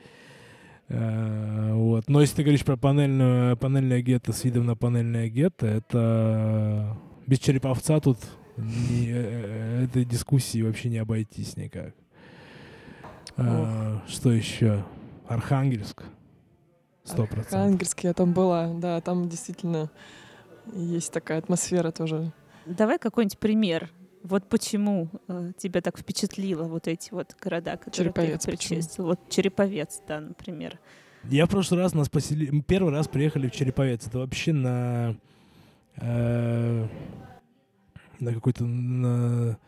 Э, 0.92 1.72
Вот. 1.74 2.04
Но 2.08 2.20
если 2.20 2.36
ты 2.36 2.42
говоришь 2.42 2.64
про 2.64 2.76
панельную, 2.76 3.56
панельное 3.56 4.02
гетто 4.02 4.32
с 4.32 4.44
видом 4.44 4.66
на 4.66 4.76
панельное 4.76 5.28
гетто, 5.28 5.66
это 5.66 6.96
без 7.26 7.38
Череповца 7.38 7.98
тут 8.00 8.18
не- 8.56 9.08
э, 9.10 9.84
этой 9.84 10.04
дискуссии 10.04 10.62
вообще 10.62 10.90
не 10.90 10.98
обойтись 10.98 11.56
никак. 11.56 11.94
А, 13.36 14.02
Что 14.06 14.30
еще? 14.32 14.84
Архангельск. 15.26 16.02
Сто 17.04 17.26
процентов. 17.26 17.52
Архангельск, 17.54 18.00
я 18.04 18.12
там 18.12 18.32
была, 18.32 18.68
да, 18.74 19.00
там 19.00 19.28
действительно 19.28 19.90
есть 20.74 21.12
такая 21.12 21.38
атмосфера 21.38 21.90
тоже. 21.90 22.30
Давай 22.66 22.98
какой-нибудь 22.98 23.38
пример. 23.38 23.90
Вот 24.22 24.48
почему 24.48 25.08
э, 25.28 25.52
тебя 25.58 25.80
так 25.80 25.98
впечатлило 25.98 26.64
вот 26.64 26.86
эти 26.88 27.10
вот 27.12 27.34
города, 27.42 27.76
которые 27.76 28.12
Череповец 28.12 28.42
ты 28.42 28.50
перечислил? 28.52 29.06
Вот 29.06 29.20
Череповец, 29.28 30.00
да, 30.06 30.20
например. 30.20 30.78
Я 31.24 31.46
в 31.46 31.50
прошлый 31.50 31.80
раз 31.80 31.94
нас 31.94 32.08
поселили... 32.08 32.50
мы 32.50 32.62
Первый 32.62 32.92
раз 32.92 33.08
приехали 33.08 33.48
в 33.48 33.52
Череповец. 33.52 34.06
Это 34.06 34.18
вообще 34.18 34.52
на... 34.52 35.16
э, 35.96 36.86
на 38.20 38.34
какой-то... 38.34 38.64
На 38.64 39.58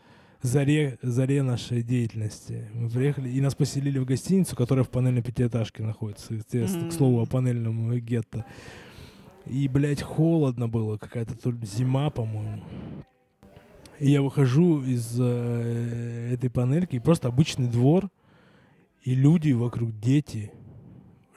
заре, 0.41 0.97
заре 1.01 1.41
нашей 1.43 1.81
деятельности. 1.81 2.69
Мы 2.73 2.89
приехали, 2.89 3.29
и 3.29 3.41
нас 3.41 3.55
поселили 3.55 3.99
в 3.99 4.05
гостиницу, 4.05 4.55
которая 4.55 4.85
в 4.85 4.89
панельной 4.89 5.23
пятиэтажке 5.23 5.83
находится. 5.83 6.33
Естественно, 6.33 6.83
Мгм. 6.83 6.89
к 6.91 6.93
слову 6.93 7.21
о 7.21 7.25
панельном 7.25 7.91
гетто. 7.99 8.45
И, 9.47 9.67
блядь, 9.67 10.01
холодно 10.01 10.67
было. 10.67 10.97
Какая-то 10.97 11.35
зима, 11.65 12.09
по-моему. 12.09 12.63
И 13.99 14.11
я 14.11 14.21
выхожу 14.21 14.81
из 14.83 15.15
э, 15.19 16.31
этой 16.33 16.49
панельки, 16.49 16.95
и 16.97 16.99
просто 16.99 17.27
обычный 17.29 17.67
двор, 17.67 18.09
и 19.03 19.15
люди 19.15 19.51
вокруг, 19.53 19.97
дети, 19.99 20.51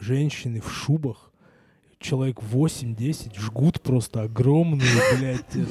женщины 0.00 0.60
в 0.60 0.70
шубах, 0.72 1.30
человек 2.00 2.38
8-10, 2.40 3.38
жгут 3.38 3.80
просто 3.80 4.22
огромные, 4.22 4.80
блядь, 5.18 5.40
это, 5.54 5.66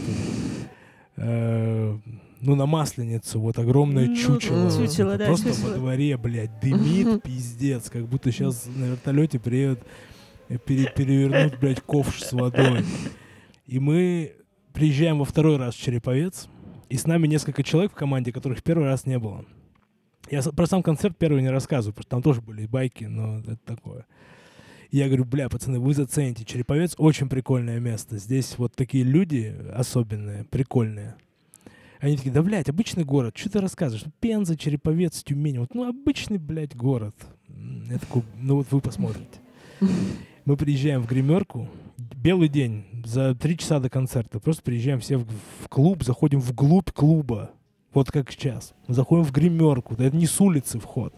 э, 1.17 1.97
ну, 2.41 2.55
на 2.55 2.65
масленицу, 2.65 3.39
вот 3.41 3.57
огромное 3.59 4.07
Ну, 4.07 4.15
чучело. 4.15 5.17
да, 5.17 5.25
Просто 5.25 5.49
чучело. 5.49 5.69
во 5.71 5.75
дворе, 5.77 6.17
блядь, 6.17 6.59
дымит, 6.61 7.23
пиздец, 7.23 7.89
как 7.89 8.07
будто 8.07 8.31
сейчас 8.31 8.67
на 8.75 8.85
вертолете 8.85 9.39
приедут, 9.39 9.79
пере- 10.65 10.91
перевернут, 10.95 11.59
блядь, 11.59 11.81
ковш 11.81 12.21
с 12.23 12.31
водой. 12.33 12.83
И 13.65 13.79
мы 13.79 14.33
приезжаем 14.73 15.19
во 15.19 15.25
второй 15.25 15.57
раз 15.57 15.75
в 15.75 15.81
Череповец, 15.81 16.47
и 16.89 16.97
с 16.97 17.05
нами 17.05 17.27
несколько 17.27 17.63
человек 17.63 17.91
в 17.91 17.95
команде, 17.95 18.31
которых 18.31 18.59
в 18.59 18.63
первый 18.63 18.85
раз 18.85 19.05
не 19.05 19.19
было. 19.19 19.45
Я 20.29 20.41
про 20.41 20.65
сам 20.65 20.83
концерт 20.83 21.17
первый 21.17 21.41
не 21.41 21.49
рассказываю, 21.49 21.93
потому 21.93 22.03
что 22.03 22.09
там 22.09 22.21
тоже 22.21 22.41
были 22.41 22.65
байки, 22.65 23.05
но 23.05 23.39
это 23.39 23.57
такое. 23.65 24.05
И 24.91 24.97
я 24.97 25.07
говорю, 25.07 25.25
бля, 25.25 25.49
пацаны, 25.49 25.79
вы 25.79 25.93
зацените, 25.93 26.45
Череповец 26.45 26.95
очень 26.97 27.29
прикольное 27.29 27.79
место. 27.79 28.17
Здесь 28.17 28.57
вот 28.57 28.73
такие 28.75 29.03
люди 29.03 29.55
особенные, 29.73 30.45
прикольные. 30.45 31.15
Они 31.99 32.15
такие, 32.15 32.31
да, 32.31 32.43
блядь, 32.43 32.69
обычный 32.69 33.03
город, 33.03 33.37
что 33.37 33.49
ты 33.49 33.61
рассказываешь? 33.61 34.05
Пенза, 34.19 34.55
Череповец, 34.55 35.23
Тюмень, 35.23 35.59
вот, 35.59 35.73
ну, 35.73 35.87
обычный, 35.87 36.37
блядь, 36.37 36.75
город. 36.75 37.15
Я 37.89 37.97
такой, 37.97 38.23
ну, 38.35 38.55
вот 38.55 38.67
вы 38.71 38.81
посмотрите. 38.81 39.39
Мы 40.45 40.55
приезжаем 40.55 41.01
в 41.01 41.07
гримерку, 41.07 41.67
белый 42.27 42.49
день, 42.49 42.83
за 43.05 43.35
три 43.35 43.57
часа 43.57 43.79
до 43.79 43.89
концерта. 43.89 44.41
Просто 44.41 44.61
приезжаем 44.61 44.99
все 44.99 45.15
в, 45.15 45.25
в 45.63 45.69
клуб, 45.69 46.03
заходим 46.03 46.41
вглубь 46.41 46.91
клуба. 46.91 47.51
Вот 47.93 48.11
как 48.11 48.29
сейчас. 48.33 48.73
Заходим 48.89 49.23
в 49.23 49.31
гримерку, 49.31 49.93
это 49.93 50.13
не 50.13 50.25
с 50.25 50.41
улицы 50.41 50.77
вход. 50.77 51.13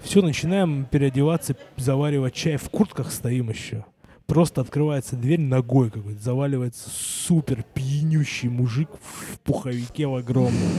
Все, 0.00 0.20
начинаем 0.20 0.86
переодеваться, 0.86 1.56
заваривать 1.76 2.34
чай. 2.34 2.56
В 2.56 2.68
куртках 2.68 3.12
стоим 3.12 3.50
еще. 3.50 3.84
Просто 4.26 4.60
открывается 4.60 5.14
дверь 5.14 5.38
ногой 5.38 5.88
какой-то, 5.88 6.20
заваливается 6.20 6.90
супер 6.90 7.64
пьянющий 7.72 8.48
мужик 8.48 8.88
в 9.00 9.38
пуховике 9.38 10.08
в 10.08 10.16
огромном. 10.16 10.72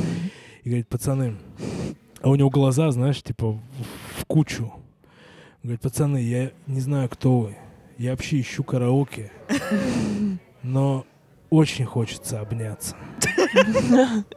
И 0.64 0.68
говорит, 0.68 0.90
пацаны, 0.90 1.38
а 2.22 2.30
у 2.30 2.36
него 2.36 2.50
глаза, 2.50 2.92
знаешь, 2.92 3.24
типа 3.24 3.54
в, 3.54 3.62
в 4.18 4.26
кучу. 4.26 4.74
Говорит, 5.62 5.80
пацаны, 5.80 6.18
я 6.18 6.52
не 6.68 6.82
знаю, 6.82 7.08
кто 7.08 7.40
вы. 7.40 7.56
Я 7.98 8.12
вообще 8.12 8.42
ищу 8.42 8.64
караоке. 8.64 9.32
Но 10.64 11.06
очень 11.50 11.86
хочется 11.86 12.40
обняться. 12.40 12.96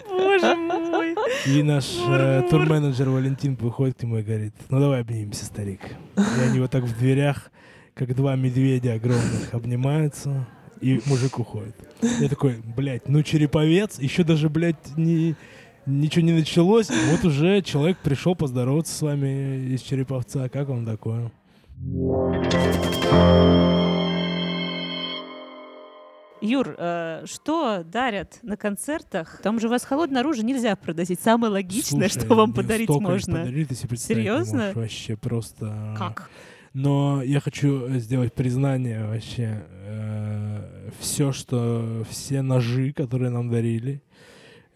Боже 0.08 0.54
мой. 0.54 1.14
И 1.46 1.62
наш 1.62 1.96
э, 2.08 2.42
турменеджер 2.50 3.08
Валентин 3.08 3.54
выходит 3.54 3.98
к 3.98 4.02
нему 4.02 4.18
и 4.18 4.22
говорит, 4.22 4.52
ну 4.68 4.80
давай 4.80 5.00
обнимемся, 5.00 5.46
старик. 5.46 5.80
И 6.16 6.40
они 6.42 6.60
вот 6.60 6.70
так 6.70 6.84
в 6.84 6.98
дверях, 6.98 7.50
как 7.94 8.14
два 8.14 8.36
медведя 8.36 8.94
огромных, 8.94 9.54
обнимаются, 9.54 10.46
и 10.80 11.00
мужик 11.06 11.38
уходит. 11.38 11.76
Я 12.20 12.28
такой, 12.28 12.56
блядь, 12.76 13.08
ну 13.08 13.22
череповец, 13.22 13.98
еще 13.98 14.22
даже, 14.22 14.50
блядь, 14.50 14.96
не, 14.96 15.34
ничего 15.86 16.24
не 16.24 16.32
началось, 16.32 16.90
вот 16.90 17.24
уже 17.24 17.62
человек 17.62 17.96
пришел 17.98 18.34
поздороваться 18.34 18.94
с 18.94 19.00
вами 19.00 19.72
из 19.74 19.80
Череповца. 19.80 20.48
Как 20.48 20.68
вам 20.68 20.84
такое? 20.84 21.32
Юр, 26.40 26.74
э, 26.78 27.24
что 27.26 27.82
дарят 27.84 28.38
на 28.42 28.56
концертах? 28.56 29.40
Там 29.42 29.60
же 29.60 29.66
у 29.66 29.70
вас 29.70 29.84
холодное 29.84 30.20
оружие 30.20 30.44
нельзя 30.44 30.74
продать. 30.76 31.10
Самое 31.20 31.52
логичное, 31.52 32.08
Слушай, 32.08 32.24
что 32.24 32.34
вам 32.34 32.52
подарить 32.52 32.88
можно. 32.88 33.40
Подарили, 33.40 33.64
ты 33.64 33.74
себе 33.74 33.96
Серьезно? 33.96 34.58
можешь. 34.58 34.74
Вообще 34.76 35.16
просто... 35.16 35.94
Как? 35.98 36.30
Но 36.72 37.22
я 37.22 37.40
хочу 37.40 37.86
э, 37.86 37.98
сделать 37.98 38.32
признание 38.34 39.06
вообще. 39.06 39.62
все, 40.98 41.32
что... 41.32 42.04
Все 42.08 42.42
ножи, 42.42 42.92
которые 42.92 43.30
нам 43.30 43.50
дарили, 43.50 44.02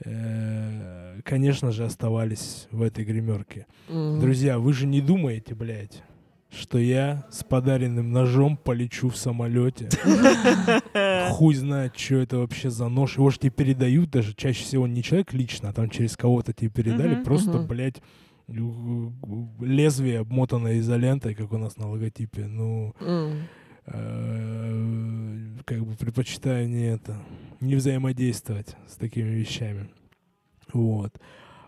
э, 0.05 1.21
конечно 1.25 1.73
же, 1.73 1.85
оставались 1.85 2.69
в 2.71 2.83
этой 2.83 3.05
гримерке. 3.05 3.67
М. 3.89 4.19
Друзья, 4.21 4.59
вы 4.59 4.73
же 4.73 4.87
не 4.87 5.01
думаете, 5.01 5.55
блядь, 5.55 6.03
что 6.51 6.79
я 6.79 7.27
с 7.31 7.45
подаренным 7.45 8.13
ножом 8.13 8.57
полечу 8.57 9.09
в 9.09 9.17
самолете. 9.17 9.89
Хуй 11.31 11.55
знает, 11.55 11.97
что 11.97 12.17
это 12.17 12.39
вообще 12.39 12.71
за 12.71 12.89
нож. 12.89 13.17
Его 13.17 13.31
же 13.31 13.39
тебе 13.39 13.51
передают 13.51 14.11
даже. 14.11 14.35
Чаще 14.35 14.65
всего 14.65 14.87
не 14.87 15.03
человек 15.03 15.33
лично, 15.33 15.69
а 15.69 15.73
там 15.73 15.89
через 15.91 16.17
кого-то 16.17 16.53
тебе 16.53 16.71
передали. 16.71 17.23
Просто, 17.23 17.59
блядь, 17.59 18.03
лезвие 18.49 20.21
обмотанное 20.21 20.81
изолентой, 20.81 21.35
как 21.35 21.53
у 21.53 21.59
нас 21.59 21.77
на 21.77 21.89
логотипе. 21.89 22.47
Ну, 22.47 22.95
э, 23.87 25.57
как 25.65 25.87
бы 25.87 25.95
предпочитаю 25.95 26.69
не 26.69 26.89
это, 26.89 27.17
не 27.61 27.77
взаимодействовать 27.77 28.77
с 28.89 28.97
такими 28.97 29.29
вещами. 29.29 29.89
Вот. 30.73 31.19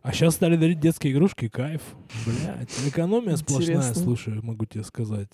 А 0.03 0.13
сейчас 0.13 0.35
стали 0.35 0.57
дарить 0.57 0.81
детские 0.81 1.13
игрушки, 1.13 1.49
кайф. 1.49 1.81
Блядь, 2.27 2.71
экономия 2.89 3.37
сплошная, 3.37 3.77
Интересно. 3.77 4.03
слушай, 4.03 4.35
могу 4.43 4.65
тебе 4.65 4.83
сказать. 4.83 5.31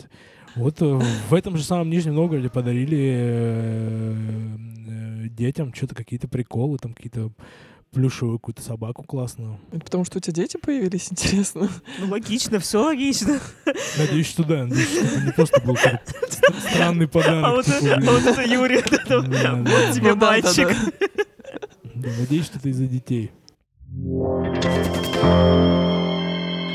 Вот 0.56 0.82
э, 0.82 1.00
в 1.30 1.34
этом 1.34 1.56
же 1.56 1.64
самом 1.64 1.88
Нижнем 1.88 2.14
Новгороде 2.16 2.50
подарили 2.50 2.98
э, 2.98 4.16
э, 4.88 5.28
детям 5.30 5.72
что-то, 5.72 5.94
какие-то 5.94 6.28
приколы, 6.28 6.76
там 6.76 6.92
какие-то 6.92 7.32
плюшевую 7.92 8.38
какую-то 8.38 8.60
собаку 8.60 9.04
классную. 9.04 9.58
Это 9.72 9.80
потому 9.86 10.04
что 10.04 10.18
у 10.18 10.20
тебя 10.20 10.34
дети 10.34 10.58
появились, 10.58 11.08
интересно. 11.12 11.70
Ну, 11.98 12.08
логично, 12.08 12.58
все 12.58 12.84
логично. 12.84 13.40
Надеюсь, 13.96 14.28
что 14.28 14.44
да. 14.44 14.66
Надеюсь, 14.66 14.88
что 14.90 15.04
это 15.06 15.20
не 15.22 15.32
просто 15.32 15.60
был 15.62 15.76
странный 16.60 17.08
подарок. 17.08 17.44
А 17.46 17.52
вот 17.52 17.68
это 17.68 17.94
а 17.94 18.00
вот 18.00 18.22
это 18.22 18.42
Юрий, 18.42 18.76
вот 18.76 18.92
это 18.92 19.22
Да, 19.22 19.54
да. 19.54 19.54
вот 19.54 19.94
тебе 19.94 20.12
Ну 20.12 20.20
да, 20.20 20.26
мальчик. 20.26 20.68
Да, 21.94 22.10
Надеюсь, 22.18 22.44
что 22.44 22.58
это 22.58 22.68
из-за 22.68 22.86
детей. 22.86 23.30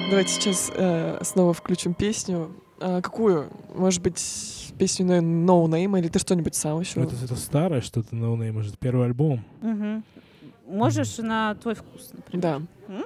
Давайте 0.09 0.29
сейчас 0.31 0.71
э, 0.75 1.19
снова 1.23 1.53
включим 1.53 1.93
песню. 1.93 2.51
А, 2.79 3.01
какую? 3.01 3.49
Может 3.73 4.01
быть, 4.03 4.73
песню 4.77 5.05
на 5.05 5.19
No 5.19 5.65
Name, 5.65 5.99
или 5.99 6.07
ты 6.09 6.19
что-нибудь 6.19 6.53
сам 6.55 6.79
еще? 6.81 7.01
Это, 7.01 7.15
это 7.23 7.35
старое 7.35 7.81
что-то, 7.81 8.15
No 8.15 8.35
Name, 8.37 8.51
может, 8.51 8.77
первый 8.77 9.05
альбом. 9.07 9.43
Мгм. 9.61 10.03
Можешь 10.67 11.17
на 11.17 11.55
твой 11.55 11.75
вкус, 11.75 12.11
например. 12.13 12.41
Да. 12.41 12.61
М, 12.93 13.05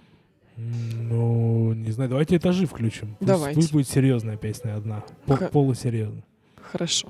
Ну, 1.09 1.73
не 1.73 1.91
знаю, 1.91 2.09
давайте 2.09 2.35
этажи 2.37 2.65
включим. 2.65 3.15
Пусть, 3.19 3.27
Давайте. 3.27 3.55
пусть 3.55 3.71
будет 3.71 3.87
серьезная 3.87 4.37
песня 4.37 4.75
одна. 4.75 5.03
По- 5.27 5.37
Ха- 5.37 5.47
полусерьезная. 5.49 6.23
Хорошо. 6.71 7.07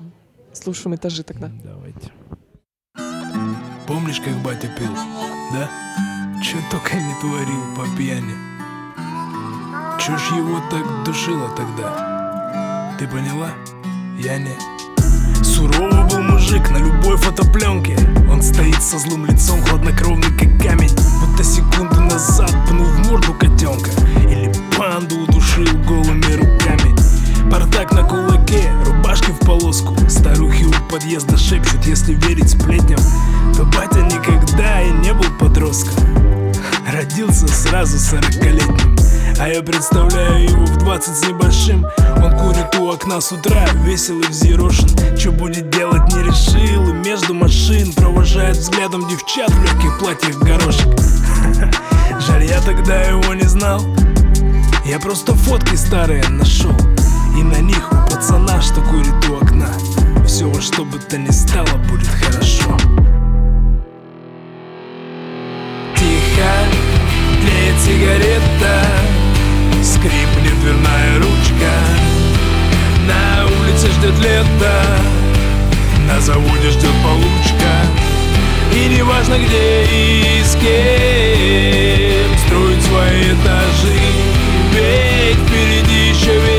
Слушаем 0.52 0.94
этажи 0.96 1.22
тогда. 1.22 1.50
Давайте. 1.64 2.12
Помнишь, 3.86 4.20
как 4.20 4.34
батя 4.44 4.68
пил, 4.78 4.92
да? 5.54 5.70
Чё 6.40 6.58
только 6.70 6.94
не 6.96 7.14
творил 7.20 7.62
по 7.74 7.84
пьяни 7.96 8.34
Чё 9.98 10.16
ж 10.16 10.36
его 10.36 10.60
так 10.70 11.04
душило 11.04 11.48
тогда? 11.56 12.94
Ты 12.96 13.08
поняла? 13.08 13.50
Я 14.16 14.38
не 14.38 14.56
Суровый 15.42 16.04
был 16.04 16.22
мужик 16.22 16.70
на 16.70 16.78
любой 16.78 17.16
фотопленке 17.16 17.98
Он 18.30 18.40
стоит 18.40 18.80
со 18.80 18.98
злым 18.98 19.26
лицом, 19.26 19.60
хладнокровный 19.64 20.30
как 20.38 20.62
камень 20.62 20.94
Будто 21.20 21.42
секунду 21.42 22.00
назад 22.02 22.52
пнул 22.68 22.86
в 22.86 23.08
морду 23.10 23.34
котенка 23.34 23.87
я 39.58 39.64
представляю 39.64 40.44
его 40.44 40.66
в 40.66 40.76
20 40.76 41.16
с 41.16 41.26
небольшим. 41.26 41.84
Он 42.22 42.30
курит 42.38 42.72
у 42.78 42.92
окна 42.92 43.20
с 43.20 43.32
утра, 43.32 43.66
весел 43.84 44.20
и 44.20 44.26
взъерошен. 44.28 44.88
Что 45.18 45.32
будет 45.32 45.68
делать 45.70 46.14
не 46.14 46.22
решил. 46.22 46.88
И 46.88 46.92
между 46.92 47.34
машин 47.34 47.92
провожает 47.94 48.56
взглядом 48.56 49.08
девчат 49.08 49.50
в 49.50 49.62
легких 49.62 49.98
платьях 49.98 50.36
горошек. 50.38 50.86
Жаль, 52.20 52.44
я 52.44 52.60
тогда 52.60 53.02
его 53.02 53.34
не 53.34 53.48
знал. 53.48 53.82
Я 54.84 55.00
просто 55.00 55.34
фотки 55.34 55.74
старые 55.74 56.26
нашел 56.28 56.74
И 57.36 57.42
на 57.42 57.58
них 57.58 57.92
у 57.92 58.10
пацана, 58.10 58.62
что 58.62 58.80
курит 58.82 59.28
у 59.28 59.36
окна. 59.38 59.70
Все 60.24 60.48
во 60.48 60.60
что 60.60 60.84
бы 60.84 60.98
то 60.98 61.18
ни 61.18 61.30
стало 61.30 61.76
будет 61.90 62.06
хорошо. 62.06 62.76
Тихо 65.96 66.52
тлеет 67.40 67.80
сигарета 67.80 69.07
Скрипнет 70.08 70.58
дверная 70.60 71.18
ручка. 71.18 71.72
На 73.06 73.44
улице 73.44 73.88
ждет 73.92 74.18
лето. 74.20 74.72
На 76.06 76.18
заводе 76.20 76.70
ждет 76.70 76.94
получка. 77.04 77.72
И 78.74 78.88
не 78.88 79.02
важно 79.02 79.34
где 79.34 79.84
и 79.84 80.42
с 80.42 80.54
кем. 80.54 82.38
Строить 82.46 82.82
свои 82.84 83.32
этажи. 83.34 83.98
Ведь 84.72 85.38
впереди 85.46 86.08
еще 86.08 86.40
весь 86.40 86.57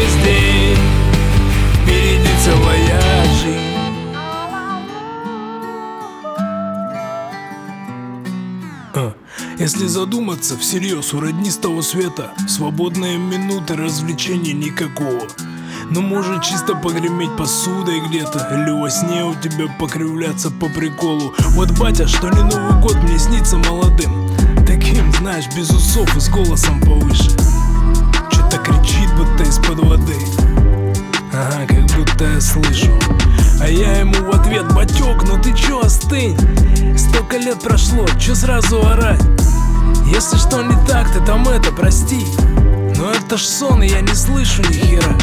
Если 9.60 9.88
задуматься 9.88 10.58
всерьез, 10.58 11.14
у 11.14 11.20
родни 11.20 11.52
с 11.52 11.58
того 11.58 11.82
света 11.82 12.32
Свободные 12.48 13.18
минуты, 13.18 13.76
развлечений 13.76 14.54
никакого. 14.54 15.28
Но 15.90 16.00
может 16.00 16.44
чисто 16.44 16.76
погреметь 16.76 17.36
посудой 17.36 18.00
где-то 18.08 18.48
Или 18.54 18.72
во 18.72 18.90
сне 18.90 19.26
у 19.26 19.36
тебя 19.36 19.68
покривляться 19.78 20.50
по 20.50 20.70
приколу. 20.70 21.34
Вот 21.50 21.78
батя, 21.78 22.08
что 22.08 22.30
не 22.30 22.42
Новый 22.42 22.82
год 22.82 22.96
мне 23.04 23.20
снится 23.20 23.58
молодым. 23.58 24.32
Таким, 24.66 25.12
знаешь, 25.16 25.50
без 25.54 25.70
усов 25.72 26.16
и 26.16 26.22
с 26.22 26.30
голосом 26.30 26.80
повыше. 26.80 27.30
Что-то 28.32 28.60
кричит, 28.64 29.14
будто 29.18 29.44
из-под 29.44 29.80
воды. 29.80 30.16
Ага, 31.34 31.68
как 31.68 31.98
будто 31.98 32.24
я 32.24 32.40
слышу. 32.40 32.98
А 33.60 33.68
я 33.68 34.00
ему 34.00 34.14
в 34.24 34.34
ответ, 34.34 34.74
батек, 34.74 35.22
ну 35.28 35.38
ты 35.42 35.54
чё, 35.54 35.82
остынь? 35.82 36.38
Столько 36.98 37.38
лет 37.38 37.60
прошло, 37.60 38.08
чё 38.18 38.36
сразу 38.36 38.86
орать 38.86 39.20
Если 40.06 40.38
что 40.38 40.62
не 40.62 40.76
так, 40.88 41.12
ты 41.12 41.20
там 41.22 41.48
это, 41.48 41.72
прости. 41.72 42.26
Но 42.98 43.12
это 43.12 43.38
ж 43.38 43.42
сон, 43.42 43.84
и 43.84 43.88
я 43.88 44.02
не 44.02 44.14
слышу 44.14 44.62
ни 44.64 44.74
хера. 44.74 45.16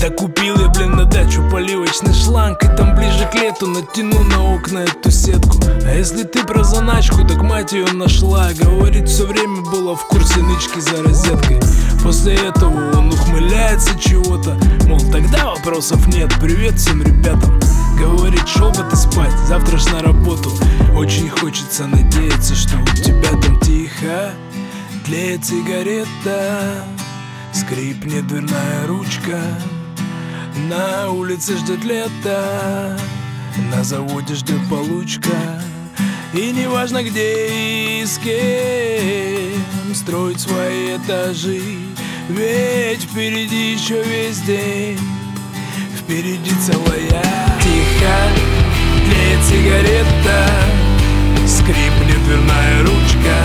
Да 0.00 0.10
купил 0.10 0.58
я, 0.58 0.68
блин, 0.68 0.96
на 0.96 1.04
дачу 1.04 1.48
поливочный 1.48 2.12
шланг 2.12 2.64
И 2.64 2.66
там 2.76 2.96
ближе 2.96 3.24
к 3.30 3.36
лету 3.36 3.68
натяну 3.68 4.24
на 4.24 4.54
окна 4.54 4.80
эту 4.80 5.12
сетку. 5.12 5.58
А 5.84 5.94
если 5.94 6.24
ты 6.24 6.42
про 6.44 6.64
заначку, 6.64 7.24
так 7.24 7.40
мать 7.42 7.72
ее 7.72 7.86
нашла. 7.92 8.48
Говорит, 8.52 9.08
все 9.08 9.26
время 9.26 9.60
была 9.60 9.94
в 9.94 10.04
курсе 10.08 10.40
нычки 10.40 10.80
за 10.80 11.04
розеткой. 11.04 11.60
После 12.02 12.34
этого 12.34 12.98
он 12.98 13.12
ухмыляется 13.12 13.96
чего-то. 13.96 14.58
Мол, 14.88 14.98
тогда 15.12 15.50
вопросов 15.50 16.04
нет, 16.08 16.32
привет 16.40 16.80
всем 16.80 17.00
ребятам 17.02 17.61
Говорит, 17.98 18.46
шел 18.48 18.70
бы 18.70 18.84
ты 18.90 18.96
спать, 18.96 19.36
завтра 19.46 19.78
ж 19.78 19.86
на 19.86 20.02
работу. 20.02 20.50
Очень 20.94 21.28
хочется 21.28 21.86
надеяться, 21.86 22.54
что 22.54 22.76
у 22.78 22.96
тебя 22.96 23.30
там 23.40 23.58
тихо 23.60 24.32
Тлеет 25.04 25.44
сигарета 25.44 26.84
Скрипнет 27.52 28.26
дверная 28.26 28.86
ручка. 28.86 29.40
На 30.68 31.10
улице 31.10 31.56
ждет 31.56 31.84
лето 31.84 32.98
На 33.70 33.82
заводе 33.82 34.34
ждет 34.34 34.60
получка. 34.68 35.60
И 36.34 36.50
неважно 36.52 37.02
где 37.02 38.00
и 38.00 38.06
с 38.06 38.18
кем 38.18 39.94
Строить 39.94 40.40
свои 40.40 40.96
этажи 40.96 41.60
Ведь 42.28 43.02
впереди 43.02 43.72
еще 43.72 44.02
весь 44.02 44.40
день 44.40 44.98
Впереди 46.12 46.52
целая. 46.60 47.22
Тихо 47.62 48.16
тлеет 49.06 49.42
сигарета 49.48 50.46
Скрипнет 51.46 52.22
дверная 52.26 52.82
ручка. 52.82 53.38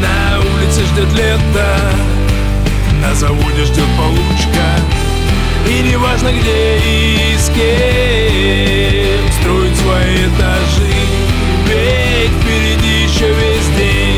На 0.00 0.38
улице 0.38 0.82
ждет 0.86 1.12
лето 1.14 1.80
На 3.02 3.12
заводе 3.16 3.64
ждет 3.64 3.88
получка. 3.98 4.68
И 5.68 5.82
неважно 5.82 6.28
где 6.28 6.78
и 6.78 7.36
с 7.36 7.48
кем 7.48 9.32
Строить 9.40 9.76
свои 9.78 10.26
этажи 10.26 10.92
Ведь 11.66 12.30
впереди 12.40 13.02
еще 13.02 13.26
весь 13.34 13.76
день 13.76 14.11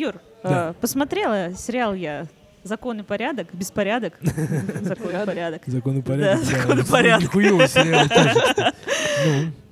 Юр, 0.00 0.14
Да. 0.42 0.70
э, 0.70 0.74
посмотрела 0.80 1.52
сериал 1.54 1.92
я 1.92 2.26
«Закон 2.62 3.00
и 3.00 3.02
порядок», 3.02 3.48
«Беспорядок», 3.52 4.14
«Закон 4.80 5.10
и 5.10 5.26
порядок». 5.26 5.62
Закон 5.66 5.98
и 5.98 6.02
порядок. 6.02 6.44
Закон 6.44 6.78
и 6.78 6.82
порядок. 6.84 7.30
Тоже, 7.32 7.68
кстати. 7.68 8.74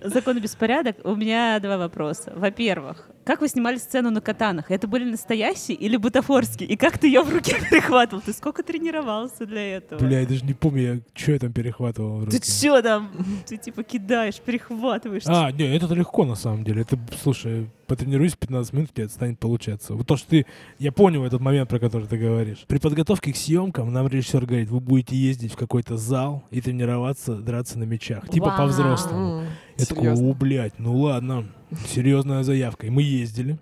Ну, 0.03 0.11
Закон 0.11 0.37
и 0.37 0.41
беспорядок. 0.41 0.97
У 1.05 1.15
меня 1.15 1.59
два 1.61 1.79
вопроса. 1.79 2.33
Во-первых, 2.37 3.09
как 3.29 3.43
вы 3.43 3.49
снимали 3.49 3.77
сцену 3.77 4.11
на 4.11 4.23
катанах? 4.23 4.71
Это 4.71 4.89
были 4.89 5.05
настоящие 5.05 5.77
или 5.77 5.99
бутафорские? 5.99 6.67
И 6.67 6.77
как 6.77 6.97
ты 6.97 7.09
ее 7.09 7.21
в 7.21 7.31
руке 7.31 7.59
перехватывал? 7.71 8.23
Ты 8.23 8.33
сколько 8.33 8.63
тренировался 8.63 9.45
для 9.45 9.77
этого? 9.77 10.01
бля, 10.01 10.21
я 10.21 10.27
даже 10.27 10.47
не 10.47 10.55
помню, 10.55 11.03
что 11.13 11.33
я 11.33 11.39
там 11.39 11.53
перехватывал 11.53 12.21
в 12.21 12.31
Ты 12.31 12.39
руки. 12.39 12.51
что 12.51 12.81
там? 12.81 13.11
Ты 13.47 13.59
типа 13.59 13.83
кидаешь, 13.83 14.41
перехватываешь. 14.41 15.25
А, 15.27 15.53
не, 15.53 15.65
это 15.77 15.93
легко 15.95 16.25
на 16.25 16.37
самом 16.37 16.65
деле. 16.65 16.81
Это, 16.81 16.99
слушай, 17.23 17.69
потренируйся 17.87 18.39
15 18.39 18.73
минут, 18.73 18.91
у 18.93 18.95
тебя 18.95 19.05
это 19.05 19.13
станет 19.13 19.39
получаться. 19.39 19.93
Вот 19.93 20.07
то, 20.07 20.17
что 20.17 20.31
ты... 20.31 20.47
Я 20.79 20.91
понял 20.91 21.23
этот 21.23 21.43
момент, 21.43 21.69
про 21.69 21.79
который 21.79 22.09
ты 22.09 22.17
говоришь. 22.17 22.65
При 22.67 22.79
подготовке 22.79 23.35
к 23.35 23.37
съемкам 23.37 23.93
нам 23.93 24.09
режиссер 24.09 24.47
говорит, 24.47 24.71
вы 24.71 24.81
будете 24.81 25.15
ездить 25.15 25.53
в 25.53 25.57
какой-то 25.57 25.99
зал 25.99 26.45
и 26.51 26.63
тренироваться, 26.63 27.35
драться 27.35 27.79
на 27.79 27.85
мячах. 27.85 28.27
Типа 28.31 28.55
по-взрослому. 28.57 29.45
Я 29.77 29.85
такой, 29.85 30.15
о, 30.15 30.33
блядь, 30.33 30.79
ну 30.79 30.97
ладно, 30.97 31.47
серьезная 31.87 32.43
заявка. 32.43 32.87
И 32.87 32.91
мы 32.91 33.03
ездили 33.03 33.59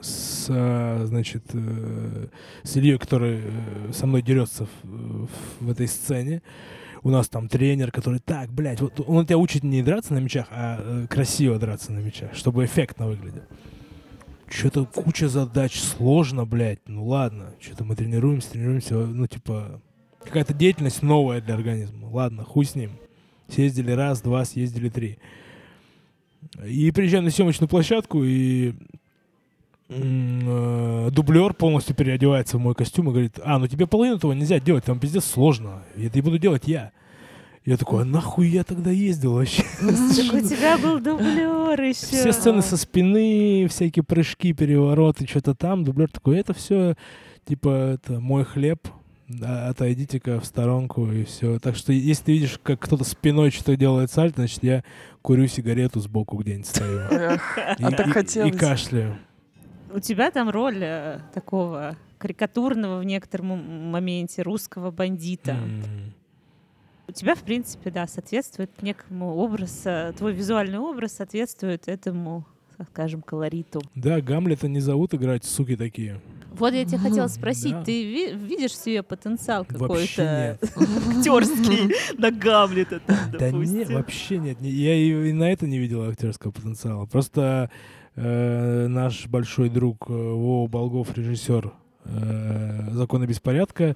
с, 0.00 0.46
а, 0.50 1.04
значит, 1.06 1.44
э, 1.52 2.26
с 2.62 2.76
Ильей, 2.76 2.98
который 2.98 3.40
э, 3.42 3.92
со 3.92 4.06
мной 4.06 4.22
дерется 4.22 4.66
в, 4.82 5.28
в 5.60 5.70
этой 5.70 5.88
сцене. 5.88 6.42
У 7.02 7.10
нас 7.10 7.28
там 7.28 7.48
тренер, 7.48 7.92
который, 7.92 8.18
так, 8.18 8.50
блядь, 8.50 8.80
вот 8.80 9.00
он 9.06 9.24
тебя 9.26 9.38
учит 9.38 9.62
не 9.62 9.82
драться 9.82 10.12
на 10.12 10.18
мячах, 10.18 10.48
а 10.50 10.78
э, 10.80 11.06
красиво 11.08 11.58
драться 11.58 11.92
на 11.92 12.00
мячах, 12.00 12.34
чтобы 12.34 12.64
эффектно 12.64 13.06
выглядел. 13.06 13.42
Что-то 14.48 14.84
куча 14.84 15.28
задач, 15.28 15.78
сложно, 15.78 16.44
блядь, 16.44 16.80
ну 16.86 17.06
ладно. 17.06 17.54
Что-то 17.60 17.84
мы 17.84 17.96
тренируемся, 17.96 18.50
тренируемся, 18.52 18.94
ну 18.94 19.26
типа, 19.26 19.82
какая-то 20.22 20.54
деятельность 20.54 21.02
новая 21.02 21.40
для 21.40 21.54
организма. 21.54 22.08
Ладно, 22.08 22.44
хуй 22.44 22.64
с 22.64 22.74
ним. 22.74 22.92
Съездили 23.48 23.90
раз, 23.92 24.20
два, 24.22 24.44
съездили 24.44 24.88
три. 24.88 25.18
И 26.64 26.90
приезжаю 26.90 27.22
на 27.22 27.30
съемочную 27.30 27.68
площадку, 27.68 28.24
и 28.24 28.74
э, 29.88 31.08
дублер 31.12 31.54
полностью 31.54 31.94
переодевается 31.94 32.56
в 32.56 32.60
мой 32.60 32.74
костюм 32.74 33.08
и 33.08 33.12
говорит, 33.12 33.38
а, 33.42 33.58
ну 33.58 33.66
тебе 33.66 33.86
половину 33.86 34.16
этого 34.16 34.32
нельзя 34.32 34.60
делать, 34.60 34.84
там 34.84 34.98
пиздец 34.98 35.24
сложно, 35.24 35.82
это 35.96 36.18
и 36.18 36.22
буду 36.22 36.38
делать 36.38 36.66
я. 36.66 36.92
Я 37.64 37.76
такой, 37.76 38.02
а 38.02 38.04
нахуй 38.04 38.46
я 38.46 38.62
тогда 38.62 38.92
ездил 38.92 39.34
вообще? 39.34 39.64
Так 39.80 40.34
у 40.34 40.40
тебя 40.40 40.78
был 40.78 41.00
дублер 41.00 41.80
еще. 41.82 42.06
Все 42.06 42.32
сцены 42.32 42.62
со 42.62 42.76
спины, 42.76 43.66
всякие 43.68 44.04
прыжки, 44.04 44.52
перевороты, 44.52 45.26
что-то 45.26 45.56
там. 45.56 45.82
Дублер 45.82 46.08
такой, 46.08 46.38
это 46.38 46.54
все, 46.54 46.94
типа, 47.44 47.94
это 47.94 48.20
мой 48.20 48.44
хлеб, 48.44 48.86
отойдите-ка 49.28 50.40
в 50.40 50.44
сторонку 50.46 51.10
и 51.10 51.24
все. 51.24 51.58
Так 51.58 51.76
что 51.76 51.92
если 51.92 52.24
ты 52.24 52.32
видишь, 52.32 52.60
как 52.62 52.80
кто-то 52.80 53.04
спиной 53.04 53.50
что-то 53.50 53.76
делает 53.76 54.10
сальто, 54.10 54.36
значит, 54.36 54.62
я 54.62 54.84
курю 55.22 55.46
сигарету 55.46 56.00
сбоку 56.00 56.36
где-нибудь 56.36 56.66
стою. 56.66 57.00
А 57.80 57.90
так 57.90 58.08
хотелось. 58.10 58.54
и 58.54 58.58
кашляю. 58.58 59.18
У 59.92 60.00
тебя 60.00 60.30
там 60.30 60.50
роль 60.50 60.78
э, 60.80 61.20
такого 61.32 61.96
карикатурного 62.18 62.98
в 62.98 63.04
некотором 63.04 63.90
моменте 63.90 64.42
русского 64.42 64.90
бандита. 64.90 65.56
У 67.08 67.12
тебя, 67.12 67.34
в 67.34 67.42
принципе, 67.42 67.90
да, 67.90 68.06
соответствует 68.06 68.82
некому 68.82 69.36
образу, 69.36 70.12
твой 70.18 70.32
визуальный 70.32 70.78
образ 70.78 71.12
соответствует 71.12 71.86
этому, 71.86 72.44
скажем, 72.92 73.22
колориту. 73.22 73.80
Да, 73.94 74.20
Гамлета 74.20 74.68
не 74.68 74.80
зовут 74.80 75.14
играть, 75.14 75.44
суки 75.44 75.76
такие. 75.76 76.20
Вот 76.58 76.72
я 76.72 76.86
тебя 76.86 76.98
хотела 76.98 77.26
спросить, 77.28 77.72
Да. 77.72 77.84
ты 77.84 78.02
ви- 78.04 78.34
видишь 78.34 78.70
в 78.72 78.82
себе 78.82 79.02
потенциал 79.02 79.66
какой-то 79.66 80.58
нет. 80.62 80.72
актерский 81.18 81.94
на 82.18 82.30
Гамлета, 82.30 83.00
Да 83.06 83.50
не, 83.50 83.66
допустим? 83.66 83.94
вообще 83.94 84.38
нет. 84.38 84.60
Не- 84.62 84.70
Я 84.70 84.94
и, 84.94 85.32
на 85.32 85.50
это 85.52 85.66
не 85.66 85.78
видел 85.78 86.08
актерского 86.08 86.52
потенциала. 86.52 87.04
Просто 87.04 87.70
э, 88.14 88.86
наш 88.88 89.26
большой 89.26 89.68
друг 89.68 90.06
э, 90.08 90.12
Вова 90.14 90.66
Болгов, 90.66 91.14
режиссер 91.16 91.70
э, 92.06 92.88
«Закона 92.92 93.26
беспорядка», 93.26 93.94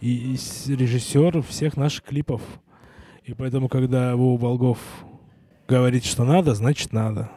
и, 0.00 0.36
режиссер 0.66 1.42
всех 1.42 1.76
наших 1.76 2.04
клипов. 2.04 2.40
И 3.24 3.34
поэтому, 3.34 3.68
когда 3.68 4.16
Вова 4.16 4.40
Болгов 4.40 4.78
говорит, 5.68 6.04
что 6.04 6.24
надо, 6.24 6.54
значит 6.54 6.92
надо. 6.92 7.30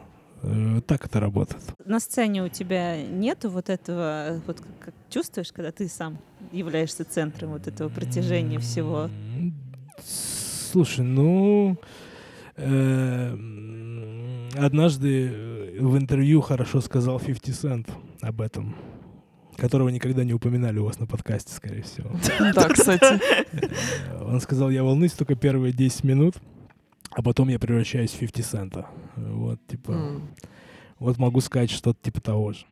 Э, 0.46 0.80
так 0.86 1.06
это 1.06 1.20
работает. 1.20 1.62
На 1.84 2.00
сцене 2.00 2.42
у 2.44 2.48
тебя 2.48 3.02
нету 3.02 3.48
вот 3.50 3.70
этого, 3.70 4.40
вот 4.46 4.60
как, 4.80 4.94
чувствуешь, 5.10 5.52
когда 5.52 5.72
ты 5.72 5.88
сам 5.88 6.18
являешься 6.52 7.04
центром 7.04 7.50
вот 7.50 7.66
этого 7.66 7.88
притяжения 7.88 8.58
всего? 8.58 9.08
Слушай, 10.04 11.04
ну... 11.04 11.76
э, 12.56 13.30
м, 13.32 14.48
однажды 14.58 15.30
э, 15.32 15.78
в 15.80 15.96
интервью 15.96 16.40
хорошо 16.40 16.80
сказал 16.80 17.18
50 17.18 17.54
Cent 17.54 17.90
об 18.20 18.40
этом, 18.40 18.74
которого 19.56 19.88
никогда 19.88 20.24
не 20.24 20.34
упоминали 20.34 20.78
у 20.78 20.84
вас 20.84 20.98
на 20.98 21.06
подкасте, 21.06 21.52
скорее 21.54 21.82
всего. 21.82 22.10
Да, 22.54 22.68
кстати. 22.68 23.20
Э, 23.52 24.24
Он 24.24 24.40
сказал, 24.40 24.70
я 24.70 24.82
волнуюсь 24.84 25.12
только 25.12 25.34
первые 25.36 25.72
10 25.72 26.04
минут, 26.04 26.34
а 27.16 27.22
потом 27.22 27.48
я 27.48 27.58
превращаюсь 27.58 28.12
в 28.12 28.18
50 28.18 28.54
Cent. 28.72 28.86
Вот, 29.16 29.58
типа, 29.66 29.92
М. 29.92 30.28
вот 30.98 31.18
могу 31.18 31.40
сказать 31.40 31.70
что-то 31.70 31.98
типа 32.02 32.20
того 32.20 32.52
же. 32.52 32.66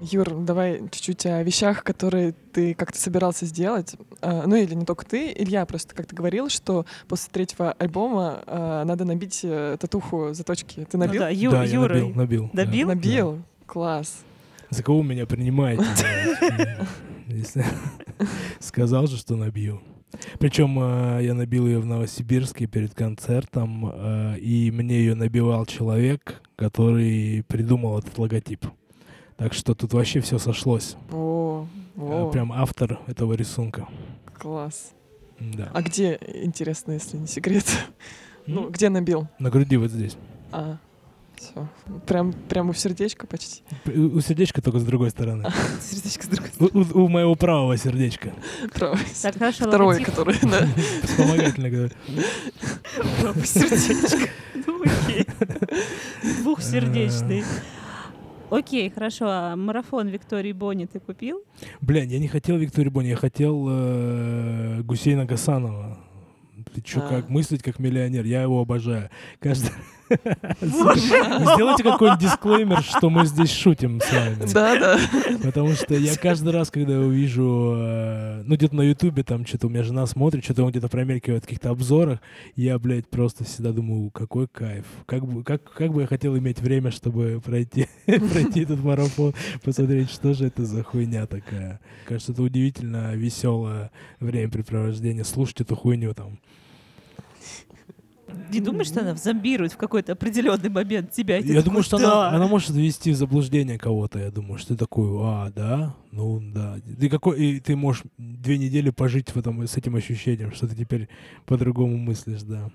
Юр, 0.00 0.28
давай 0.40 0.80
чуть-чуть 0.90 1.24
о 1.26 1.42
вещах, 1.44 1.84
которые 1.84 2.32
ты 2.52 2.74
как-то 2.74 2.98
собирался 2.98 3.46
сделать. 3.46 3.94
А, 4.20 4.42
ну 4.44 4.56
или 4.56 4.74
не 4.74 4.84
только 4.84 5.06
ты, 5.06 5.32
Илья 5.32 5.64
просто 5.66 5.94
как-то 5.94 6.16
говорил, 6.16 6.48
что 6.48 6.84
после 7.06 7.30
третьего 7.32 7.72
альбома 7.72 8.42
а, 8.46 8.84
надо 8.84 9.04
набить 9.04 9.40
э, 9.44 9.76
татуху 9.78 10.34
заточки. 10.34 10.84
Ты 10.90 10.98
Ну 10.98 11.06
набил? 11.06 11.20
да, 11.20 11.28
Ю- 11.30 11.50
да, 11.52 11.62
я 11.64 11.72
Юра, 11.74 11.94
набил, 11.94 12.08
набил. 12.14 12.50
да. 12.52 12.64
Набил? 12.64 12.88
Набил? 12.88 13.42
Класс. 13.66 14.24
За 14.70 14.82
кого 14.82 15.02
меня 15.04 15.26
принимаете? 15.26 15.84
Сказал 18.60 19.06
же, 19.06 19.16
что 19.16 19.36
набью. 19.36 19.80
Причем 20.38 20.78
э, 20.80 21.24
я 21.24 21.34
набил 21.34 21.66
ее 21.66 21.80
в 21.80 21.86
Новосибирске 21.86 22.66
перед 22.66 22.94
концертом, 22.94 23.90
э, 23.92 24.38
и 24.38 24.70
мне 24.70 24.98
ее 24.98 25.14
набивал 25.14 25.66
человек, 25.66 26.40
который 26.56 27.44
придумал 27.48 27.98
этот 27.98 28.16
логотип. 28.18 28.64
Так 29.36 29.52
что 29.52 29.74
тут 29.74 29.92
вообще 29.92 30.20
все 30.20 30.38
сошлось. 30.38 30.96
О, 31.10 31.66
Э, 31.96 32.00
о, 32.00 32.30
Прям 32.30 32.52
автор 32.52 32.98
этого 33.06 33.34
рисунка. 33.34 33.88
класс. 34.38 34.92
Да. 35.40 35.70
А 35.72 35.82
где, 35.82 36.18
интересно, 36.42 36.92
если 36.92 37.16
не 37.16 37.26
секрет? 37.26 37.64
Ну, 38.46 38.68
где 38.68 38.90
набил? 38.90 39.26
На 39.38 39.48
груди 39.48 39.78
вот 39.78 39.90
здесь. 39.90 40.18
А, 40.52 40.76
все. 41.36 41.68
Прям, 42.06 42.32
прямо 42.32 42.72
в 42.72 42.78
сердечко 42.78 43.26
почти. 43.26 43.62
У 43.86 44.20
сердечка 44.20 44.60
только 44.62 44.78
с 44.78 44.84
другой 44.84 45.10
стороны. 45.10 45.44
Сердечко 45.80 46.24
с 46.24 46.28
другой 46.28 46.50
У, 46.58 46.78
у- 47.00 47.04
у 47.04 47.08
моего 47.08 47.34
правого 47.34 47.76
сердечка. 47.76 48.32
Так, 48.74 48.98
хорошо, 49.38 49.64
Второй, 49.66 49.86
логотип. 49.98 50.06
который, 50.06 50.36
да. 50.42 50.66
Вспомогательно 51.02 51.70
говорю. 51.70 51.90
Правое 53.20 53.44
сердечко. 53.44 54.28
Ну, 54.66 54.82
окей. 54.82 55.26
Двухсердечный. 56.42 57.44
Окей, 58.50 58.88
хорошо. 58.90 59.26
А 59.28 59.56
марафон 59.56 60.08
Виктории 60.08 60.52
Бонни 60.52 60.86
ты 60.86 61.00
купил? 61.00 61.42
Блин, 61.80 62.08
я 62.08 62.18
не 62.18 62.28
хотел 62.28 62.56
Викторию 62.56 62.92
Бонни, 62.92 63.08
я 63.08 63.16
хотел 63.16 63.66
э, 63.68 64.80
Гусейна 64.82 65.24
Гасанова. 65.24 65.98
Ты 66.74 66.80
чё, 66.82 67.00
А. 67.04 67.08
как 67.08 67.28
мыслить 67.28 67.62
как 67.62 67.78
миллионер? 67.78 68.24
Я 68.24 68.42
его 68.42 68.60
обожаю. 68.60 69.10
Каждый... 69.40 69.70
Сделайте 70.60 71.82
какой-нибудь 71.82 72.20
дисклеймер, 72.20 72.82
что 72.82 73.10
мы 73.10 73.26
здесь 73.26 73.50
шутим 73.50 74.00
с 74.00 74.12
вами. 74.12 74.52
Да, 74.52 74.78
да. 74.78 74.98
Потому 75.42 75.72
что 75.72 75.94
я 75.94 76.16
каждый 76.16 76.52
раз, 76.52 76.70
когда 76.70 76.98
увижу, 77.00 77.74
э, 77.76 78.42
ну, 78.44 78.54
где-то 78.56 78.74
на 78.76 78.82
Ютубе, 78.82 79.22
там, 79.22 79.46
что-то 79.46 79.66
у 79.66 79.70
меня 79.70 79.82
жена 79.82 80.06
смотрит, 80.06 80.44
что-то 80.44 80.64
он 80.64 80.70
где-то 80.70 80.88
промелькивает 80.88 81.44
в 81.44 81.46
каких-то 81.46 81.70
обзорах, 81.70 82.20
я, 82.56 82.78
блядь, 82.78 83.08
просто 83.08 83.44
всегда 83.44 83.72
думаю, 83.72 84.10
какой 84.10 84.46
кайф. 84.48 84.84
Как 85.06 85.26
бы, 85.26 85.42
как, 85.42 85.72
как 85.72 85.92
бы 85.92 86.02
я 86.02 86.06
хотел 86.06 86.36
иметь 86.36 86.60
время, 86.60 86.90
чтобы 86.90 87.40
пройти, 87.44 87.88
пройти 88.06 88.62
этот 88.62 88.82
марафон, 88.82 89.34
посмотреть, 89.62 90.10
что 90.10 90.34
же 90.34 90.46
это 90.46 90.64
за 90.64 90.82
хуйня 90.82 91.26
такая. 91.26 91.80
Кажется, 92.06 92.32
это 92.32 92.42
удивительно 92.42 93.14
веселое 93.14 93.90
времяпрепровождение, 94.20 95.24
слушать 95.24 95.62
эту 95.62 95.76
хуйню 95.76 96.14
там. 96.14 96.38
Не 98.50 98.60
думаешь, 98.60 98.86
что 98.86 99.00
она 99.00 99.14
зомбирует 99.14 99.72
в 99.72 99.76
какой-то 99.76 100.12
определенный 100.12 100.68
момент 100.70 101.12
тебя? 101.12 101.36
Я 101.36 101.42
такой, 101.42 101.62
думаю, 101.62 101.82
что 101.82 101.98
«Да». 101.98 102.28
она, 102.28 102.36
она 102.36 102.46
может 102.46 102.70
ввести 102.70 103.10
в 103.12 103.16
заблуждение 103.16 103.78
кого-то. 103.78 104.18
Я 104.18 104.30
думаю, 104.30 104.58
что 104.58 104.68
ты 104.74 104.76
такой, 104.76 105.06
а, 105.20 105.50
да, 105.54 105.94
ну 106.10 106.40
да. 106.40 106.76
Ты 106.98 107.08
какой, 107.08 107.40
и 107.40 107.60
ты 107.60 107.76
можешь 107.76 108.04
две 108.18 108.58
недели 108.58 108.90
пожить 108.90 109.30
в 109.30 109.36
этом, 109.38 109.66
с 109.66 109.76
этим 109.76 109.96
ощущением, 109.96 110.52
что 110.52 110.66
ты 110.68 110.76
теперь 110.76 111.08
по-другому 111.46 111.96
мыслишь, 111.96 112.42
да. 112.42 112.70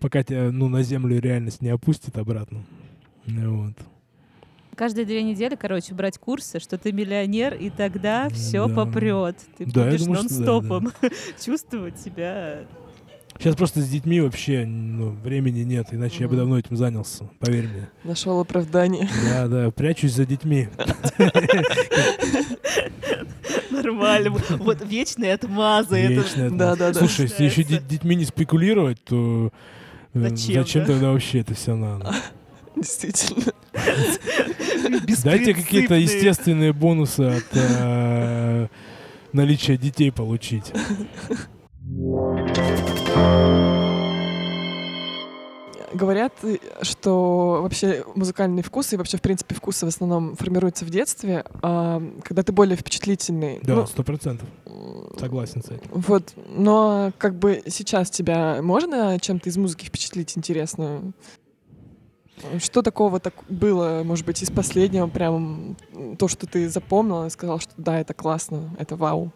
Пока 0.00 0.22
тебя, 0.22 0.50
ну, 0.50 0.68
на 0.68 0.82
землю 0.82 1.20
реальность 1.20 1.60
не 1.60 1.68
опустит 1.68 2.16
обратно. 2.16 2.62
Вот. 3.26 3.74
Каждые 4.74 5.04
две 5.04 5.22
недели, 5.22 5.56
короче, 5.56 5.94
брать 5.94 6.18
курсы, 6.18 6.58
что 6.58 6.78
ты 6.78 6.90
миллионер, 6.92 7.54
и 7.54 7.68
тогда 7.68 8.30
все 8.30 8.66
Да. 8.66 8.74
попрет. 8.74 9.36
Ты 9.58 9.66
Да, 9.66 9.84
я 9.84 9.90
будешь 9.90 10.00
что 10.00 10.10
да, 10.10 10.18
нон-стопом 10.22 10.92
чувствовать 11.44 12.00
себя. 12.00 12.60
Сейчас 13.40 13.56
просто 13.56 13.80
с 13.80 13.88
детьми 13.88 14.20
вообще 14.20 14.66
ну, 14.66 15.12
времени 15.12 15.60
нет, 15.60 15.86
иначе 15.92 16.24
я 16.24 16.28
бы 16.28 16.36
давно 16.36 16.58
этим 16.58 16.76
занялся, 16.76 17.24
поверь 17.38 17.68
мне. 17.68 17.88
Нашел 18.04 18.38
оправдание. 18.38 19.08
Да, 19.24 19.48
да, 19.48 19.70
прячусь 19.70 20.12
за 20.12 20.26
детьми. 20.26 20.68
Нормально. 23.70 24.36
Вот 24.58 24.84
вечные 24.86 25.32
отмазы. 25.32 26.06
Вечно 26.06 26.42
это. 26.42 26.54
Да, 26.54 26.76
да, 26.76 26.92
да. 26.92 26.98
Слушай, 26.98 27.22
если 27.22 27.44
еще 27.44 27.62
детьми 27.62 28.14
не 28.14 28.26
спекулировать, 28.26 29.02
то 29.04 29.50
э, 30.12 30.20
Зачем, 30.20 30.62
зачем 30.62 30.82
да? 30.82 30.92
тогда 30.92 31.12
вообще 31.12 31.38
это 31.38 31.54
все 31.54 31.74
надо? 31.74 32.14
Действительно. 32.76 33.52
Дайте 35.24 35.54
какие-то 35.54 35.94
естественные 35.94 36.74
бонусы 36.74 37.22
от 37.22 37.46
э, 37.52 38.68
наличия 39.32 39.78
детей 39.78 40.12
получить. 40.12 40.74
Говорят, 45.92 46.32
что 46.82 47.60
вообще 47.62 48.04
музыкальный 48.14 48.62
вкус 48.62 48.92
и 48.92 48.96
вообще, 48.96 49.16
в 49.16 49.22
принципе, 49.22 49.56
вкусы 49.56 49.84
в 49.86 49.88
основном 49.88 50.36
формируются 50.36 50.84
в 50.84 50.90
детстве, 50.90 51.44
а 51.62 52.00
когда 52.22 52.42
ты 52.44 52.52
более 52.52 52.76
впечатлительный. 52.76 53.58
Да, 53.62 53.74
Ну, 53.74 53.86
сто 53.86 54.04
процентов. 54.04 54.48
м, 54.66 55.08
Согласен 55.18 55.62
с 55.62 55.66
этим. 55.66 55.90
Вот, 55.90 56.32
но 56.48 57.12
как 57.18 57.34
бы 57.38 57.62
сейчас 57.66 58.08
тебя 58.08 58.62
можно 58.62 59.18
чем-то 59.20 59.48
из 59.48 59.56
музыки 59.56 59.86
впечатлить 59.86 60.38
интересно? 60.38 61.12
Что 62.58 62.82
такого 62.82 63.18
так 63.20 63.34
было, 63.48 64.02
может 64.04 64.24
быть, 64.24 64.42
из 64.42 64.50
последнего, 64.50 65.08
прям 65.08 65.76
то, 66.18 66.28
что 66.28 66.46
ты 66.46 66.68
запомнил 66.68 67.26
и 67.26 67.30
сказал, 67.30 67.58
что 67.58 67.72
да, 67.76 67.98
это 68.00 68.14
классно, 68.14 68.70
это 68.78 68.94
вау. 68.96 69.32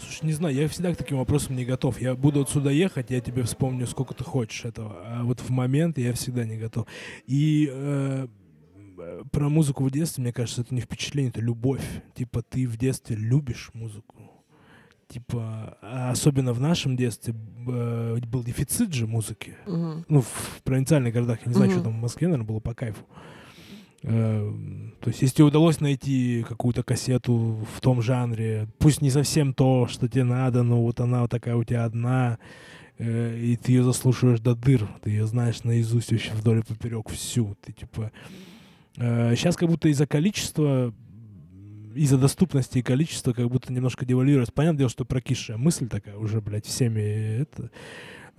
Слушай, 0.00 0.26
не 0.26 0.32
знаю, 0.32 0.54
я 0.54 0.66
всегда 0.68 0.92
к 0.94 0.96
таким 0.96 1.18
вопросам 1.18 1.56
не 1.56 1.64
готов. 1.64 2.00
Я 2.00 2.14
буду 2.14 2.40
отсюда 2.42 2.70
ехать, 2.70 3.10
я 3.10 3.20
тебе 3.20 3.42
вспомню, 3.42 3.86
сколько 3.86 4.14
ты 4.14 4.24
хочешь 4.24 4.64
этого. 4.64 4.96
А 5.04 5.22
вот 5.24 5.40
в 5.40 5.50
момент 5.50 5.98
я 5.98 6.12
всегда 6.14 6.44
не 6.44 6.56
готов. 6.56 6.86
И 7.26 7.68
э, 7.70 8.26
про 9.30 9.48
музыку 9.48 9.84
в 9.84 9.90
детстве, 9.90 10.22
мне 10.22 10.32
кажется, 10.32 10.62
это 10.62 10.74
не 10.74 10.80
впечатление, 10.80 11.30
это 11.30 11.40
любовь. 11.40 11.82
Типа 12.14 12.42
ты 12.42 12.66
в 12.66 12.76
детстве 12.76 13.16
любишь 13.16 13.70
музыку. 13.74 14.16
Типа, 15.08 15.76
а 15.82 16.10
особенно 16.12 16.52
в 16.52 16.60
нашем 16.60 16.96
детстве 16.96 17.34
э, 17.34 18.18
был 18.26 18.44
дефицит 18.44 18.92
же 18.94 19.06
музыки. 19.08 19.56
Мгм. 19.66 20.04
Ну, 20.08 20.20
в 20.22 20.60
провинциальных 20.62 21.12
городах, 21.12 21.40
я 21.44 21.48
не 21.48 21.54
знаю, 21.54 21.70
Мгм. 21.70 21.78
что 21.80 21.84
там 21.90 21.98
в 21.98 22.00
Москве, 22.02 22.28
наверное, 22.28 22.46
было 22.46 22.60
по 22.60 22.74
кайфу. 22.74 23.04
Э, 24.02 24.52
То 25.00 25.10
есть, 25.10 25.22
если 25.22 25.42
удалось 25.42 25.80
найти 25.80 26.44
какую-то 26.48 26.82
кассету 26.82 27.66
в 27.74 27.80
том 27.80 28.00
жанре, 28.02 28.68
пусть 28.78 29.02
не 29.02 29.10
совсем 29.10 29.52
то, 29.52 29.86
что 29.88 30.08
тебе 30.08 30.24
надо, 30.24 30.62
но 30.62 30.82
вот 30.82 31.00
она 31.00 31.22
вот 31.22 31.30
такая 31.30 31.56
у 31.56 31.64
тебя 31.64 31.84
одна, 31.84 32.38
э, 32.98 33.38
и 33.38 33.56
ты 33.56 33.72
ее 33.72 33.82
заслушиваешь 33.82 34.40
до 34.40 34.54
дыр, 34.54 34.88
ты 35.02 35.10
ее 35.10 35.26
знаешь 35.26 35.64
наизусть 35.64 36.12
вообще 36.12 36.32
вдоль 36.32 36.60
и 36.60 36.62
поперек 36.62 37.08
всю. 37.10 37.56
Ты 37.62 37.72
типа... 37.72 38.12
сейчас 38.96 39.56
как 39.56 39.68
будто 39.68 39.88
из-за 39.88 40.06
количества, 40.06 40.92
из-за 41.94 42.18
доступности 42.18 42.78
и 42.78 42.82
количества 42.82 43.32
как 43.32 43.48
будто 43.48 43.72
немножко 43.72 44.04
девальвируется. 44.06 44.52
Понятное 44.52 44.78
дело, 44.78 44.90
что 44.90 45.04
прокисшая 45.04 45.56
мысль 45.56 45.88
такая 45.88 46.16
уже, 46.16 46.40
блядь, 46.40 46.66
всеми 46.66 47.40
это... 47.42 47.70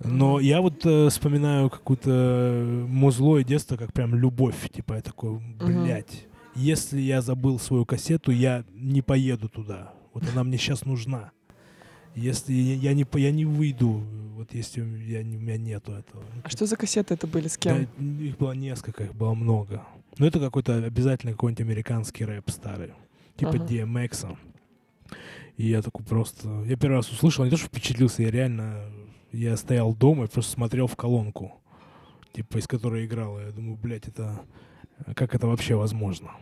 Но 0.04 0.40
я 0.40 0.60
вот 0.60 0.84
э, 0.84 1.08
вспоминаю 1.08 1.70
какую-то 1.70 2.84
музло 2.88 3.38
и 3.38 3.44
детство, 3.44 3.76
как 3.76 3.92
прям 3.92 4.14
любовь. 4.14 4.56
Типа 4.70 4.94
я 4.94 5.00
такой, 5.02 5.38
блядь, 5.60 6.26
если 6.54 7.00
я 7.00 7.22
забыл 7.22 7.58
свою 7.58 7.84
кассету, 7.86 8.30
я 8.30 8.64
не 8.74 9.02
поеду 9.02 9.48
туда. 9.48 9.92
Вот 10.12 10.24
она 10.32 10.44
мне 10.44 10.58
сейчас 10.58 10.84
нужна. 10.84 11.30
Если 12.14 12.52
я, 12.52 12.74
я 12.74 12.94
не, 12.94 13.04
по- 13.04 13.16
я 13.16 13.30
не 13.32 13.44
выйду, 13.46 14.02
вот 14.36 14.52
если 14.52 14.82
у 14.82 14.84
меня, 14.84 15.20
у 15.20 15.24
меня 15.40 15.56
нету 15.56 15.92
этого. 15.92 16.22
Ну, 16.34 16.42
А 16.44 16.50
что 16.50 16.66
за 16.66 16.76
кассеты 16.76 17.14
это 17.14 17.26
были? 17.26 17.48
С 17.48 17.56
кем? 17.56 17.86
да, 17.96 18.04
их 18.24 18.36
было 18.36 18.52
несколько, 18.52 19.04
их 19.04 19.14
было 19.14 19.32
много. 19.34 19.82
Но 20.18 20.26
это 20.26 20.38
какой-то 20.40 20.74
обязательно 20.84 21.32
какой-нибудь 21.32 21.62
американский 21.64 22.24
рэп 22.26 22.50
старый. 22.50 22.90
Типа 23.36 23.52
Ага. 23.54 23.64
DMX. 23.64 24.36
И 25.56 25.68
я 25.68 25.80
такой 25.80 26.04
просто... 26.04 26.48
Я 26.66 26.76
первый 26.76 26.96
раз 26.96 27.10
услышал, 27.10 27.44
не 27.44 27.50
то, 27.50 27.56
что 27.56 27.66
впечатлился, 27.68 28.22
я 28.22 28.30
реально... 28.30 28.82
Я 29.32 29.56
стоял 29.56 29.94
дома 29.94 30.24
и 30.24 30.28
просто 30.28 30.52
смотрел 30.52 30.86
в 30.86 30.96
колонку, 30.96 31.52
типа, 32.32 32.58
из 32.58 32.66
которой 32.66 33.06
играл. 33.06 33.40
Я 33.40 33.50
думаю, 33.50 33.76
блядь, 33.76 34.08
это... 34.08 34.40
Как 35.16 35.34
это 35.34 35.46
вообще 35.46 35.74
возможно? 35.74 36.32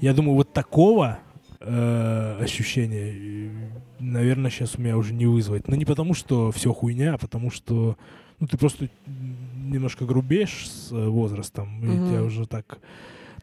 Я 0.00 0.14
думаю, 0.14 0.36
вот 0.36 0.52
такого 0.52 1.18
э, 1.60 2.38
ощущения, 2.40 3.12
э, 3.12 3.50
наверное, 3.98 4.50
сейчас 4.50 4.76
у 4.76 4.80
меня 4.80 4.96
уже 4.96 5.12
не 5.12 5.26
вызвать. 5.26 5.68
Но 5.68 5.76
не 5.76 5.84
потому, 5.84 6.14
что 6.14 6.50
все 6.50 6.72
хуйня, 6.72 7.14
а 7.14 7.18
потому 7.18 7.50
что 7.50 7.96
ну, 8.38 8.46
ты 8.46 8.56
просто 8.56 8.88
немножко 9.06 10.06
грубеешь 10.06 10.68
с 10.68 10.92
э, 10.92 11.08
возрастом, 11.08 11.84
и 11.84 12.08
тебя 12.08 12.22
уже 12.22 12.46
так, 12.46 12.78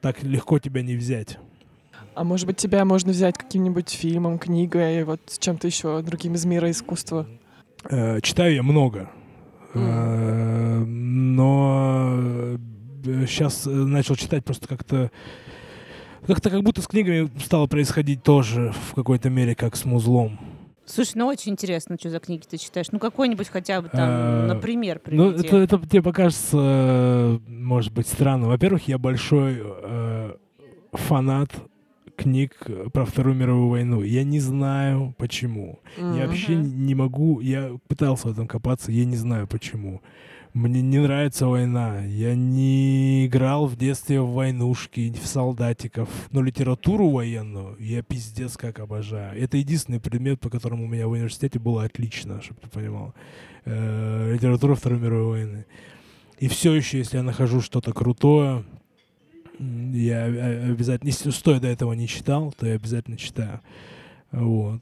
так 0.02 0.24
легко 0.24 0.60
тебя 0.60 0.82
не 0.82 0.96
взять. 0.96 1.38
А 2.16 2.24
может 2.24 2.48
быть, 2.48 2.58
тебя 2.58 2.84
можно 2.84 3.12
взять 3.12 3.38
каким-нибудь 3.38 3.90
фильмом, 3.90 4.40
книгой, 4.40 5.04
вот 5.04 5.22
чем-то 5.38 5.68
еще 5.68 6.02
другим 6.02 6.34
из 6.34 6.46
мира 6.46 6.72
искусства? 6.72 7.28
Э, 7.90 8.20
читаю 8.22 8.54
я 8.56 8.64
много, 8.64 9.10
Э, 9.74 10.84
но 10.86 12.58
сейчас 13.26 13.66
начал 13.66 14.16
читать 14.16 14.44
просто 14.44 14.68
как-то 14.68 15.12
как-то 16.26 16.50
как 16.50 16.64
будто 16.64 16.82
с 16.82 16.88
книгами 16.88 17.30
стало 17.40 17.68
происходить 17.68 18.24
тоже 18.24 18.74
в 18.90 18.96
какой-то 18.96 19.30
мере, 19.30 19.56
как 19.56 19.76
с 19.76 19.86
музлом. 19.86 20.40
Слушай, 20.86 21.14
ну 21.16 21.28
очень 21.28 21.52
интересно, 21.54 21.98
что 22.00 22.10
за 22.10 22.20
книги 22.20 22.44
ты 22.50 22.58
читаешь. 22.58 22.88
Ну 22.92 23.00
какой-нибудь 23.00 23.50
хотя 23.50 23.82
бы 23.82 23.90
там, 23.90 24.02
А, 24.10 24.48
например, 24.48 25.02
Ну, 25.08 25.32
это, 25.32 25.58
это 25.58 25.80
тебе 25.80 26.02
покажется, 26.02 26.58
э, 26.58 27.40
может 27.48 27.94
быть, 27.94 28.08
странно. 28.08 28.48
Во-первых, 28.48 28.88
я 28.88 28.98
большой 28.98 29.62
э, 29.62 30.36
фанат 30.94 31.52
книг 32.18 32.68
про 32.92 33.06
Вторую 33.06 33.36
мировую 33.36 33.70
войну. 33.70 34.02
Я 34.02 34.24
не 34.24 34.40
знаю, 34.40 35.16
почему. 35.18 35.80
Я 35.98 36.04
М. 36.04 36.28
вообще 36.28 36.56
не 36.56 36.96
могу, 36.96 37.40
я 37.40 37.78
пытался 37.88 38.28
в 38.28 38.32
этом 38.32 38.48
копаться, 38.48 38.92
я 38.92 39.06
не 39.06 39.16
знаю 39.16 39.48
почему. 39.48 40.02
Мне 40.54 40.82
не 40.82 40.98
нравится 40.98 41.46
война. 41.46 42.04
Я 42.04 42.34
не 42.34 43.28
играл 43.28 43.68
в 43.68 43.76
детстве 43.76 44.20
в 44.22 44.32
войнушки, 44.32 45.14
в 45.14 45.28
солдатиков. 45.28 46.10
Но 46.32 46.42
литературу 46.42 47.10
военную 47.10 47.76
я 47.80 48.02
пиздец 48.02 48.58
как 48.58 48.80
обожаю. 48.80 49.40
Это 49.40 49.58
единственный 49.58 50.00
предмет, 50.00 50.40
по 50.40 50.50
которому 50.50 50.86
у 50.86 50.88
меня 50.88 51.08
в 51.08 51.12
университете 51.12 51.60
было 51.60 51.84
отлично, 51.84 52.42
чтобы 52.42 52.60
ты 52.62 52.70
понимал. 52.70 53.14
Э, 53.66 54.34
литература 54.34 54.74
Второй 54.74 55.00
мировой 55.00 55.28
войны. 55.28 55.66
И 56.40 56.48
все 56.48 56.74
еще, 56.74 56.98
если 57.00 57.18
я 57.18 57.24
нахожу 57.24 57.62
что-то 57.62 57.94
крутое, 57.94 58.64
я 59.60 60.26
о- 60.26 60.72
обязательно, 60.72 61.08
если 61.10 61.30
стоя 61.32 61.60
до 61.60 61.68
этого 61.68 61.94
не 61.94 62.08
читал, 62.08 62.54
то 62.58 62.66
я 62.68 62.76
обязательно 62.76 63.18
читаю. 63.18 63.62
Вот. 64.32 64.82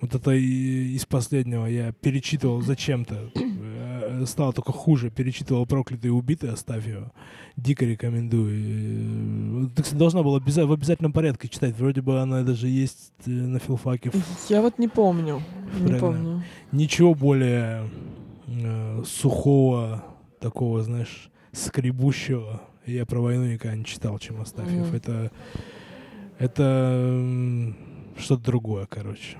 Вот 0.00 0.14
это 0.14 0.32
из 0.32 1.06
последнего 1.06 1.64
я 1.64 1.92
перечитывал 1.92 2.60
зачем-то. 2.60 3.30
Э, 3.34 4.24
Стало 4.26 4.52
только 4.52 4.70
хуже. 4.72 5.10
Перечитывал 5.10 5.64
«Проклятый 5.64 6.08
и 6.08 6.12
убитый», 6.12 6.50
оставь 6.52 6.86
его. 6.86 7.10
Дико 7.56 7.86
рекомендую. 7.86 9.64
Э, 9.64 9.68
Ты, 9.74 9.82
кстати, 9.82 9.98
должна 9.98 10.22
была 10.22 10.40
в 10.40 10.72
обязательном 10.72 11.14
порядке 11.14 11.48
читать. 11.48 11.74
Вроде 11.78 12.02
бы 12.02 12.20
она 12.20 12.42
даже 12.42 12.68
есть 12.68 13.12
э, 13.24 13.30
на 13.30 13.58
филфаке. 13.58 14.10
Я 14.50 14.60
вот 14.60 14.78
не 14.78 14.88
помню. 14.88 15.40
Не 15.80 15.94
помню. 15.98 16.42
Ничего 16.70 17.14
более 17.14 17.88
э, 18.46 19.02
сухого, 19.06 20.04
такого, 20.38 20.82
знаешь, 20.82 21.30
скребущего 21.52 22.60
я 22.86 23.06
про 23.06 23.20
войну 23.20 23.46
никогда 23.46 23.76
не 23.76 23.84
читал, 23.84 24.18
чем 24.18 24.40
Астафьев. 24.40 24.88
Мгм. 24.88 24.96
Это, 24.96 25.30
это 26.38 27.74
что-то 28.18 28.42
другое, 28.44 28.86
короче. 28.86 29.38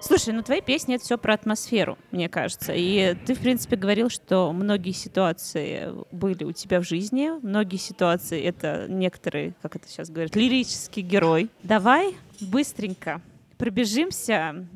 Слушай, 0.00 0.34
ну 0.34 0.42
твои 0.42 0.60
песни 0.60 0.94
это 0.94 1.04
все 1.04 1.18
про 1.18 1.34
атмосферу, 1.34 1.98
мне 2.12 2.28
кажется. 2.28 2.72
И 2.74 3.16
ты, 3.26 3.34
в 3.34 3.40
принципе, 3.40 3.74
говорил, 3.74 4.08
что 4.08 4.52
многие 4.52 4.92
ситуации 4.92 5.88
были 6.12 6.44
у 6.44 6.52
тебя 6.52 6.80
в 6.80 6.84
жизни, 6.84 7.30
многие 7.42 7.76
ситуации 7.76 8.40
это 8.42 8.86
некоторые, 8.88 9.54
как 9.62 9.74
это 9.74 9.88
сейчас 9.88 10.08
говорят, 10.10 10.36
лирический 10.36 11.02
герой. 11.02 11.50
Давай 11.64 12.14
быстренько 12.40 13.20
пробежимся. 13.58 14.66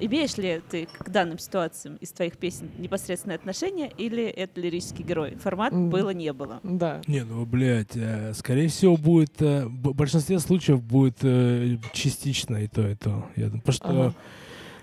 Имеешь 0.00 0.36
ли 0.36 0.60
ты 0.70 0.86
к 0.98 1.08
данным 1.10 1.38
ситуациям 1.38 1.96
из 1.96 2.10
твоих 2.12 2.36
песен 2.36 2.70
непосредственное 2.78 3.36
отношение 3.36 3.90
или 3.98 4.24
это 4.24 4.60
лирический 4.60 5.04
герой? 5.04 5.36
Формат 5.42 5.72
М. 5.72 5.90
было, 5.90 6.10
не 6.10 6.32
было. 6.32 6.60
Да. 6.62 7.00
Не, 7.06 7.24
ну, 7.24 7.44
блядь, 7.46 7.96
э, 7.96 8.32
скорее 8.34 8.68
всего, 8.68 8.96
будет... 8.96 9.40
э, 9.42 9.64
В 9.66 9.94
большинстве 9.94 10.38
случаев 10.38 10.82
будет 10.82 11.18
э, 11.22 11.78
частично 11.92 12.56
и 12.56 12.68
то, 12.68 12.86
и 12.88 12.94
то. 12.94 13.26
Я 13.36 13.46
думаю, 13.46 13.62
потому 13.62 13.72
что... 13.74 13.88
Ага. 13.88 14.14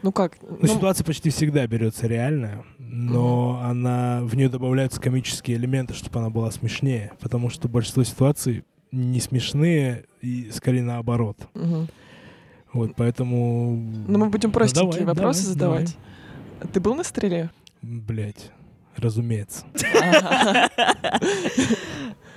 Ну 0.04 0.12
как? 0.12 0.38
Ну, 0.41 0.58
Ну, 0.62 0.68
ситуация 0.68 1.04
почти 1.04 1.30
всегда 1.32 1.66
берется 1.66 2.06
реальная, 2.08 2.64
но 2.78 3.60
она 3.64 4.20
в 4.24 4.36
нее 4.36 4.50
добавляются 4.50 5.02
комические 5.02 5.58
элементы, 5.58 5.93
чтобы 5.96 6.20
она 6.20 6.30
была 6.30 6.52
смешнее, 6.52 7.14
потому 7.22 7.50
что 7.50 7.68
большинство 7.68 8.04
ситуаций 8.04 8.66
не 8.91 9.20
смешные 9.20 10.06
и 10.22 10.52
скорее 10.52 10.84
наоборот. 10.84 11.38
мгм. 11.54 11.88
Вот, 12.76 12.93
поэтому... 12.95 13.78
Ну, 14.07 14.19
мы 14.19 14.30
будем 14.30 14.51
простенькие 14.51 14.99
давай, 14.99 15.15
вопросы 15.15 15.55
давай, 15.55 15.86
задавать. 15.86 15.97
Ты 16.73 16.80
был 16.82 16.93
на 16.93 17.05
стреле? 17.05 17.49
Блять, 17.82 18.51
разумеется. 18.97 19.63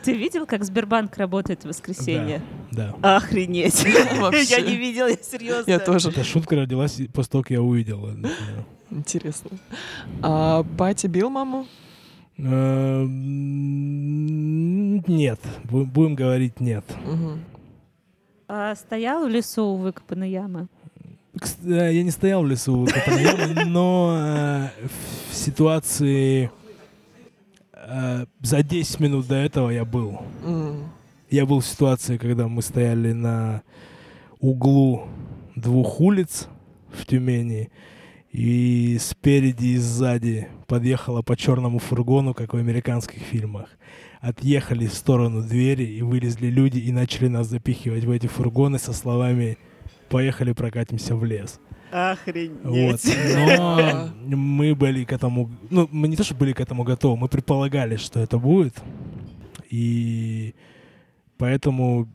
Ты 0.04 0.12
видел, 0.12 0.46
как 0.46 0.64
Сбербанк 0.64 1.16
работает 1.16 1.62
в 1.62 1.66
воскресенье? 1.66 2.40
Да. 2.70 2.94
Охренеть. 3.02 3.84
Вообще. 4.20 4.44
Я 4.44 4.60
не 4.60 4.76
видел, 4.76 5.08
я 5.08 5.16
серьезно. 5.16 5.68
Я 5.68 5.80
тоже. 5.80 6.10
Эта 6.10 6.22
шутка 6.22 6.54
родилась 6.54 7.00
и 7.00 7.08
после 7.08 7.30
того, 7.32 7.42
как 7.42 7.50
я 7.50 7.60
увидел. 7.60 8.06
это. 8.06 8.30
Интересно. 8.90 9.50
А 10.22 10.62
батя 10.62 11.08
бил 11.08 11.30
маму? 11.30 11.66
Э, 12.38 13.04
Нет, 15.08 15.40
Бу- 15.64 15.84
будем 15.84 16.14
говорить 16.14 16.60
нет. 16.60 16.84
А 18.48 18.74
стоял 18.74 19.26
в 19.26 19.28
лесу 19.28 19.64
у 19.64 19.76
выкопанной 19.76 20.30
ямы? 20.30 20.68
Э, 21.64 21.92
Я 21.92 22.02
не 22.02 22.10
стоял 22.10 22.42
в 22.42 22.46
лесу, 22.48 22.78
у 22.78 22.84
выкопанной 22.86 23.22
ямы, 23.22 23.64
но 23.66 24.16
э, 24.18 24.68
в 25.30 25.34
ситуации 25.34 26.50
э, 27.72 28.24
за 28.40 28.62
10 28.62 29.00
минут 29.00 29.26
до 29.26 29.34
этого 29.36 29.70
я 29.70 29.84
был. 29.84 30.20
Я 31.30 31.44
был 31.44 31.60
в 31.60 31.66
ситуации, 31.66 32.16
когда 32.16 32.48
мы 32.48 32.62
стояли 32.62 33.12
на 33.12 33.62
углу 34.40 35.06
двух 35.54 36.00
улиц 36.00 36.48
в 36.90 37.04
Тюмени, 37.04 37.70
И 38.32 38.96
спереди 38.98 39.66
и 39.66 39.76
сзади 39.76 40.48
подъехала 40.66 41.20
по 41.22 41.36
черному 41.36 41.78
фургону, 41.78 42.32
как 42.34 42.54
в 42.54 42.56
американских 42.56 43.20
фильмах. 43.22 43.68
Отъехали 44.20 44.86
в 44.86 44.94
сторону 44.94 45.42
двери 45.42 45.84
и 45.84 46.02
вылезли 46.02 46.48
люди 46.48 46.78
и 46.78 46.92
начали 46.92 47.28
нас 47.28 47.46
запихивать 47.46 48.04
в 48.04 48.10
эти 48.10 48.26
фургоны 48.26 48.78
со 48.78 48.92
словами 48.92 49.58
«Поехали 50.08 50.52
прокатимся 50.52 51.14
в 51.14 51.24
лес». 51.24 51.60
Охренеть. 51.92 52.58
Вот. 52.64 53.00
Но 54.26 54.36
мы 54.36 54.74
были 54.74 55.04
к 55.04 55.12
этому... 55.12 55.50
Ну, 55.70 55.88
мы 55.90 56.08
не 56.08 56.16
то, 56.16 56.24
что 56.24 56.34
были 56.34 56.52
к 56.52 56.60
этому 56.60 56.82
готовы, 56.82 57.16
мы 57.16 57.28
предполагали, 57.28 57.96
что 57.96 58.20
это 58.20 58.38
будет. 58.38 58.74
И 59.70 60.54
поэтому 61.38 62.08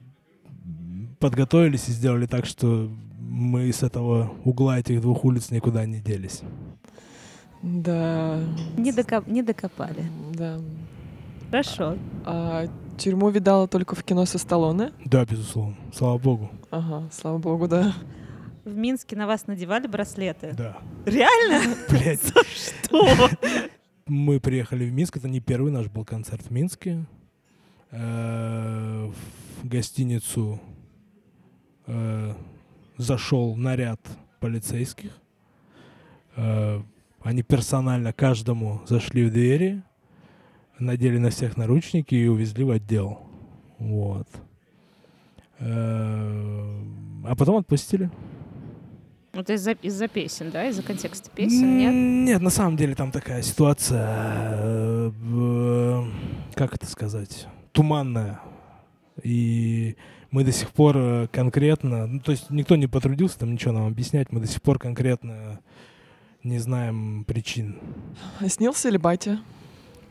подготовились 1.19 1.87
и 1.87 1.91
сделали 1.91 2.25
так, 2.25 2.45
что 2.45 2.91
мы 3.19 3.71
с 3.71 3.81
этого 3.81 4.31
угла 4.43 4.79
этих 4.79 5.01
двух 5.01 5.25
улиц 5.25 5.51
никуда 5.51 5.85
не 5.85 5.99
делись. 5.99 6.41
Да. 7.61 8.39
Не, 8.77 8.91
дока- 8.91 9.23
не 9.25 9.41
докопали. 9.41 10.03
Да. 10.33 10.59
Хорошо. 11.53 11.99
А 12.25 12.65
тюрьму 12.97 13.29
видала 13.29 13.67
только 13.67 13.93
в 13.93 14.03
кино 14.03 14.25
со 14.25 14.39
Сталлоне? 14.39 14.91
Да, 15.05 15.23
безусловно. 15.23 15.75
Слава 15.93 16.17
богу. 16.17 16.49
Ага, 16.71 17.07
слава 17.11 17.37
богу, 17.37 17.67
да. 17.67 17.93
В 18.65 18.75
Минске 18.75 19.15
на 19.15 19.27
вас 19.27 19.45
надевали 19.45 19.85
браслеты? 19.85 20.53
Да. 20.57 20.79
Реально? 21.05 21.75
Блять. 21.91 22.21
Что? 22.81 23.07
Мы 24.07 24.39
приехали 24.39 24.85
в 24.85 24.93
Минск. 24.93 25.17
Это 25.17 25.29
не 25.29 25.41
первый 25.41 25.71
наш 25.71 25.89
был 25.89 26.05
концерт 26.05 26.41
в 26.41 26.49
Минске. 26.49 27.05
Э, 27.91 29.11
В 29.61 29.67
гостиницу 29.67 30.59
э, 31.85 32.33
зашел 32.97 33.55
наряд 33.55 33.99
полицейских. 34.39 35.11
Э, 36.35 36.81
Они 37.21 37.43
персонально 37.43 38.11
каждому 38.11 38.81
зашли 38.87 39.25
в 39.25 39.31
двери, 39.31 39.83
надели 40.85 41.17
на 41.17 41.29
всех 41.29 41.57
наручники 41.57 42.15
и 42.15 42.27
увезли 42.27 42.63
в 42.63 42.71
отдел. 42.71 43.19
Вот. 43.79 44.27
Э, 45.59 46.79
А 47.25 47.35
потом 47.35 47.57
отпустили. 47.57 48.09
Вот 49.33 49.49
из-за 49.49 49.71
из-за 49.71 50.07
песен, 50.07 50.51
да? 50.51 50.67
Из-за 50.67 50.83
контекста 50.83 51.29
песен, 51.31 51.77
нет? 51.77 51.93
Нет, 51.93 52.41
на 52.41 52.49
самом 52.51 52.77
деле 52.77 52.93
там 52.95 53.11
такая 53.11 53.41
ситуация, 53.41 54.05
э, 54.51 55.07
в- 55.09 56.07
как 56.53 56.75
это 56.75 56.85
сказать, 56.85 57.47
туманная. 57.71 58.39
И 59.23 59.95
мы 60.29 60.43
до 60.43 60.51
сих 60.51 60.69
пор 60.71 60.97
э, 60.97 61.27
конкретно, 61.31 62.05
ну, 62.05 62.19
то 62.19 62.31
есть 62.31 62.49
никто 62.51 62.75
не 62.75 62.85
потрудился 62.87 63.39
там 63.39 63.53
ничего 63.53 63.71
нам 63.71 63.87
объяснять, 63.87 64.31
мы 64.31 64.39
до 64.39 64.47
сих 64.47 64.61
пор 64.61 64.77
конкретно 64.77 65.59
не 66.43 66.59
знаем 66.59 67.23
причин. 67.25 67.79
А 68.39 68.47
снился 68.49 68.89
ли 68.89 68.97
батя? 68.99 69.39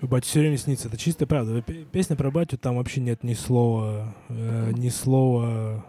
Батя 0.02 0.26
все 0.26 0.40
время 0.40 0.56
снится, 0.58 0.88
это 0.88 0.96
чистая 0.96 1.26
правда. 1.26 1.62
Пе- 1.62 1.84
Песня 1.84 2.16
про 2.16 2.30
батю, 2.30 2.58
там 2.58 2.76
вообще 2.76 3.00
нет 3.00 3.22
ни 3.22 3.34
слова, 3.34 4.14
э, 4.28 4.72
ни 4.76 4.88
слова 4.88 5.84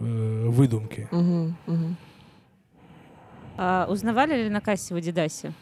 э, 0.00 0.46
выдумки. 0.48 1.08
Мгм, 1.12 1.56
мгм. 1.66 1.96
А 3.56 3.86
узнавали 3.88 4.44
ли 4.44 4.48
на 4.48 4.60
кассе 4.60 4.94
в 4.94 4.96
Адидасе? 4.96 5.52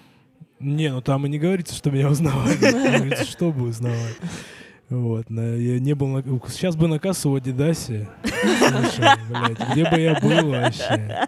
Не, 0.60 0.90
ну 0.92 1.00
там 1.02 1.26
и 1.26 1.28
не 1.28 1.38
говорится, 1.40 1.74
что 1.74 1.90
меня 1.90 2.08
узнавали. 2.08 2.56
Говорится, 2.60 3.24
что 3.24 3.50
бы 3.52 3.64
узнавать. 3.68 4.16
Вот, 4.88 5.28
на- 5.28 5.56
я 5.56 5.80
не 5.80 5.94
был 5.94 6.06
на... 6.06 6.22
Сейчас 6.48 6.76
бы 6.76 6.86
на 6.86 6.98
кассу 7.00 7.30
в 7.30 7.34
Адидасе. 7.34 8.08
Где 9.72 9.90
бы 9.90 9.98
я 9.98 10.20
был 10.20 10.50
вообще? 10.50 11.26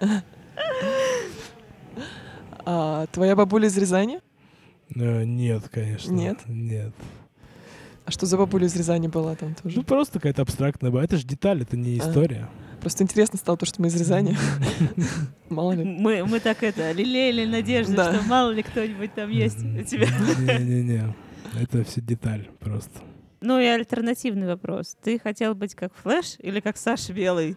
А 2.67 3.07
твоя 3.13 3.35
бабуля 3.37 3.67
из 3.69 3.77
Рязани? 3.77 4.21
Э, 4.95 5.25
Нет, 5.25 5.69
конечно. 5.71 6.13
Нет? 6.13 6.39
Нет. 6.47 6.93
А 8.05 8.11
что 8.11 8.27
за 8.27 8.37
бабуля 8.37 8.67
из 8.67 8.77
Рязани 8.77 9.09
была 9.09 9.35
там 9.35 9.55
тоже? 9.55 9.77
Ну, 9.77 9.83
просто 9.83 10.15
какая-то 10.15 10.43
абстрактная... 10.43 10.91
ба- 10.91 11.03
Это 11.03 11.17
же 11.17 11.25
деталь, 11.27 11.63
это 11.63 11.77
не 11.77 11.95
А. 11.95 11.99
история. 11.99 12.49
Просто 12.81 13.03
интересно 13.03 13.39
стало 13.39 13.57
то, 13.57 13.65
что 13.65 13.81
мы 13.81 13.89
из 13.89 13.97
Рязани. 13.99 14.37
Мало 15.49 15.73
ли. 15.73 15.85
Мы, 15.85 16.23
мы 16.27 16.39
так 16.39 16.63
это, 16.63 16.93
лелеяли 16.93 17.47
надежду, 17.47 17.95
Да. 17.97 18.13
что 18.13 18.23
мало 18.29 18.51
ли 18.51 18.63
кто-нибудь 18.63 19.15
там 19.15 19.31
есть 19.31 19.59
у 19.59 19.83
тебя. 19.85 20.07
Не-не-не. 20.39 21.15
Это 21.59 21.83
все 21.85 22.01
деталь 22.03 22.49
просто. 22.61 22.91
Ну 23.41 23.59
и 23.59 23.65
альтернативный 23.65 24.47
вопрос. 24.47 24.97
Ты 25.03 25.19
хотел 25.19 25.55
быть 25.55 25.75
как 25.75 25.95
Флэш 26.03 26.37
или 26.41 26.61
как 26.61 26.77
Саша 26.77 27.13
Белый? 27.15 27.57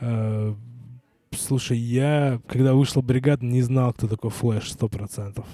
Э, 0.00 0.54
Слушай, 1.32 1.78
я, 1.78 2.40
когда 2.48 2.74
вышла 2.74 3.02
бригада, 3.02 3.44
не 3.46 3.62
знал, 3.62 3.92
кто 3.92 4.08
такой 4.08 4.30
Флэш, 4.30 4.72
сто 4.72 4.88
процентов. 4.88 5.46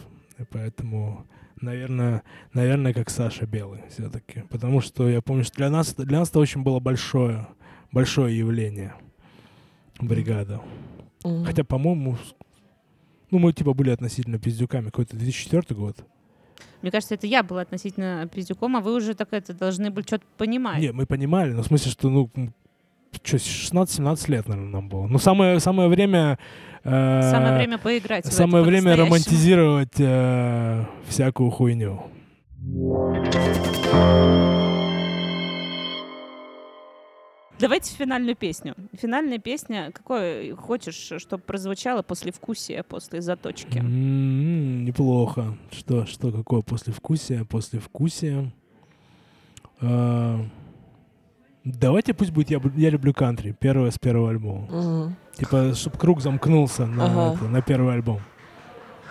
Поэтому, 0.51 1.27
наверное, 1.61 2.23
наверное, 2.53 2.93
как 2.93 3.11
Саша 3.11 3.47
Белый 3.47 3.83
все-таки. 3.91 4.43
Потому 4.51 4.81
что 4.81 5.09
я 5.09 5.21
помню, 5.23 5.45
что 5.45 5.57
для 5.57 5.71
нас, 5.71 5.95
для 5.95 6.19
нас 6.19 6.31
это 6.31 6.39
очень 6.39 6.63
было 6.63 6.81
большое, 6.81 7.47
большое 7.93 8.37
явление. 8.37 8.95
Бригада. 10.01 10.61
Мгм. 11.25 11.45
Хотя, 11.45 11.65
по-моему, 11.65 12.17
ну, 13.31 13.39
мы 13.39 13.53
типа 13.53 13.73
были 13.73 13.91
относительно 13.91 14.39
пиздюками. 14.39 14.87
Какой-то 14.87 15.17
2004 15.17 15.75
год. 15.75 15.97
Мне 16.83 16.91
кажется, 16.91 17.15
это 17.15 17.27
я 17.27 17.43
была 17.43 17.63
относительно 17.63 18.29
пиздюком, 18.33 18.77
а 18.77 18.81
вы 18.81 18.95
уже 18.95 19.15
так 19.15 19.33
это 19.33 19.55
должны 19.55 19.91
были 19.91 20.05
что-то 20.07 20.25
понимать. 20.37 20.81
Не, 20.81 20.93
мы 20.93 21.07
понимали, 21.07 21.53
но 21.53 21.63
в 21.63 21.67
смысле, 21.67 21.91
что, 21.91 22.11
ну, 22.11 22.31
что, 23.23 23.37
16-17 23.37 24.31
лет, 24.31 24.47
наверное, 24.47 24.71
нам 24.71 24.89
было. 24.89 25.07
Ну, 25.07 25.19
самое, 25.19 25.59
самое 25.61 25.89
время... 25.89 26.39
э, 26.87 27.31
Самое 27.31 27.55
время 27.57 27.79
поиграть. 27.79 28.27
Самое 28.27 28.65
время 28.65 28.97
романтизировать 28.97 29.99
э, 29.99 30.85
всякую 31.09 31.51
хуйню. 31.51 32.03
Давайте 37.59 37.95
финальную 37.95 38.37
песню. 38.37 38.75
Финальная 38.93 39.39
песня, 39.39 39.91
какой 39.93 40.51
хочешь, 40.53 41.13
чтобы 41.19 41.43
прозвучало 41.43 42.03
после 42.03 42.31
вкусия, 42.31 42.83
после 42.83 43.23
заточки? 43.23 43.79
М, 43.79 44.85
Неплохо. 44.85 45.57
Что, 45.71 46.05
что, 46.05 46.31
какое 46.33 46.61
послевкусие? 46.61 47.47
Послевкусие. 47.47 48.53
Э, 49.81 50.39
Давайте 51.67 52.15
пусть 52.15 52.31
будет 52.31 52.49
я, 52.51 52.61
я 52.77 52.91
люблю 52.91 53.13
кантри. 53.13 53.51
Первое 53.59 53.91
с 53.91 53.99
первого 53.99 54.31
альбома. 54.31 54.67
Мгм. 54.71 55.17
Типа, 55.37 55.75
чтобы 55.75 55.99
круг 55.99 56.21
замкнулся 56.21 56.87
на, 56.87 57.07
Ага. 57.07 57.35
это, 57.35 57.45
на 57.49 57.61
первый 57.61 57.93
альбом. 57.95 58.21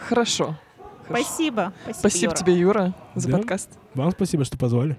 Хорошо. 0.08 0.46
Хорошо. 0.46 0.60
Спасибо. 1.08 1.74
Спасибо, 1.84 2.00
Спасибо 2.00 2.32
Юра. 2.32 2.36
тебе, 2.38 2.54
Юра, 2.60 2.94
за 3.14 3.30
Да. 3.30 3.38
подкаст. 3.38 3.70
Вам 3.94 4.12
спасибо, 4.12 4.46
что 4.46 4.58
позвали. 4.58 4.98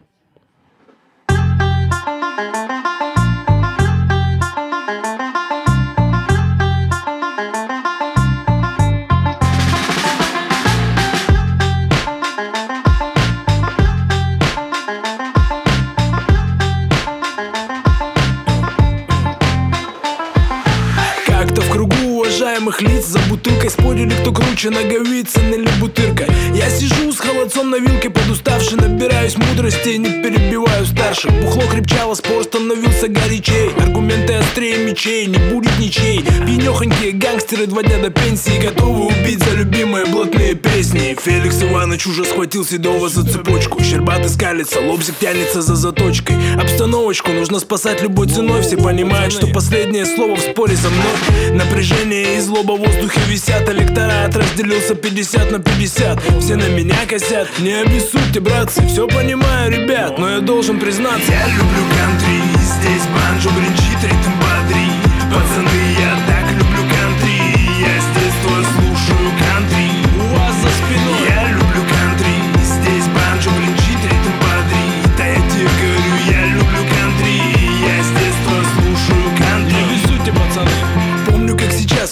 Уважаемых 22.67 22.83
лиц 22.83 23.07
За 23.07 23.19
бутылкой 23.31 23.71
спорили, 23.71 24.11
кто 24.21 24.33
круче 24.33 24.71
Наговицын 24.71 25.55
или 25.55 25.69
бутырка 25.81 26.27
Я 26.55 26.69
сижу 26.71 27.13
с 27.13 27.19
холодцом 27.19 27.71
на 27.71 27.77
вилке 27.77 28.11
Подуставший, 28.11 28.79
набираюсь 28.79 29.37
мудрости 29.37 29.91
и 29.91 29.99
Не 29.99 30.23
перебиваю 30.23 30.85
старших. 30.87 31.31
Бухло 31.43 31.63
крепчало, 31.71 32.15
спор 32.15 32.45
становился 32.45 33.09
горячей. 33.09 33.71
Аргументы 33.79 34.35
острее 34.35 34.79
мечей 34.79 35.27
Не 35.27 35.39
будет 35.53 35.79
ничей. 35.79 36.23
Пьянехонькие 36.23 37.13
гангстеры 37.13 37.67
Два 37.67 37.83
дня 37.83 37.99
до 37.99 38.11
пенсии 38.11 38.59
Готовы 38.61 39.07
убить 39.07 39.43
за 39.43 39.57
любимые 39.57 40.07
блатные 40.07 40.55
песни. 40.55 41.17
Феликс 41.21 41.63
Иванович 41.63 42.07
уже 42.07 42.25
схватил 42.25 42.65
Седова 42.65 43.09
за 43.09 43.27
цепочку. 43.29 43.83
Щербатый 43.83 44.29
скалится, 44.29 44.81
лобзик 44.81 45.17
тянется 45.19 45.63
за 45.63 45.77
заточкой. 45.77 46.37
Обстановочку 46.61 47.31
нужно 47.33 47.59
спасать 47.61 48.03
любой 48.03 48.29
ценой. 48.29 48.63
Все 48.63 48.77
понимают, 48.77 49.33
что 49.33 49.47
последнее 49.49 50.07
слово 50.07 50.37
в 50.37 50.41
споре 50.41 50.77
со 50.77 50.89
мной. 50.89 51.57
Напряжение 51.57 52.37
и 52.37 52.41
злоба 52.57 52.73
в 52.73 52.79
воздухе 52.79 53.21
висят. 53.29 53.69
Электорат 53.69 54.35
разделился 54.35 54.95
50 54.95 55.51
на 55.51 55.59
50 55.59 56.19
Все 56.41 56.57
на 56.57 56.69
меня 56.69 56.97
косят. 57.09 57.49
Не 57.59 57.75
обессудьте, 57.83 58.41
братцы, 58.41 58.87
все 58.87 59.07
понимаю, 59.07 59.71
ребят 59.71 60.19
Но 60.19 60.31
я 60.31 60.41
должен 60.41 60.79
признаться. 60.79 61.31
Я 61.31 61.47
люблю 61.49 61.85
кантри, 61.91 62.41
здесь 62.63 63.03
банджо 63.15 63.51
бренчит, 63.51 64.03
ритм 64.03 64.33
бодри 64.41 64.87
Пацаны, 65.31 65.95
я 65.99 66.17
так 66.27 66.46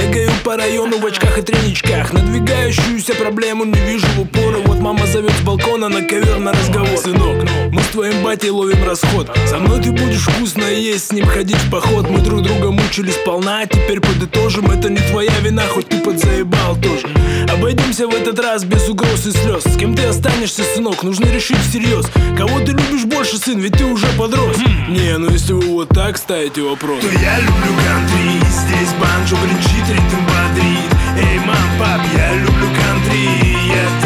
Мне 0.53 0.65
14, 0.65 0.75
шальное 0.75 0.99
времечко 0.99 1.33
Бегаю 1.33 1.43
треничках. 1.43 2.13
Надвигающуюся 2.13 3.15
проблему 3.15 3.65
не 3.65 3.79
вижу 3.79 4.05
в 4.15 4.21
упор 4.21 4.55
И 4.55 4.61
вот 4.67 4.79
мама 4.79 5.05
зовет 5.07 5.31
с 5.31 5.41
балкона 5.41 5.89
на 5.89 6.01
ковер 6.01 6.39
на 6.39 6.51
разговор. 6.51 6.97
Сынок, 6.97 7.47
мы 7.71 7.81
с 7.81 7.87
твоим 7.87 8.23
батей 8.23 8.49
ловим 8.49 8.83
расход. 8.85 9.35
Со 9.47 9.57
мной 9.57 9.81
ты 9.81 9.91
будешь 9.91 10.21
вкусно 10.21 10.63
есть, 10.63 11.07
с 11.07 11.11
ним 11.11 11.25
ходить 11.25 11.57
в 11.57 11.71
поход. 11.71 12.09
Мы 12.09 12.19
друг 12.19 12.43
друга 12.43 12.71
мучили 12.71 13.11
сполна, 13.11 13.65
теперь 13.65 13.99
подытожим. 13.99 14.69
Это 14.69 14.89
не 14.89 14.99
твоя 15.09 15.31
вина, 15.41 15.63
хоть 15.67 15.89
ты 15.89 15.99
подзаебал 15.99 16.75
тоже. 16.75 17.07
Обойдемся 17.51 18.07
в 18.07 18.13
этот 18.13 18.39
раз 18.39 18.63
без 18.63 18.87
угроз 18.89 19.25
и 19.25 19.31
слез. 19.31 19.63
С 19.63 19.77
кем 19.77 19.95
ты 19.95 20.03
останешься, 20.03 20.63
сынок, 20.63 21.03
нужно 21.03 21.25
решить 21.25 21.59
всерьез. 21.59 22.07
Кого 22.37 22.59
ты 22.59 22.71
любишь 22.71 23.05
больше, 23.05 23.37
сын, 23.37 23.59
ведь 23.59 23.77
ты 23.77 23.85
уже 23.85 24.07
подрос. 24.17 24.57
Не, 24.87 25.17
ну 25.17 25.31
если 25.31 25.53
вы 25.53 25.67
вот 25.67 25.89
так 25.89 26.17
ставите 26.17 26.61
вопрос. 26.61 27.01
То 27.01 27.07
я 27.07 27.39
люблю 27.39 27.73
кантри, 27.85 28.39
здесь 28.49 28.93
банджо 28.99 29.35
бренчит, 29.37 29.89
ритм 29.89 30.25
Madrid 30.43 30.89
et 31.17 31.39
mon 31.39 31.65
papier, 31.77 32.39
le 32.43 32.65
country. 32.79 34.02